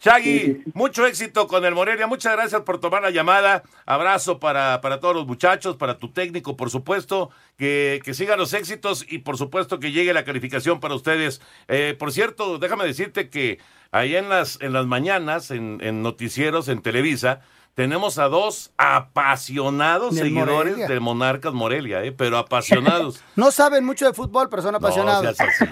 Shaggy, 0.00 0.62
mucho 0.74 1.06
éxito 1.06 1.48
con 1.48 1.64
el 1.64 1.74
Morelia. 1.74 2.06
Muchas 2.06 2.32
gracias 2.32 2.62
por 2.62 2.78
tomar 2.78 3.02
la 3.02 3.10
llamada. 3.10 3.64
Abrazo 3.84 4.38
para, 4.38 4.80
para 4.80 5.00
todos 5.00 5.14
los 5.14 5.26
muchachos, 5.26 5.76
para 5.76 5.98
tu 5.98 6.12
técnico, 6.12 6.56
por 6.56 6.70
supuesto. 6.70 7.30
Que, 7.56 8.00
que 8.04 8.14
sigan 8.14 8.38
los 8.38 8.52
éxitos 8.52 9.04
y, 9.08 9.18
por 9.18 9.36
supuesto, 9.36 9.80
que 9.80 9.90
llegue 9.90 10.12
la 10.12 10.24
calificación 10.24 10.78
para 10.78 10.94
ustedes. 10.94 11.40
Eh, 11.66 11.96
por 11.98 12.12
cierto, 12.12 12.58
déjame 12.58 12.84
decirte 12.84 13.28
que 13.28 13.58
ahí 13.90 14.14
en 14.14 14.28
las, 14.28 14.60
en 14.60 14.72
las 14.72 14.86
mañanas, 14.86 15.50
en, 15.50 15.80
en 15.82 16.02
noticieros, 16.02 16.68
en 16.68 16.80
Televisa, 16.80 17.40
tenemos 17.78 18.18
a 18.18 18.26
dos 18.28 18.72
apasionados 18.76 20.16
Del 20.16 20.24
seguidores 20.24 20.72
Morelia. 20.72 20.88
de 20.88 20.98
Monarcas 20.98 21.52
Morelia, 21.52 22.02
eh, 22.02 22.10
pero 22.10 22.36
apasionados. 22.38 23.22
No 23.36 23.52
saben 23.52 23.84
mucho 23.84 24.04
de 24.04 24.14
fútbol, 24.14 24.48
pero 24.48 24.62
son 24.62 24.74
apasionados. 24.74 25.36
seas 25.36 25.48
así. 25.62 25.66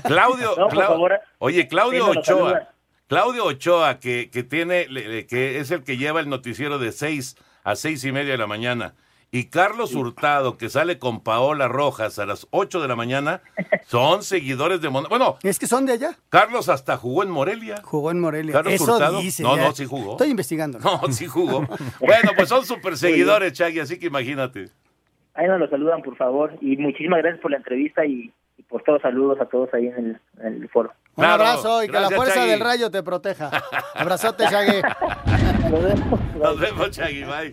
Claudio, 0.04 0.54
No, 0.56 0.68
por 0.68 0.74
Clau- 0.78 0.86
favor. 0.86 1.20
oye, 1.38 1.66
Claudio 1.66 2.06
Ochoa. 2.06 2.22
saluda. 2.24 2.74
Claudio 3.08 3.44
Ochoa, 3.46 3.98
que, 3.98 4.30
que 4.30 4.44
tiene, 4.44 4.86
que 5.26 5.58
es 5.58 5.72
el 5.72 5.82
que 5.82 5.96
lleva 5.96 6.20
el 6.20 6.28
noticiero 6.28 6.78
de 6.78 6.92
6 6.92 7.34
a 7.64 7.74
seis 7.74 8.04
y 8.04 8.12
media 8.12 8.30
de 8.32 8.38
la 8.38 8.46
mañana. 8.46 8.94
Y 9.36 9.46
Carlos 9.46 9.96
Hurtado, 9.96 10.56
que 10.56 10.68
sale 10.68 11.00
con 11.00 11.20
Paola 11.20 11.66
Rojas 11.66 12.20
a 12.20 12.24
las 12.24 12.46
8 12.52 12.80
de 12.80 12.86
la 12.86 12.94
mañana, 12.94 13.40
son 13.84 14.22
seguidores 14.22 14.80
de 14.80 14.90
Mon- 14.90 15.06
Bueno, 15.08 15.38
Es 15.42 15.58
que 15.58 15.66
son 15.66 15.86
de 15.86 15.94
allá. 15.94 16.16
Carlos 16.28 16.68
hasta 16.68 16.96
jugó 16.96 17.24
en 17.24 17.30
Morelia. 17.30 17.82
Jugó 17.82 18.12
en 18.12 18.20
Morelia. 18.20 18.52
Carlos 18.52 18.74
Eso 18.74 18.92
Hurtado. 18.94 19.18
dice. 19.18 19.42
No, 19.42 19.56
ya. 19.56 19.64
no, 19.64 19.72
sí 19.74 19.86
jugó. 19.86 20.12
Estoy 20.12 20.30
investigando. 20.30 20.78
No, 20.78 21.00
sí 21.10 21.26
jugó. 21.26 21.66
Bueno, 22.00 22.30
pues 22.36 22.48
son 22.48 22.64
super 22.64 22.96
seguidores, 22.96 23.54
Chagui, 23.54 23.80
así 23.80 23.98
que 23.98 24.06
imagínate. 24.06 24.68
Ahí 25.34 25.48
nos 25.48 25.58
lo 25.58 25.68
saludan, 25.68 26.00
por 26.02 26.16
favor. 26.16 26.52
Y 26.60 26.76
muchísimas 26.76 27.18
gracias 27.18 27.42
por 27.42 27.50
la 27.50 27.56
entrevista 27.56 28.06
y, 28.06 28.32
y 28.56 28.62
por 28.62 28.84
todos 28.84 29.02
saludos 29.02 29.40
a 29.40 29.46
todos 29.46 29.68
ahí 29.74 29.88
en 29.88 29.96
el, 29.96 30.20
en 30.46 30.62
el 30.62 30.68
foro. 30.68 30.92
Un 31.16 31.24
abrazo 31.24 31.82
y 31.82 31.86
que 31.88 31.92
la 31.98 32.08
fuerza 32.08 32.34
Chagui. 32.36 32.50
del 32.50 32.60
rayo 32.60 32.88
te 32.88 33.02
proteja. 33.02 33.50
Abrazote, 33.96 34.44
Shaggy. 34.44 34.80
Nos 36.40 36.60
vemos, 36.60 36.90
Chagui, 36.92 37.24
bye. 37.24 37.52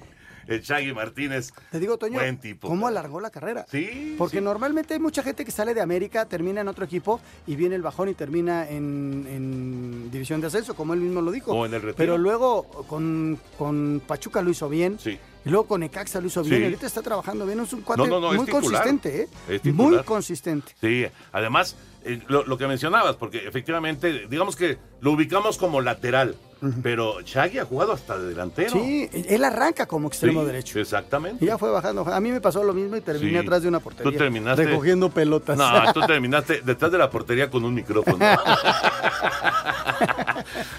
El 0.51 0.61
Chagui 0.61 0.93
Martínez. 0.93 1.53
Te 1.71 1.79
digo, 1.79 1.97
Toño, 1.97 2.15
Buen 2.19 2.37
tipo. 2.37 2.67
¿cómo 2.67 2.87
alargó 2.87 3.21
la 3.21 3.29
carrera? 3.29 3.65
Sí. 3.71 4.15
Porque 4.17 4.41
normalmente 4.41 4.93
hay 4.93 4.99
mucha 4.99 5.23
gente 5.23 5.45
que 5.45 5.51
sale 5.51 5.73
de 5.73 5.81
América, 5.81 6.25
termina 6.25 6.61
en 6.61 6.67
otro 6.67 6.83
equipo 6.83 7.21
y 7.47 7.55
viene 7.55 7.75
el 7.75 7.81
bajón 7.81 8.09
y 8.09 8.13
termina 8.13 8.67
en, 8.69 9.25
en 9.29 10.11
división 10.11 10.41
de 10.41 10.47
ascenso, 10.47 10.75
como 10.75 10.93
él 10.93 10.99
mismo 10.99 11.21
lo 11.21 11.31
dijo. 11.31 11.53
O 11.53 11.65
en 11.65 11.73
el 11.73 11.81
retiro. 11.81 11.95
Pero 11.97 12.17
luego 12.17 12.63
con, 12.87 13.39
con 13.57 14.01
Pachuca 14.05 14.41
lo 14.41 14.51
hizo 14.51 14.67
bien. 14.67 14.99
Sí. 14.99 15.17
Y 15.43 15.49
luego 15.49 15.67
con 15.67 15.79
Necaxa 15.81 16.19
lo 16.21 16.27
hizo 16.27 16.43
bien. 16.43 16.63
Ahorita 16.63 16.85
está 16.85 17.01
trabajando 17.01 17.45
bien. 17.45 17.59
Es 17.61 17.73
un 17.73 17.81
cuate 17.81 18.03
No, 18.03 18.07
no, 18.07 18.19
no, 18.19 18.31
es 18.31 18.37
muy 18.37 18.47
consistente, 18.47 19.27
¿eh? 19.49 19.71
Muy 19.71 20.03
consistente. 20.03 20.73
Sí, 20.81 21.05
además, 21.31 21.75
eh, 22.03 22.21
lo, 22.27 22.45
lo 22.45 22.57
que 22.57 22.67
mencionabas, 22.67 23.15
porque 23.15 23.47
efectivamente, 23.47 24.27
digamos 24.29 24.55
que 24.55 24.77
lo 24.99 25.13
ubicamos 25.13 25.57
como 25.57 25.81
lateral, 25.81 26.35
pero 26.83 27.21
Shaggy 27.21 27.59
ha 27.59 27.65
jugado 27.65 27.93
hasta 27.93 28.17
de 28.17 28.27
delantero. 28.27 28.71
Sí, 28.71 29.09
él 29.11 29.43
arranca 29.43 29.87
como 29.87 30.07
extremo 30.07 30.41
Sí, 30.41 30.47
derecho. 30.47 30.79
Exactamente. 30.79 31.43
Y 31.43 31.47
ya 31.47 31.57
fue 31.57 31.71
bajando. 31.71 32.07
A 32.07 32.19
mí 32.19 32.31
me 32.31 32.39
pasó 32.39 32.63
lo 32.63 32.73
mismo 32.73 32.95
y 32.95 33.01
terminé 33.01 33.31
Sí. 33.31 33.37
atrás 33.37 33.61
de 33.63 33.67
una 33.67 33.79
portería. 33.79 34.11
Tú 34.11 34.17
terminaste. 34.17 34.65
Recogiendo 34.65 35.09
pelotas. 35.09 35.57
No, 35.57 35.93
tú 35.93 36.01
terminaste 36.01 36.61
detrás 36.61 36.91
de 36.91 36.97
la 36.97 37.09
portería 37.09 37.49
con 37.49 37.65
un 37.65 37.73
micrófono. 37.73 38.19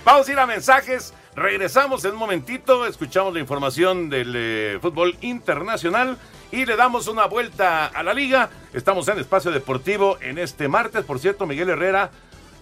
Vamos 0.04 0.28
a 0.28 0.32
ir 0.32 0.38
a 0.38 0.46
mensajes. 0.46 1.12
Regresamos 1.34 2.04
en 2.04 2.12
un 2.12 2.18
momentito. 2.18 2.86
Escuchamos 2.86 3.34
la 3.34 3.40
información 3.40 4.10
del 4.10 4.32
eh, 4.36 4.78
fútbol 4.80 5.16
internacional 5.20 6.16
y 6.50 6.66
le 6.66 6.76
damos 6.76 7.08
una 7.08 7.26
vuelta 7.26 7.86
a 7.86 8.02
la 8.02 8.14
liga. 8.14 8.50
Estamos 8.72 9.08
en 9.08 9.18
Espacio 9.18 9.50
Deportivo 9.50 10.18
en 10.20 10.38
este 10.38 10.68
martes. 10.68 11.04
Por 11.04 11.18
cierto, 11.18 11.46
Miguel 11.46 11.70
Herrera 11.70 12.10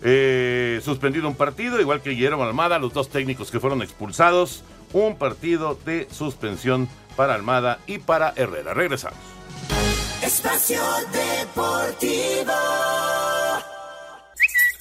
eh, 0.02 0.80
suspendido 0.82 1.28
un 1.28 1.34
partido, 1.34 1.80
igual 1.80 2.00
que 2.00 2.10
Guillermo 2.10 2.42
Almada, 2.44 2.78
los 2.78 2.92
dos 2.92 3.08
técnicos 3.08 3.50
que 3.50 3.60
fueron 3.60 3.82
expulsados. 3.82 4.62
Un 4.92 5.16
partido 5.16 5.78
de 5.84 6.08
suspensión 6.10 6.88
para 7.16 7.34
Almada 7.34 7.78
y 7.86 7.98
para 7.98 8.32
Herrera. 8.34 8.74
Regresamos. 8.74 9.18
Espacio 10.22 10.82
Deportivo. 11.12 12.52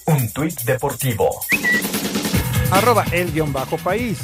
Un 0.06 0.34
tuit 0.34 0.60
deportivo. 0.62 1.30
Arroba 2.72 3.06
el 3.12 3.32
guion 3.32 3.54
bajo 3.54 3.78
país. 3.78 4.20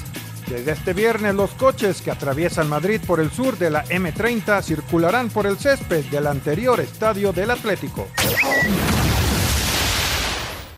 Desde 0.48 0.72
este 0.72 0.94
viernes 0.94 1.36
los 1.36 1.52
coches 1.52 2.02
que 2.02 2.12
atraviesan 2.12 2.70
Madrid 2.70 3.02
por 3.06 3.20
el 3.20 3.32
sur 3.32 3.58
de 3.58 3.70
la 3.70 3.86
M30 3.86 4.62
circularán 4.64 5.30
por 5.30 5.46
el 5.46 5.58
césped 5.58 6.06
del 6.06 6.28
anterior 6.28 6.80
estadio 6.80 7.34
del 7.34 7.52
Atlético. 7.52 8.08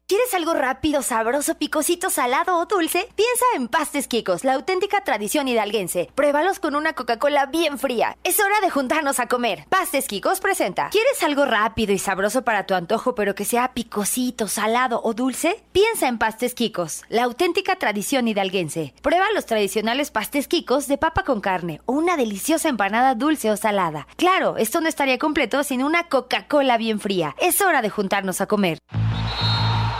¿Quieres 0.10 0.34
algo 0.34 0.54
rápido, 0.54 1.02
sabroso, 1.02 1.56
picosito, 1.56 2.10
salado 2.10 2.56
o 2.56 2.66
dulce? 2.66 3.10
Piensa 3.18 3.44
en 3.58 3.68
Pastes 3.68 4.08
Quicos, 4.08 4.46
la 4.46 4.54
auténtica 4.54 5.04
tradición 5.04 5.50
hidalguense. 5.50 6.10
Pruébalos 6.16 6.60
con 6.60 6.78
una 6.78 6.94
Coca-Cola 6.94 7.48
bien 7.48 7.78
fría. 7.78 8.18
Es 8.24 8.40
hora 8.40 8.62
de 8.62 8.70
juntarnos 8.70 9.20
a 9.20 9.28
comer. 9.28 9.66
Pastes 9.68 10.08
Quicos 10.08 10.40
presenta. 10.40 10.88
¿Quieres 10.92 11.22
algo 11.24 11.44
rápido 11.44 11.92
y 11.92 11.98
sabroso 11.98 12.44
para 12.44 12.66
tu 12.66 12.74
antojo, 12.74 13.16
pero 13.16 13.36
que 13.36 13.44
sea 13.44 13.74
picosito, 13.74 14.48
salado 14.48 15.02
o 15.04 15.14
dulce? 15.14 15.62
Piensa 15.74 16.08
en 16.08 16.20
Pastes 16.20 16.54
Quicos, 16.54 17.04
la 17.10 17.26
auténtica 17.26 17.76
tradición 17.76 18.30
hidalguense. 18.30 18.94
Prueba 19.02 19.26
los 19.36 19.46
tradicionales 19.46 20.10
pastes 20.10 20.48
Quicos 20.48 20.88
de 20.88 20.98
papa 20.98 21.24
con 21.24 21.42
carne 21.42 21.82
o 21.86 21.92
una 21.92 22.16
deliciosa 22.16 22.70
empanada 22.70 23.14
dulce 23.14 23.52
o 23.52 23.58
salada. 23.58 24.08
Claro, 24.16 24.56
esto 24.56 24.80
no 24.80 24.88
estaría 24.88 25.20
completo 25.20 25.66
sin 25.66 25.84
una 25.84 26.08
Coca-Cola 26.08 26.78
bien 26.78 27.02
fría. 27.02 27.36
Es 27.42 27.60
hora 27.60 27.82
de 27.82 27.90
juntarnos 27.90 28.40
a 28.40 28.48
comer. 28.48 28.80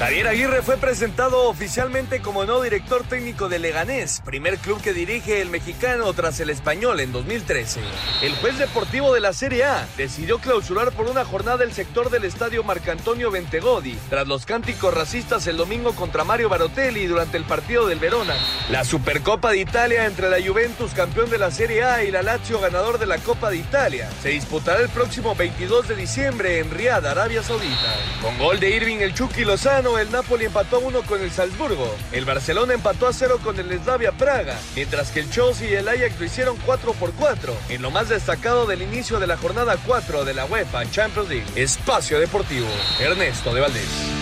Javier 0.00 0.28
Aguirre 0.28 0.62
fue 0.62 0.78
presentado 0.78 1.46
oficialmente 1.46 2.22
como 2.22 2.46
nuevo 2.46 2.62
director 2.62 3.04
técnico 3.04 3.50
de 3.50 3.58
Leganés, 3.58 4.22
primer 4.24 4.56
club 4.56 4.80
que 4.80 4.94
dirige 4.94 5.42
el 5.42 5.50
mexicano 5.50 6.10
tras 6.14 6.40
el 6.40 6.48
español 6.48 7.00
en 7.00 7.12
2013. 7.12 7.80
El 8.22 8.34
juez 8.36 8.56
deportivo 8.56 9.12
de 9.12 9.20
la 9.20 9.34
Serie 9.34 9.64
A 9.64 9.86
decidió 9.98 10.38
clausurar 10.38 10.92
por 10.92 11.10
una 11.10 11.26
jornada 11.26 11.64
el 11.64 11.74
sector 11.74 12.08
del 12.08 12.24
estadio 12.24 12.64
Marcantonio 12.64 13.30
Bentegodi, 13.30 13.98
tras 14.08 14.26
los 14.26 14.46
cánticos 14.46 14.94
racistas 14.94 15.46
el 15.46 15.58
domingo 15.58 15.92
contra 15.92 16.24
Mario 16.24 16.48
Barotelli 16.48 17.04
durante 17.04 17.36
el 17.36 17.44
partido 17.44 17.86
del 17.86 17.98
Verona. 17.98 18.36
La 18.70 18.86
Supercopa 18.86 19.50
de 19.50 19.58
Italia 19.58 20.06
entre 20.06 20.30
la 20.30 20.38
Juventus, 20.42 20.92
campeón 20.94 21.28
de 21.28 21.36
la 21.36 21.50
Serie 21.50 21.84
A, 21.84 22.04
y 22.04 22.10
la 22.10 22.22
Lazio, 22.22 22.58
ganador 22.58 22.98
de 22.98 23.04
la 23.04 23.18
Copa 23.18 23.50
de 23.50 23.58
Italia, 23.58 24.08
se 24.22 24.30
disputará 24.30 24.80
el 24.80 24.88
próximo 24.88 25.34
22 25.34 25.88
de 25.88 25.94
diciembre 25.94 26.58
en 26.60 26.70
Riad, 26.70 27.04
Arabia 27.04 27.42
Saudita. 27.42 27.96
Con 28.22 28.38
gol 28.38 28.58
de 28.58 28.70
Irving 28.70 29.00
el 29.00 29.12
Chucky 29.12 29.44
Lozano, 29.44 29.89
el 29.98 30.10
Napoli 30.10 30.46
empató 30.46 30.76
a 30.76 30.78
uno 30.80 31.02
con 31.02 31.20
el 31.20 31.30
Salzburgo. 31.30 31.94
El 32.12 32.24
Barcelona 32.24 32.74
empató 32.74 33.06
a 33.06 33.12
cero 33.12 33.38
con 33.42 33.58
el 33.58 33.78
Slavia 33.80 34.12
Praga, 34.12 34.58
mientras 34.74 35.10
que 35.10 35.20
el 35.20 35.30
Chelsea 35.30 35.70
y 35.70 35.74
el 35.74 35.88
Ajax 35.88 36.18
lo 36.18 36.26
hicieron 36.26 36.56
4 36.64 36.92
por 36.94 37.12
4, 37.12 37.54
en 37.68 37.82
lo 37.82 37.90
más 37.90 38.08
destacado 38.08 38.66
del 38.66 38.82
inicio 38.82 39.18
de 39.18 39.26
la 39.26 39.36
jornada 39.36 39.76
4 39.86 40.24
de 40.24 40.34
la 40.34 40.44
UEFA 40.44 40.90
Champions 40.90 41.28
League. 41.28 41.46
Espacio 41.56 42.18
Deportivo, 42.20 42.68
Ernesto 43.00 43.54
de 43.54 43.60
Valdés. 43.60 44.20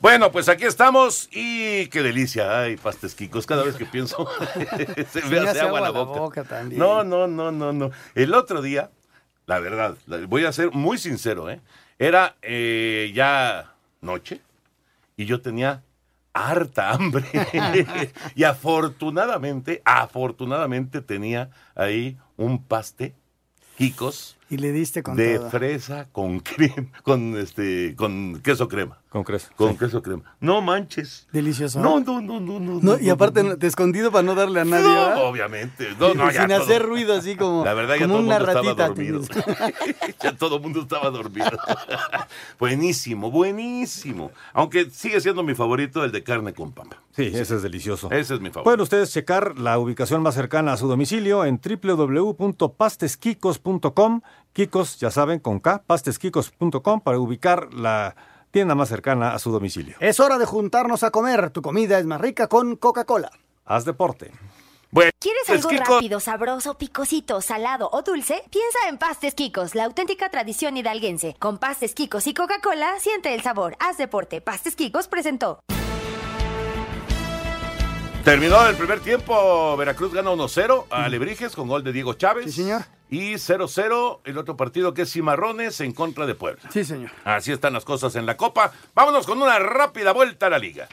Bueno, 0.00 0.30
pues 0.30 0.48
aquí 0.48 0.64
estamos 0.64 1.28
y 1.32 1.88
qué 1.88 2.02
delicia. 2.02 2.60
Ay, 2.60 2.76
pastesquicos, 2.76 3.46
cada 3.46 3.64
vez 3.64 3.74
que 3.74 3.84
pienso 3.84 4.28
se 5.10 5.22
me 5.24 5.40
hace 5.40 5.60
agua 5.60 5.80
la 5.80 5.90
boca. 5.90 6.44
también. 6.44 6.78
No, 6.78 7.02
no, 7.02 7.26
no, 7.26 7.50
no, 7.50 7.72
no. 7.72 7.90
El 8.14 8.34
otro 8.34 8.62
día, 8.62 8.90
la 9.46 9.58
verdad, 9.58 9.96
voy 10.28 10.44
a 10.44 10.52
ser 10.52 10.70
muy 10.70 10.98
sincero, 10.98 11.50
¿eh? 11.50 11.60
Era 11.98 12.36
eh, 12.42 13.10
ya 13.14 13.74
noche 14.00 14.40
y 15.16 15.26
yo 15.26 15.40
tenía 15.40 15.82
harta 16.32 16.92
hambre. 16.92 17.26
y 18.34 18.44
afortunadamente, 18.44 19.82
afortunadamente 19.84 21.00
tenía 21.00 21.50
ahí 21.74 22.16
un 22.36 22.62
paste, 22.62 23.14
Kikos, 23.76 24.37
Y 24.50 24.56
le 24.56 24.72
diste 24.72 25.02
con 25.02 25.14
de 25.14 25.36
todo. 25.38 25.50
fresa 25.50 26.08
con 26.10 26.40
crema, 26.40 26.88
con 27.02 27.36
este, 27.36 27.94
con 27.96 28.40
queso 28.42 28.66
crema. 28.66 28.98
Con 29.10 29.22
queso. 29.24 29.48
Con 29.56 29.76
queso 29.76 30.02
crema. 30.02 30.22
No 30.40 30.60
manches. 30.62 31.26
Delicioso. 31.32 31.80
No, 31.80 32.00
no, 32.00 32.20
no, 32.22 32.40
no, 32.40 32.58
no. 32.58 32.78
No, 32.82 32.98
y 32.98 33.06
no, 33.06 33.12
aparte 33.14 33.42
no, 33.42 33.50
no. 33.50 33.56
de 33.56 33.66
escondido 33.66 34.10
para 34.10 34.22
no 34.22 34.34
darle 34.34 34.60
a 34.60 34.64
nadie. 34.64 34.84
No, 34.84 34.94
¿verdad? 34.94 35.24
obviamente. 35.24 35.88
No, 36.00 36.14
no, 36.14 36.30
ya 36.30 36.40
Sin 36.42 36.48
todo- 36.50 36.62
hacer 36.62 36.82
ruido 36.82 37.14
así 37.14 37.36
como, 37.36 37.62
La 37.64 37.74
verdad, 37.74 37.96
ya 37.96 38.02
como 38.06 38.14
todo 38.14 38.20
el 38.20 38.26
una 38.26 38.38
mundo 38.38 38.52
estaba 38.52 38.68
ratita. 38.68 38.88
dormido. 38.88 39.22
ya 40.22 40.36
todo 40.36 40.56
el 40.56 40.62
mundo 40.62 40.80
estaba 40.82 41.10
dormido. 41.10 41.50
buenísimo, 42.58 43.30
buenísimo. 43.30 44.30
Aunque 44.52 44.90
sigue 44.90 45.20
siendo 45.20 45.42
mi 45.42 45.54
favorito 45.54 46.04
el 46.04 46.12
de 46.12 46.22
carne 46.22 46.52
con 46.54 46.72
papa. 46.72 46.97
Sí, 47.18 47.32
ese 47.34 47.56
es 47.56 47.62
delicioso. 47.62 48.08
Ese 48.12 48.34
es 48.34 48.40
mi 48.40 48.50
favorito. 48.50 48.62
Pueden 48.62 48.80
ustedes 48.80 49.12
checar 49.12 49.58
la 49.58 49.76
ubicación 49.76 50.22
más 50.22 50.36
cercana 50.36 50.74
a 50.74 50.76
su 50.76 50.86
domicilio 50.86 51.44
en 51.44 51.60
www.pastesquicos.com. 51.60 54.20
Kikos, 54.52 55.00
ya 55.00 55.10
saben, 55.10 55.40
con 55.40 55.58
K, 55.58 55.82
pastesquicos.com 55.84 57.00
para 57.00 57.18
ubicar 57.18 57.74
la 57.74 58.14
tienda 58.52 58.76
más 58.76 58.88
cercana 58.88 59.34
a 59.34 59.40
su 59.40 59.50
domicilio. 59.50 59.96
Es 59.98 60.20
hora 60.20 60.38
de 60.38 60.44
juntarnos 60.44 61.02
a 61.02 61.10
comer. 61.10 61.50
Tu 61.50 61.60
comida 61.60 61.98
es 61.98 62.06
más 62.06 62.20
rica 62.20 62.46
con 62.46 62.76
Coca-Cola. 62.76 63.32
Haz 63.64 63.84
deporte. 63.84 64.30
Bueno, 64.92 65.10
¿Quieres 65.18 65.50
algo 65.50 65.70
rápido, 65.70 66.20
sabroso, 66.20 66.78
picosito, 66.78 67.40
salado 67.40 67.90
o 67.92 68.02
dulce? 68.02 68.44
Piensa 68.52 68.78
en 68.88 68.96
Pastes 68.96 69.34
Quicos, 69.34 69.74
la 69.74 69.86
auténtica 69.86 70.28
tradición 70.28 70.76
hidalguense. 70.76 71.34
Con 71.40 71.58
Pastes 71.58 71.94
Quicos 71.94 72.28
y 72.28 72.32
Coca-Cola, 72.32 73.00
siente 73.00 73.34
el 73.34 73.42
sabor. 73.42 73.76
Haz 73.80 73.98
deporte. 73.98 74.40
Pastes 74.40 74.76
Quicos 74.76 75.08
presentó. 75.08 75.58
Terminó 78.24 78.66
el 78.66 78.76
primer 78.76 79.00
tiempo, 79.00 79.76
Veracruz 79.76 80.12
gana 80.12 80.30
1-0 80.30 80.86
a 80.90 81.04
Alebrijes 81.04 81.54
con 81.54 81.66
gol 81.66 81.82
de 81.82 81.92
Diego 81.92 82.14
Chávez. 82.14 82.46
Sí, 82.46 82.62
señor. 82.62 82.82
Y 83.08 83.34
0-0 83.34 84.20
el 84.24 84.36
otro 84.36 84.56
partido 84.56 84.92
que 84.92 85.02
es 85.02 85.12
Cimarrones 85.12 85.80
en 85.80 85.92
contra 85.92 86.26
de 86.26 86.34
Puebla. 86.34 86.62
Sí, 86.70 86.84
señor. 86.84 87.10
Así 87.24 87.52
están 87.52 87.72
las 87.72 87.86
cosas 87.86 88.16
en 88.16 88.26
la 88.26 88.36
Copa. 88.36 88.72
Vámonos 88.94 89.24
con 89.24 89.40
una 89.40 89.58
rápida 89.58 90.12
vuelta 90.12 90.46
a 90.46 90.50
la 90.50 90.58
liga. 90.58 90.88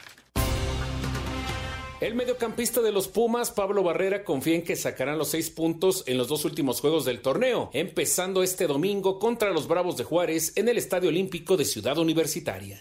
El 2.00 2.14
mediocampista 2.14 2.80
de 2.80 2.92
los 2.92 3.08
Pumas, 3.08 3.50
Pablo 3.50 3.82
Barrera, 3.82 4.22
confía 4.22 4.54
en 4.54 4.64
que 4.64 4.76
sacarán 4.76 5.18
los 5.18 5.28
seis 5.28 5.50
puntos 5.50 6.04
en 6.06 6.18
los 6.18 6.28
dos 6.28 6.44
últimos 6.44 6.80
juegos 6.80 7.04
del 7.04 7.20
torneo, 7.20 7.70
empezando 7.72 8.42
este 8.42 8.66
domingo 8.66 9.18
contra 9.18 9.50
los 9.50 9.66
Bravos 9.66 9.96
de 9.96 10.04
Juárez 10.04 10.52
en 10.56 10.68
el 10.68 10.78
Estadio 10.78 11.08
Olímpico 11.08 11.56
de 11.56 11.64
Ciudad 11.64 11.98
Universitaria. 11.98 12.80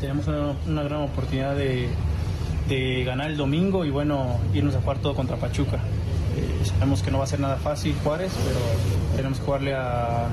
Tenemos 0.00 0.26
una, 0.26 0.56
una 0.66 0.82
gran 0.82 1.02
oportunidad 1.02 1.56
de, 1.56 1.88
de 2.68 3.04
ganar 3.04 3.30
el 3.30 3.36
domingo 3.36 3.84
y 3.84 3.90
bueno, 3.90 4.38
irnos 4.54 4.74
a 4.74 4.80
jugar 4.80 4.98
todo 4.98 5.14
contra 5.14 5.36
Pachuca. 5.36 5.76
Eh, 6.36 6.64
sabemos 6.66 7.02
que 7.02 7.10
no 7.10 7.18
va 7.18 7.24
a 7.24 7.26
ser 7.26 7.40
nada 7.40 7.56
fácil 7.56 7.94
Juárez, 8.04 8.30
pero 8.44 8.58
tenemos 9.16 9.38
que 9.38 9.44
jugarle 9.46 9.74
a, 9.74 10.28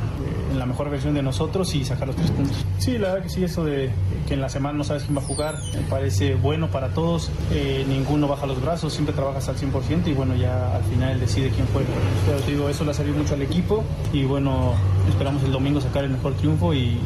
en 0.52 0.60
la 0.60 0.66
mejor 0.66 0.90
versión 0.90 1.14
de 1.14 1.22
nosotros 1.24 1.74
y 1.76 1.86
sacar 1.86 2.08
los 2.08 2.18
tres 2.18 2.30
puntos. 2.32 2.58
Sí, 2.78 2.98
la 2.98 3.10
verdad 3.14 3.24
que 3.24 3.30
sí, 3.30 3.44
eso 3.46 3.64
de 3.64 3.90
que 4.28 4.34
en 4.34 4.42
la 4.42 4.50
semana 4.50 4.78
no 4.78 4.84
sabes 4.84 5.04
quién 5.04 5.16
va 5.16 5.22
a 5.22 5.26
jugar, 5.26 5.58
me 5.74 5.82
parece 5.84 6.36
bueno 6.36 6.70
para 6.70 6.90
todos. 6.90 7.32
Eh, 7.54 7.86
ninguno 7.88 8.28
baja 8.28 8.46
los 8.46 8.62
brazos, 8.62 8.92
siempre 8.92 9.16
trabajas 9.16 9.48
al 9.48 9.56
100% 9.56 10.08
y 10.08 10.14
bueno, 10.14 10.36
ya 10.36 10.76
al 10.76 10.84
final 10.84 11.18
decide 11.22 11.50
quién 11.52 11.68
juega. 11.72 11.88
Pero 12.26 12.40
te 12.40 12.52
digo, 12.52 12.68
eso 12.68 12.84
le 12.84 12.92
ha 12.92 12.94
servido 12.94 13.18
mucho 13.18 13.36
al 13.36 13.42
equipo 13.42 13.84
y 14.12 14.26
bueno, 14.26 14.74
esperamos 15.08 15.42
el 15.44 15.54
domingo 15.54 15.80
sacar 15.80 16.04
el 16.04 16.10
mejor 16.10 16.34
triunfo 16.34 16.74
y, 16.74 16.80
y- 16.80 17.00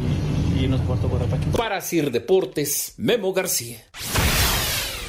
y 0.57 0.63
irnos 0.63 0.81
a 0.81 0.85
todo 0.85 1.09
contra 1.09 1.27
Pachuca. 1.27 1.55
Para 1.55 1.79
Sir 1.81 2.09
Deportes, 2.11 2.95
Memo 2.97 3.31
García. 3.31 3.77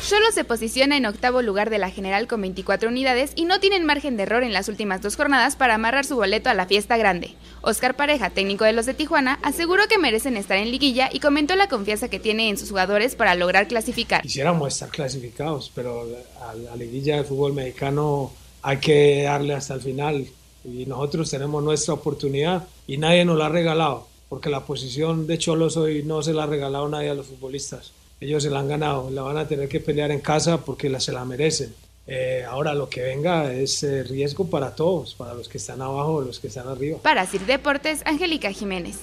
Solo 0.09 0.25
se 0.33 0.43
posiciona 0.43 0.97
en 0.97 1.05
octavo 1.05 1.43
lugar 1.43 1.69
de 1.69 1.77
la 1.77 1.91
general 1.91 2.29
con 2.29 2.41
24 2.41 2.89
unidades 2.89 3.33
y 3.37 3.45
no 3.45 3.61
tienen 3.61 3.85
margen 3.85 4.17
de 4.17 4.23
error 4.23 4.43
en 4.43 4.55
las 4.55 4.71
últimas 4.71 5.03
dos 5.03 5.17
jornadas 5.17 5.55
para 5.55 5.75
amarrar 5.75 6.07
su 6.07 6.17
boleto 6.17 6.49
a 6.49 6.55
la 6.55 6.65
fiesta 6.65 6.97
grande. 6.97 7.35
Oscar 7.61 7.95
Pareja, 7.95 8.31
técnico 8.31 8.65
de 8.65 8.73
los 8.73 8.87
de 8.87 8.95
Tijuana, 8.95 9.39
aseguró 9.43 9.87
que 9.87 9.99
merecen 9.99 10.39
estar 10.39 10.57
en 10.57 10.71
liguilla 10.71 11.11
y 11.13 11.21
comentó 11.21 11.57
la 11.57 11.69
confianza 11.69 12.09
que 12.09 12.19
tiene 12.19 12.49
en 12.49 12.57
sus 12.57 12.71
jugadores 12.71 13.17
para 13.17 13.35
lograr 13.35 13.69
clasificar. 13.69 14.23
Quisiéramos 14.23 14.73
estar 14.73 14.89
clasificados, 14.89 15.71
pero 15.75 16.07
a 16.41 16.55
la 16.55 16.75
liguilla 16.75 17.17
del 17.17 17.27
fútbol 17.27 17.53
mexicano 17.53 18.33
hay 18.63 18.79
que 18.79 19.25
darle 19.25 19.53
hasta 19.53 19.75
el 19.75 19.83
final 19.83 20.27
y 20.65 20.87
nosotros 20.87 21.31
tenemos 21.31 21.63
nuestra 21.63 21.93
oportunidad 21.93 22.67
y 22.87 22.97
nadie 22.97 23.27
nos 23.27 23.37
la 23.37 23.45
ha 23.45 23.51
regalado, 23.51 24.09
porque 24.31 24.49
la 24.49 24.65
posición 24.65 25.27
de 25.27 25.37
Cholos 25.37 25.77
hoy 25.77 26.03
no 26.03 26.23
se 26.23 26.33
la 26.33 26.45
ha 26.45 26.47
regalado 26.47 26.89
nadie 26.89 27.11
a 27.11 27.15
los 27.15 27.27
futbolistas 27.27 27.93
ellos 28.21 28.43
se 28.43 28.51
la 28.51 28.61
han 28.61 28.69
ganado, 28.69 29.11
la 29.11 29.23
van 29.23 29.37
a 29.37 29.47
tener 29.47 29.69
que 29.69 29.81
pelear 29.81 30.11
en 30.11 30.21
casa 30.21 30.59
porque 30.59 30.89
la, 30.89 31.01
se 31.01 31.13
la 31.13 31.25
merecen. 31.25 31.75
Eh, 32.07 32.45
ahora 32.49 32.73
lo 32.73 32.89
que 32.89 33.03
venga 33.03 33.53
es 33.53 33.83
eh, 33.83 34.03
riesgo 34.03 34.49
para 34.49 34.75
todos, 34.75 35.15
para 35.15 35.35
los 35.35 35.49
que 35.49 35.59
están 35.59 35.83
abajo, 35.83 36.23
los 36.23 36.41
que 36.41 36.47
están 36.47 36.67
arriba. 36.67 36.99
Para 37.03 37.27
Sir 37.27 37.45
Deportes, 37.45 38.01
Angélica 38.07 38.51
Jiménez. 38.51 38.97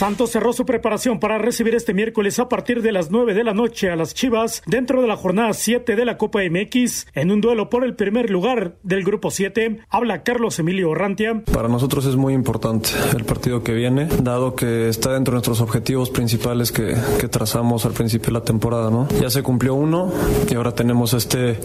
Santos 0.00 0.30
cerró 0.30 0.54
su 0.54 0.64
preparación 0.64 1.20
para 1.20 1.36
recibir 1.36 1.74
este 1.74 1.92
miércoles 1.92 2.38
a 2.38 2.48
partir 2.48 2.80
de 2.80 2.90
las 2.90 3.10
9 3.10 3.34
de 3.34 3.44
la 3.44 3.52
noche 3.52 3.90
a 3.90 3.96
las 3.96 4.14
Chivas 4.14 4.62
dentro 4.64 5.02
de 5.02 5.06
la 5.06 5.14
jornada 5.14 5.52
7 5.52 5.94
de 5.94 6.04
la 6.06 6.16
Copa 6.16 6.40
MX 6.40 7.08
en 7.12 7.30
un 7.30 7.42
duelo 7.42 7.68
por 7.68 7.84
el 7.84 7.94
primer 7.94 8.30
lugar 8.30 8.78
del 8.82 9.04
grupo 9.04 9.30
7. 9.30 9.80
Habla 9.90 10.22
Carlos 10.22 10.58
Emilio 10.58 10.94
Rantia. 10.94 11.42
Para 11.52 11.68
nosotros 11.68 12.06
es 12.06 12.16
muy 12.16 12.32
importante 12.32 12.88
el 13.14 13.26
partido 13.26 13.62
que 13.62 13.74
viene, 13.74 14.08
dado 14.22 14.54
que 14.54 14.88
está 14.88 15.12
dentro 15.12 15.32
de 15.32 15.34
nuestros 15.34 15.60
objetivos 15.60 16.08
principales 16.08 16.72
que, 16.72 16.96
que 17.20 17.28
trazamos 17.28 17.84
al 17.84 17.92
principio 17.92 18.28
de 18.28 18.38
la 18.38 18.42
temporada. 18.42 18.88
¿no? 18.88 19.06
Ya 19.20 19.28
se 19.28 19.42
cumplió 19.42 19.74
uno 19.74 20.10
y 20.50 20.54
ahora 20.54 20.74
tenemos 20.74 21.12
este 21.12 21.58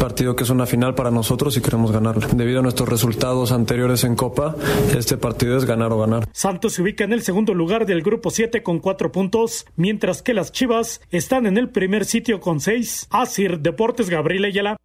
partido 0.00 0.34
que 0.34 0.42
es 0.42 0.50
una 0.50 0.66
final 0.66 0.96
para 0.96 1.12
nosotros 1.12 1.56
y 1.56 1.60
queremos 1.60 1.92
ganarlo. 1.92 2.26
Debido 2.34 2.58
a 2.58 2.62
nuestros 2.62 2.88
resultados 2.88 3.52
anteriores 3.52 4.02
en 4.02 4.16
Copa, 4.16 4.56
este 4.98 5.16
partido 5.16 5.56
es 5.56 5.64
ganar 5.64 5.92
o 5.92 6.00
ganar. 6.00 6.28
Santos 6.32 6.72
se 6.72 6.82
ubica 6.82 7.04
en 7.04 7.12
el 7.12 7.22
segundo 7.22 7.54
lugar 7.54 7.75
del 7.84 8.02
grupo 8.02 8.30
7 8.30 8.62
con 8.62 8.78
4 8.78 9.12
puntos, 9.12 9.66
mientras 9.76 10.22
que 10.22 10.32
las 10.32 10.52
Chivas 10.52 11.02
están 11.10 11.46
en 11.46 11.58
el 11.58 11.68
primer 11.68 12.06
sitio 12.06 12.40
con 12.40 12.60
6. 12.60 13.08
Asir 13.10 13.58
Deportes 13.58 14.08
Gabriel 14.08 14.46
Ayala. 14.46 14.76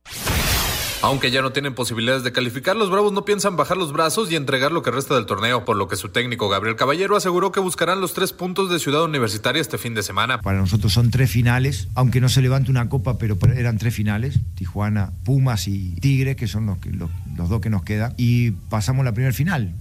Aunque 1.03 1.31
ya 1.31 1.41
no 1.41 1.51
tienen 1.51 1.73
posibilidades 1.73 2.23
de 2.23 2.31
calificar, 2.31 2.75
los 2.75 2.91
Bravos 2.91 3.11
no 3.11 3.25
piensan 3.25 3.55
bajar 3.55 3.75
los 3.75 3.91
brazos 3.91 4.31
y 4.31 4.35
entregar 4.35 4.71
lo 4.71 4.83
que 4.83 4.91
resta 4.91 5.15
del 5.15 5.25
torneo, 5.25 5.65
por 5.65 5.75
lo 5.75 5.87
que 5.87 5.95
su 5.95 6.09
técnico 6.09 6.47
Gabriel 6.47 6.75
Caballero 6.75 7.15
aseguró 7.15 7.51
que 7.51 7.59
buscarán 7.59 8.01
los 8.01 8.13
tres 8.13 8.33
puntos 8.33 8.69
de 8.69 8.77
Ciudad 8.77 9.03
Universitaria 9.03 9.59
este 9.59 9.79
fin 9.79 9.95
de 9.95 10.03
semana. 10.03 10.41
Para 10.41 10.59
nosotros 10.59 10.93
son 10.93 11.09
tres 11.09 11.31
finales, 11.31 11.87
aunque 11.95 12.21
no 12.21 12.29
se 12.29 12.43
levante 12.43 12.69
una 12.69 12.87
copa, 12.87 13.17
pero 13.17 13.35
eran 13.55 13.79
tres 13.79 13.95
finales, 13.95 14.39
Tijuana, 14.53 15.11
Pumas 15.23 15.67
y 15.67 15.95
Tigre, 15.95 16.35
que 16.35 16.47
son 16.47 16.67
los, 16.67 16.77
los, 16.85 17.09
los 17.35 17.49
dos 17.49 17.61
que 17.61 17.71
nos 17.71 17.81
quedan, 17.81 18.13
y 18.17 18.51
pasamos 18.51 19.03
la 19.03 19.13
primera 19.13 19.33
final. 19.33 19.73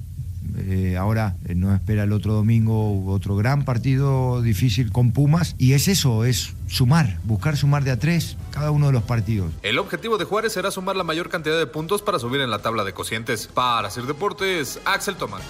Eh, 0.58 0.96
ahora 0.96 1.36
eh, 1.46 1.54
nos 1.54 1.74
espera 1.74 2.04
el 2.04 2.12
otro 2.12 2.32
domingo 2.34 3.04
otro 3.06 3.36
gran 3.36 3.64
partido 3.64 4.42
difícil 4.42 4.92
con 4.92 5.12
Pumas 5.12 5.54
y 5.58 5.72
es 5.72 5.88
eso, 5.88 6.24
es 6.24 6.54
sumar, 6.68 7.18
buscar 7.24 7.56
sumar 7.56 7.84
de 7.84 7.90
a 7.90 7.98
tres 7.98 8.36
cada 8.50 8.70
uno 8.70 8.86
de 8.86 8.92
los 8.92 9.02
partidos. 9.02 9.52
El 9.62 9.78
objetivo 9.78 10.18
de 10.18 10.24
Juárez 10.24 10.52
será 10.52 10.70
sumar 10.70 10.96
la 10.96 11.04
mayor 11.04 11.28
cantidad 11.28 11.58
de 11.58 11.66
puntos 11.66 12.02
para 12.02 12.18
subir 12.18 12.40
en 12.40 12.50
la 12.50 12.60
tabla 12.60 12.84
de 12.84 12.92
cocientes. 12.92 13.48
Para 13.48 13.88
hacer 13.88 14.04
deportes, 14.04 14.80
Axel 14.84 15.16
Tomás. 15.16 15.42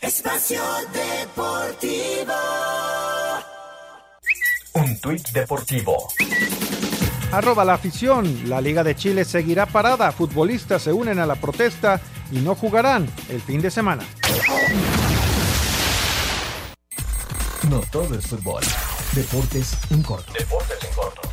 Espacio 0.00 0.62
Deportivo. 0.92 2.32
Un 4.74 5.00
tuit 5.00 5.28
deportivo. 5.30 6.08
Arroba 7.32 7.64
la 7.64 7.74
afición. 7.74 8.48
La 8.48 8.60
Liga 8.60 8.82
de 8.84 8.94
Chile 8.94 9.24
seguirá 9.24 9.66
parada. 9.66 10.12
Futbolistas 10.12 10.82
se 10.82 10.92
unen 10.92 11.18
a 11.18 11.26
la 11.26 11.34
protesta 11.34 12.00
y 12.30 12.40
no 12.40 12.54
jugarán 12.54 13.08
el 13.28 13.40
fin 13.40 13.60
de 13.60 13.70
semana. 13.70 14.04
No 17.68 17.80
todo 17.92 18.14
es 18.14 18.26
fútbol. 18.26 18.62
Deportes 19.14 19.76
en 19.90 20.02
corto. 20.02 20.32
Deportes 20.32 20.78
en 20.84 20.94
corto. 20.94 21.27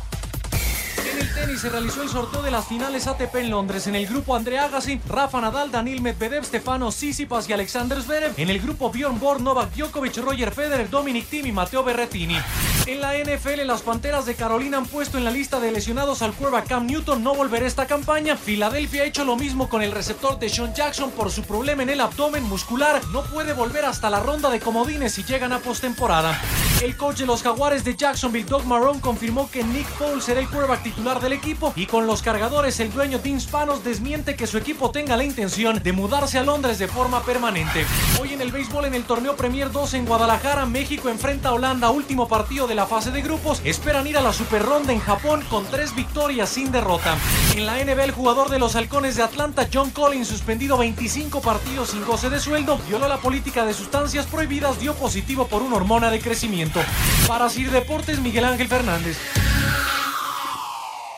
El 1.18 1.32
tenis 1.32 1.62
se 1.62 1.70
realizó 1.70 2.02
el 2.02 2.10
sorteo 2.10 2.42
de 2.42 2.50
las 2.50 2.66
finales 2.68 3.06
ATP 3.06 3.36
en 3.36 3.50
Londres. 3.50 3.86
En 3.86 3.94
el 3.94 4.06
grupo 4.06 4.36
André 4.36 4.58
Agassi, 4.58 5.00
Rafa 5.08 5.40
Nadal, 5.40 5.70
Daniil 5.70 6.02
Medvedev, 6.02 6.44
Stefano 6.44 6.90
Tsitsipas 6.90 7.48
y 7.48 7.54
Alexander 7.54 8.02
Zverev. 8.02 8.34
En 8.36 8.50
el 8.50 8.60
grupo 8.60 8.90
Bjorn 8.90 9.18
Borg, 9.18 9.40
Novak 9.40 9.72
Djokovic, 9.74 10.18
Roger 10.18 10.52
Federer, 10.52 10.90
Dominic 10.90 11.26
Thiem 11.26 11.46
y 11.46 11.52
Matteo 11.52 11.82
Berrettini. 11.82 12.36
En 12.84 13.00
la 13.00 13.14
NFL, 13.14 13.64
las 13.64 13.80
Panteras 13.80 14.26
de 14.26 14.34
Carolina 14.34 14.76
han 14.76 14.84
puesto 14.84 15.16
en 15.16 15.24
la 15.24 15.30
lista 15.30 15.58
de 15.58 15.72
lesionados 15.72 16.20
al 16.20 16.34
quarterback 16.34 16.68
Cam 16.68 16.86
Newton. 16.86 17.22
No 17.24 17.34
volverá 17.34 17.66
esta 17.66 17.86
campaña. 17.86 18.36
Filadelfia 18.36 19.02
ha 19.02 19.06
hecho 19.06 19.24
lo 19.24 19.36
mismo 19.36 19.70
con 19.70 19.82
el 19.82 19.92
receptor 19.92 20.38
de 20.38 20.50
Sean 20.50 20.74
Jackson 20.74 21.10
por 21.12 21.30
su 21.30 21.44
problema 21.44 21.82
en 21.82 21.88
el 21.88 22.02
abdomen 22.02 22.42
muscular. 22.44 23.00
No 23.12 23.22
puede 23.24 23.54
volver 23.54 23.86
hasta 23.86 24.10
la 24.10 24.20
ronda 24.20 24.50
de 24.50 24.60
comodines 24.60 25.14
si 25.14 25.24
llegan 25.24 25.54
a 25.54 25.60
postemporada. 25.60 26.38
El 26.82 26.94
coach 26.98 27.20
de 27.20 27.26
los 27.26 27.42
Jaguares 27.42 27.84
de 27.84 27.96
Jacksonville, 27.96 28.46
Doug 28.46 28.66
Marrone, 28.66 29.00
confirmó 29.00 29.50
que 29.50 29.64
Nick 29.64 29.86
Foles 29.86 30.24
será 30.24 30.40
el 30.40 30.48
quarterback 30.48 30.82
titular 30.82 31.05
del 31.06 31.34
equipo. 31.34 31.72
Y 31.76 31.86
con 31.86 32.08
los 32.08 32.20
cargadores, 32.20 32.80
el 32.80 32.92
dueño 32.92 33.20
Dean 33.20 33.40
Spanos 33.40 33.84
desmiente 33.84 34.34
que 34.34 34.48
su 34.48 34.58
equipo 34.58 34.90
tenga 34.90 35.16
la 35.16 35.22
intención 35.22 35.80
de 35.80 35.92
mudarse 35.92 36.36
a 36.36 36.42
Londres 36.42 36.80
de 36.80 36.88
forma 36.88 37.22
permanente. 37.22 37.86
Hoy 38.20 38.32
en 38.32 38.40
el 38.40 38.50
béisbol, 38.50 38.86
en 38.86 38.94
el 38.94 39.04
torneo 39.04 39.36
Premier 39.36 39.70
2 39.70 39.94
en 39.94 40.04
Guadalajara, 40.04 40.66
México 40.66 41.08
enfrenta 41.08 41.50
a 41.50 41.52
Holanda, 41.52 41.90
último 41.90 42.26
partido 42.26 42.66
de 42.66 42.74
la 42.74 42.86
fase 42.86 43.12
de 43.12 43.22
grupos. 43.22 43.62
Esperan 43.64 44.08
ir 44.08 44.18
a 44.18 44.20
la 44.20 44.32
super 44.32 44.64
ronda 44.64 44.92
en 44.92 44.98
Japón 44.98 45.44
con 45.48 45.64
tres 45.66 45.94
victorias 45.94 46.48
sin 46.48 46.72
derrota. 46.72 47.16
En 47.54 47.66
la 47.66 47.74
NBA, 47.74 48.02
el 48.02 48.10
jugador 48.10 48.50
de 48.50 48.58
los 48.58 48.74
halcones 48.74 49.14
de 49.14 49.22
Atlanta, 49.22 49.68
John 49.72 49.90
Collins, 49.90 50.26
suspendido 50.26 50.76
25 50.76 51.40
partidos 51.40 51.90
sin 51.90 52.04
goce 52.04 52.30
de 52.30 52.40
sueldo, 52.40 52.80
violó 52.88 53.06
la 53.06 53.18
política 53.18 53.64
de 53.64 53.74
sustancias 53.74 54.26
prohibidas, 54.26 54.80
dio 54.80 54.92
positivo 54.94 55.46
por 55.46 55.62
una 55.62 55.76
hormona 55.76 56.10
de 56.10 56.18
crecimiento. 56.18 56.80
Para 57.28 57.48
Sir 57.48 57.70
Deportes, 57.70 58.18
Miguel 58.18 58.44
Ángel 58.44 58.66
Fernández. 58.66 59.16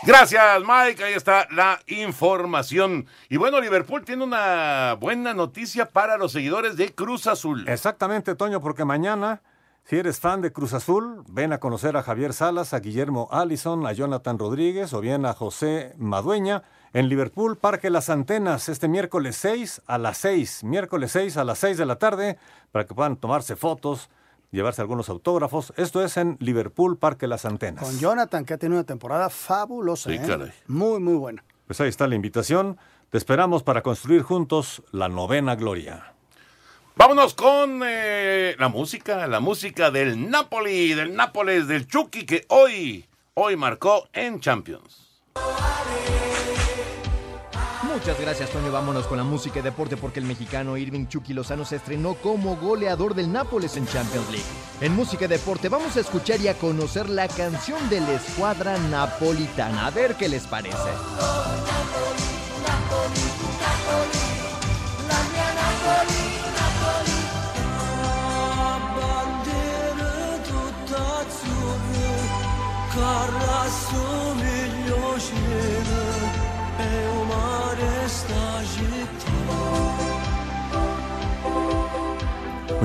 Gracias, 0.04 0.60
Mike. 0.60 1.02
Ahí 1.02 1.14
está 1.14 1.48
la 1.50 1.80
información. 1.86 3.06
Y 3.28 3.36
bueno, 3.36 3.60
Liverpool 3.60 4.04
tiene 4.04 4.22
una 4.22 4.94
buena 4.94 5.34
noticia 5.34 5.86
para 5.86 6.16
los 6.16 6.32
seguidores 6.32 6.76
de 6.76 6.94
Cruz 6.94 7.26
Azul. 7.26 7.68
Exactamente, 7.68 8.36
Toño, 8.36 8.60
porque 8.60 8.84
mañana, 8.84 9.42
si 9.84 9.96
eres 9.96 10.20
fan 10.20 10.40
de 10.40 10.52
Cruz 10.52 10.72
Azul, 10.72 11.24
ven 11.28 11.52
a 11.52 11.58
conocer 11.58 11.96
a 11.96 12.04
Javier 12.04 12.32
Salas, 12.32 12.74
a 12.74 12.78
Guillermo 12.78 13.28
Allison, 13.32 13.86
a 13.86 13.92
Jonathan 13.92 14.38
Rodríguez 14.38 14.92
o 14.92 15.00
bien 15.00 15.26
a 15.26 15.34
José 15.34 15.94
Madueña 15.98 16.62
en 16.92 17.08
Liverpool, 17.08 17.56
Parque 17.56 17.90
Las 17.90 18.08
Antenas, 18.08 18.68
este 18.68 18.86
miércoles 18.86 19.36
6 19.36 19.82
a 19.86 19.98
las 19.98 20.18
6. 20.18 20.62
Miércoles 20.62 21.10
6 21.12 21.36
a 21.36 21.44
las 21.44 21.58
6 21.58 21.76
de 21.76 21.86
la 21.86 21.96
tarde, 21.96 22.38
para 22.70 22.86
que 22.86 22.94
puedan 22.94 23.16
tomarse 23.16 23.56
fotos 23.56 24.10
llevarse 24.50 24.80
algunos 24.80 25.08
autógrafos. 25.08 25.72
Esto 25.76 26.04
es 26.04 26.16
en 26.16 26.36
Liverpool, 26.40 26.98
Parque 26.98 27.26
Las 27.26 27.44
Antenas. 27.44 27.84
Con 27.84 27.98
Jonathan, 27.98 28.44
que 28.44 28.54
ha 28.54 28.58
tenido 28.58 28.78
una 28.78 28.86
temporada 28.86 29.30
fabulosa. 29.30 30.10
Sí, 30.10 30.16
¿eh? 30.16 30.22
caray. 30.26 30.52
Muy, 30.66 31.00
muy 31.00 31.14
buena. 31.14 31.44
Pues 31.66 31.80
ahí 31.80 31.88
está 31.88 32.06
la 32.06 32.14
invitación. 32.14 32.78
Te 33.10 33.18
esperamos 33.18 33.62
para 33.62 33.82
construir 33.82 34.22
juntos 34.22 34.82
la 34.90 35.08
novena 35.08 35.56
gloria. 35.56 36.14
Vámonos 36.96 37.34
con 37.34 37.82
eh, 37.84 38.56
la 38.58 38.68
música, 38.68 39.26
la 39.28 39.38
música 39.38 39.90
del 39.90 40.28
Napoli, 40.30 40.94
del 40.94 41.14
Nápoles, 41.14 41.68
del 41.68 41.86
Chucky, 41.86 42.26
que 42.26 42.44
hoy, 42.48 43.06
hoy 43.34 43.56
marcó 43.56 44.08
en 44.12 44.40
Champions. 44.40 45.22
Muchas 47.98 48.20
gracias, 48.20 48.50
Toño. 48.50 48.70
Vámonos 48.70 49.08
con 49.08 49.18
la 49.18 49.24
música 49.24 49.58
y 49.58 49.62
deporte 49.62 49.96
porque 49.96 50.20
el 50.20 50.24
mexicano 50.24 50.76
Irving 50.76 51.08
Chucky 51.08 51.34
Lozano 51.34 51.64
se 51.64 51.76
estrenó 51.76 52.14
como 52.14 52.54
goleador 52.54 53.12
del 53.12 53.32
Nápoles 53.32 53.76
en 53.76 53.88
Champions 53.88 54.30
League. 54.30 54.46
En 54.80 54.94
música 54.94 55.24
y 55.24 55.28
deporte 55.28 55.68
vamos 55.68 55.96
a 55.96 56.00
escuchar 56.00 56.40
y 56.40 56.46
a 56.46 56.54
conocer 56.54 57.08
la 57.08 57.26
canción 57.26 57.90
de 57.90 58.00
la 58.00 58.12
escuadra 58.12 58.78
napolitana. 58.78 59.88
A 59.88 59.90
ver 59.90 60.14
qué 60.14 60.28
les 60.28 60.46
parece. 60.46 60.76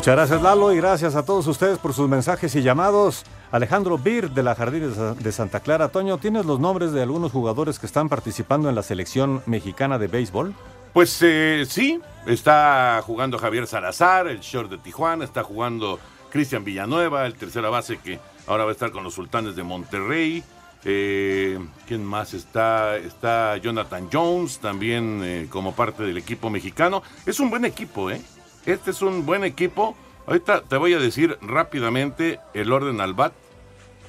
Muchas 0.03 0.17
gracias 0.17 0.41
Lalo 0.41 0.73
y 0.73 0.75
gracias 0.75 1.15
a 1.15 1.23
todos 1.23 1.47
ustedes 1.47 1.79
por 1.79 1.93
sus 1.93 2.09
mensajes 2.09 2.53
y 2.55 2.61
llamados. 2.61 3.23
Alejandro 3.53 3.97
Bir 3.97 4.31
de 4.31 4.43
la 4.43 4.53
Jardines 4.53 4.97
de 4.97 5.31
Santa 5.31 5.61
Clara. 5.61 5.87
Toño, 5.87 6.17
¿tienes 6.17 6.45
los 6.45 6.59
nombres 6.59 6.91
de 6.91 7.03
algunos 7.03 7.31
jugadores 7.31 7.79
que 7.79 7.85
están 7.85 8.09
participando 8.09 8.67
en 8.67 8.75
la 8.75 8.83
selección 8.83 9.41
mexicana 9.45 9.97
de 9.97 10.07
béisbol? 10.07 10.53
Pues 10.91 11.17
eh, 11.21 11.63
sí, 11.69 12.01
está 12.27 13.01
jugando 13.01 13.39
Javier 13.39 13.65
Salazar, 13.65 14.27
el 14.27 14.41
short 14.41 14.69
de 14.71 14.77
Tijuana, 14.77 15.23
está 15.23 15.41
jugando 15.41 15.97
Cristian 16.29 16.65
Villanueva, 16.65 17.25
el 17.25 17.35
tercera 17.35 17.69
base 17.69 17.97
que 17.99 18.19
ahora 18.45 18.65
va 18.65 18.71
a 18.71 18.73
estar 18.73 18.91
con 18.91 19.05
los 19.05 19.13
Sultanes 19.13 19.55
de 19.55 19.63
Monterrey. 19.63 20.43
Eh, 20.83 21.57
¿Quién 21.87 22.03
más 22.03 22.33
está? 22.33 22.97
Está 22.97 23.55
Jonathan 23.55 24.09
Jones, 24.11 24.59
también 24.59 25.21
eh, 25.23 25.47
como 25.49 25.73
parte 25.73 26.03
del 26.03 26.17
equipo 26.17 26.49
mexicano. 26.49 27.03
Es 27.25 27.39
un 27.39 27.49
buen 27.49 27.63
equipo, 27.63 28.11
¿eh? 28.11 28.21
Este 28.65 28.91
es 28.91 29.01
un 29.01 29.25
buen 29.25 29.43
equipo. 29.43 29.95
Ahorita 30.25 30.61
te 30.61 30.77
voy 30.77 30.93
a 30.93 30.99
decir 30.99 31.37
rápidamente 31.41 32.39
el 32.53 32.71
orden 32.71 33.01
al 33.01 33.13
bat 33.13 33.33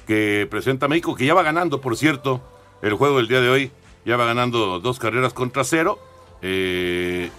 que 0.07 0.47
presenta 0.49 0.87
México, 0.87 1.15
que 1.15 1.25
ya 1.25 1.33
va 1.33 1.43
ganando, 1.43 1.81
por 1.81 1.97
cierto, 1.97 2.41
el 2.81 2.93
juego 2.93 3.17
del 3.17 3.27
día 3.27 3.41
de 3.41 3.49
hoy. 3.49 3.71
Ya 4.05 4.17
va 4.17 4.25
ganando 4.25 4.79
dos 4.79 4.99
carreras 4.99 5.33
contra 5.33 5.63
cero. 5.63 5.97
Eh, 6.41 7.31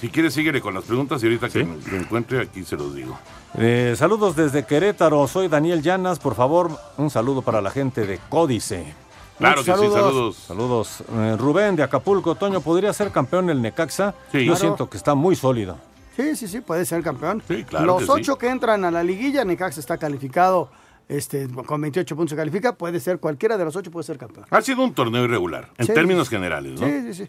si 0.00 0.08
quieres, 0.08 0.34
síguele 0.34 0.60
con 0.60 0.74
las 0.74 0.84
preguntas 0.84 1.22
y 1.22 1.26
ahorita 1.26 1.48
que 1.48 1.64
me 1.64 1.98
encuentre 1.98 2.40
aquí 2.40 2.64
se 2.64 2.76
los 2.76 2.94
digo. 2.94 3.16
Eh, 3.56 3.94
saludos 3.96 4.36
desde 4.36 4.66
Querétaro, 4.66 5.26
soy 5.28 5.48
Daniel 5.48 5.80
Llanas, 5.80 6.18
por 6.18 6.34
favor, 6.34 6.70
un 6.98 7.08
saludo 7.08 7.40
para 7.42 7.60
la 7.62 7.70
gente 7.70 8.04
de 8.06 8.18
Códice. 8.28 8.94
Claro 9.38 9.58
que 9.62 9.72
sí, 9.72 9.78
saludos. 9.78 10.36
Saludos. 10.36 11.04
Eh, 11.12 11.36
Rubén 11.38 11.76
de 11.76 11.84
Acapulco, 11.84 12.34
Toño, 12.34 12.60
¿podría 12.60 12.92
ser 12.92 13.10
campeón 13.12 13.48
el 13.48 13.62
Necaxa? 13.62 14.14
Sí. 14.32 14.38
Yo 14.40 14.52
Claro. 14.52 14.56
siento 14.56 14.90
que 14.90 14.96
está 14.96 15.14
muy 15.14 15.36
sólido. 15.36 15.78
Sí, 16.18 16.34
sí, 16.34 16.48
sí, 16.48 16.60
puede 16.60 16.84
ser 16.84 17.00
campeón. 17.04 17.40
claro 17.68 17.86
Los 17.86 17.98
que 18.00 18.04
sí. 18.06 18.10
ocho 18.12 18.36
que 18.36 18.48
entran 18.48 18.84
a 18.84 18.90
la 18.90 19.04
liguilla, 19.04 19.44
Necaxa 19.44 19.78
está 19.78 19.98
calificado, 19.98 20.68
este, 21.08 21.46
con 21.48 21.80
28 21.80 22.16
puntos 22.16 22.30
se 22.30 22.36
califica, 22.36 22.74
puede 22.74 22.98
ser 22.98 23.20
cualquiera 23.20 23.56
de 23.56 23.64
los 23.64 23.76
ocho 23.76 23.92
puede 23.92 24.02
ser 24.02 24.18
campeón. 24.18 24.44
Ha 24.50 24.60
sido 24.60 24.82
un 24.82 24.92
torneo 24.94 25.22
irregular, 25.24 25.70
en 25.78 25.86
Sí. 25.86 25.94
términos 25.94 26.28
generales, 26.28 26.80
¿no? 26.80 26.86
Sí, 26.88 27.02
sí, 27.02 27.14
sí. 27.14 27.28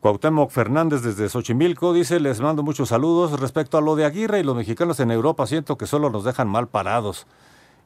Cuauhtémoc 0.00 0.50
Fernández 0.50 1.02
desde 1.02 1.28
Xochimilco 1.28 1.92
dice, 1.92 2.18
les 2.20 2.40
mando 2.40 2.62
muchos 2.62 2.88
saludos 2.88 3.38
respecto 3.38 3.76
a 3.76 3.82
lo 3.82 3.96
de 3.96 4.06
Aguirre 4.06 4.40
y 4.40 4.42
los 4.44 4.56
mexicanos 4.56 4.98
en 5.00 5.10
Europa, 5.10 5.46
siento 5.46 5.76
que 5.76 5.86
solo 5.86 6.08
nos 6.08 6.24
dejan 6.24 6.48
mal 6.48 6.68
parados. 6.68 7.26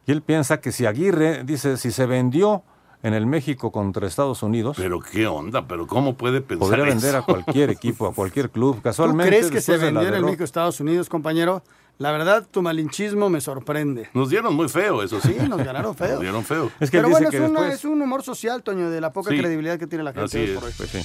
Y 0.07 0.13
él 0.13 0.21
piensa 0.21 0.61
que 0.61 0.71
si 0.71 0.85
Aguirre, 0.85 1.43
dice, 1.43 1.75
si 1.75 1.91
se 1.91 2.05
vendió 2.05 2.63
en 3.07 3.13
el 3.13 3.25
México 3.25 3.71
contra 3.71 4.05
Estados 4.07 4.43
Unidos, 4.43 4.75
Pero 4.77 4.99
qué 4.99 5.27
onda, 5.27 5.67
pero 5.67 5.87
¿cómo 5.87 6.15
puede 6.15 6.41
pensar 6.41 6.67
podría 6.67 6.85
vender 6.85 7.09
eso? 7.09 7.17
a 7.19 7.21
cualquier 7.25 7.69
equipo, 7.69 8.07
a 8.07 8.13
cualquier 8.13 8.49
club. 8.49 8.75
¿Tú 8.77 8.81
Casualmente, 8.81 9.29
crees 9.37 9.51
que 9.51 9.61
se 9.61 9.77
vendió 9.77 10.07
en 10.07 10.13
el 10.13 10.23
México 10.23 10.43
Estados 10.43 10.79
Unidos, 10.79 11.09
compañero? 11.09 11.63
La 11.99 12.11
verdad, 12.11 12.45
tu 12.51 12.61
malinchismo 12.61 13.27
me 13.29 13.41
sorprende. 13.41 14.09
Nos 14.13 14.29
dieron 14.29 14.53
muy 14.55 14.69
feo, 14.69 15.01
eso 15.01 15.19
sí. 15.19 15.35
Sí, 15.39 15.47
nos 15.49 15.57
ganaron 15.63 15.95
feo. 15.95 16.11
Nos 16.13 16.21
dieron 16.21 16.43
feo. 16.45 16.69
Es 16.79 16.91
que 16.91 16.97
Pero 16.97 17.09
bueno, 17.09 17.29
que 17.31 17.37
es, 17.37 17.49
una- 17.49 17.61
después- 17.61 17.79
es 17.79 17.85
un 17.85 18.01
humor 18.01 18.21
social, 18.21 18.61
Toño, 18.61 18.89
de 18.91 19.01
la 19.01 19.11
poca 19.13 19.31
Sí. 19.31 19.37
credibilidad 19.39 19.79
que 19.79 19.87
tiene 19.87 20.03
la 20.03 20.11
gente. 20.13 20.25
Así 20.25 20.37
hoy 20.37 20.43
es, 20.49 20.53
por 20.55 20.63
hoy. 20.65 20.73
pues 20.77 20.89
sí. 20.91 20.99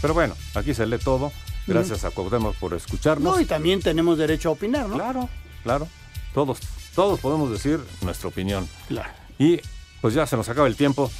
Pero 0.00 0.14
bueno, 0.14 0.34
aquí 0.54 0.72
se 0.72 0.86
lee 0.86 0.96
todo. 0.98 1.30
Gracias 1.66 2.04
a 2.04 2.10
Cuauhtémoc 2.10 2.56
por 2.56 2.72
escucharnos. 2.74 3.34
No, 3.34 3.40
y 3.40 3.44
también 3.44 3.80
tenemos 3.80 4.16
derecho 4.16 4.48
a 4.48 4.52
opinar, 4.52 4.88
¿no? 4.88 4.94
Claro, 4.94 5.28
claro. 5.62 5.86
Todos, 6.34 6.58
todos 6.94 7.20
podemos 7.20 7.50
decir 7.50 7.78
nuestra 8.00 8.28
opinión. 8.28 8.66
Claro. 8.88 9.10
Y 9.38 9.60
pues 10.00 10.14
ya 10.14 10.26
se 10.26 10.36
nos 10.36 10.48
acaba 10.48 10.66
el 10.66 10.76
tiempo. 10.76 11.10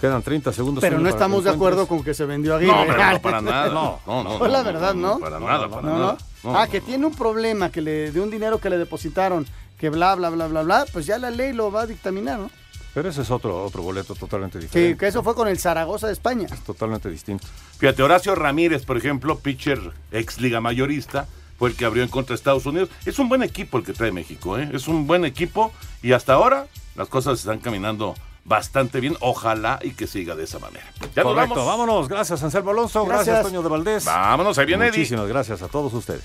Quedan 0.00 0.22
30 0.22 0.52
segundos. 0.52 0.82
Pero 0.82 0.98
no 0.98 1.08
estamos 1.08 1.44
de 1.44 1.50
acuerdo 1.50 1.86
con 1.86 2.04
que 2.04 2.12
se 2.12 2.26
vendió 2.26 2.54
a 2.54 2.58
Aguirre. 2.58 2.72
No, 2.72 2.86
pero 2.86 3.12
no 3.12 3.22
para 3.22 3.40
nada. 3.40 3.68
No, 3.72 4.00
no, 4.06 4.24
no. 4.24 4.38
Fue 4.38 4.48
la 4.48 4.58
no, 4.58 4.64
verdad, 4.64 4.94
¿no? 4.94 5.18
Para 5.18 5.40
nada, 5.40 5.68
para 5.68 5.82
No, 5.82 5.88
no. 5.88 5.98
nada. 5.98 6.18
No, 6.44 6.58
ah, 6.58 6.66
no. 6.66 6.70
que 6.70 6.80
tiene 6.80 7.06
un 7.06 7.14
problema 7.14 7.70
que 7.70 7.80
le 7.80 8.12
de 8.12 8.20
un 8.20 8.30
dinero 8.30 8.58
que 8.58 8.68
le 8.68 8.76
depositaron, 8.78 9.46
que 9.78 9.88
bla, 9.88 10.14
bla, 10.14 10.28
bla, 10.30 10.46
bla, 10.48 10.62
bla, 10.62 10.84
pues 10.92 11.06
ya 11.06 11.18
la 11.18 11.30
ley 11.30 11.52
lo 11.52 11.72
va 11.72 11.82
a 11.82 11.86
dictaminar, 11.86 12.38
¿no? 12.38 12.50
Pero 12.92 13.10
ese 13.10 13.22
es 13.22 13.30
otro, 13.30 13.62
otro 13.62 13.82
boleto 13.82 14.14
totalmente 14.14 14.58
diferente. 14.58 14.96
que 14.98 15.06
eso 15.06 15.22
fue 15.22 15.34
con 15.34 15.48
el 15.48 15.58
Zaragoza 15.58 16.06
de 16.06 16.14
España. 16.14 16.46
Totalmente 16.64 17.10
distinto. 17.10 17.46
Fíjate, 17.78 18.02
Horacio 18.02 18.34
Ramírez, 18.34 18.86
por 18.86 18.96
ejemplo, 18.96 19.38
pitcher 19.38 19.92
ex 20.12 20.40
liga 20.40 20.62
mayorista, 20.62 21.26
fue 21.58 21.70
el 21.70 21.76
que 21.76 21.84
abrió 21.84 22.02
en 22.02 22.08
contra 22.08 22.32
de 22.32 22.36
Estados 22.36 22.64
Unidos. 22.64 22.88
Es 23.04 23.18
un 23.18 23.28
buen 23.28 23.42
equipo 23.42 23.76
el 23.76 23.84
que 23.84 23.92
trae 23.92 24.12
México, 24.12 24.58
¿eh? 24.58 24.70
Es 24.72 24.88
un 24.88 25.06
buen 25.06 25.26
equipo 25.26 25.72
y 26.02 26.12
hasta 26.12 26.34
ahora 26.34 26.66
las 26.94 27.08
cosas 27.08 27.38
están 27.38 27.58
caminando 27.58 28.14
bastante 28.46 29.00
bien. 29.00 29.16
Ojalá 29.20 29.78
y 29.82 29.90
que 29.90 30.06
siga 30.06 30.34
de 30.34 30.44
esa 30.44 30.58
manera. 30.58 30.86
Ya 31.14 31.22
nos 31.22 31.34
Correcto, 31.34 31.54
vamos. 31.56 31.66
vámonos. 31.66 32.08
Gracias, 32.08 32.42
Anselmo 32.42 32.70
Alonso. 32.70 33.04
Gracias, 33.04 33.26
Gracias. 33.26 33.46
Toño 33.46 33.62
de 33.62 33.68
Valdés. 33.68 34.04
Vámonos, 34.04 34.56
ahí 34.58 34.66
viene 34.66 34.86
Eddie. 34.86 34.98
Muchísimas 35.00 35.26
gracias 35.28 35.62
a 35.62 35.68
todos 35.68 35.92
ustedes. 35.92 36.22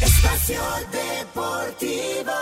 Espacio 0.00 0.60
Deportivo. 0.90 2.32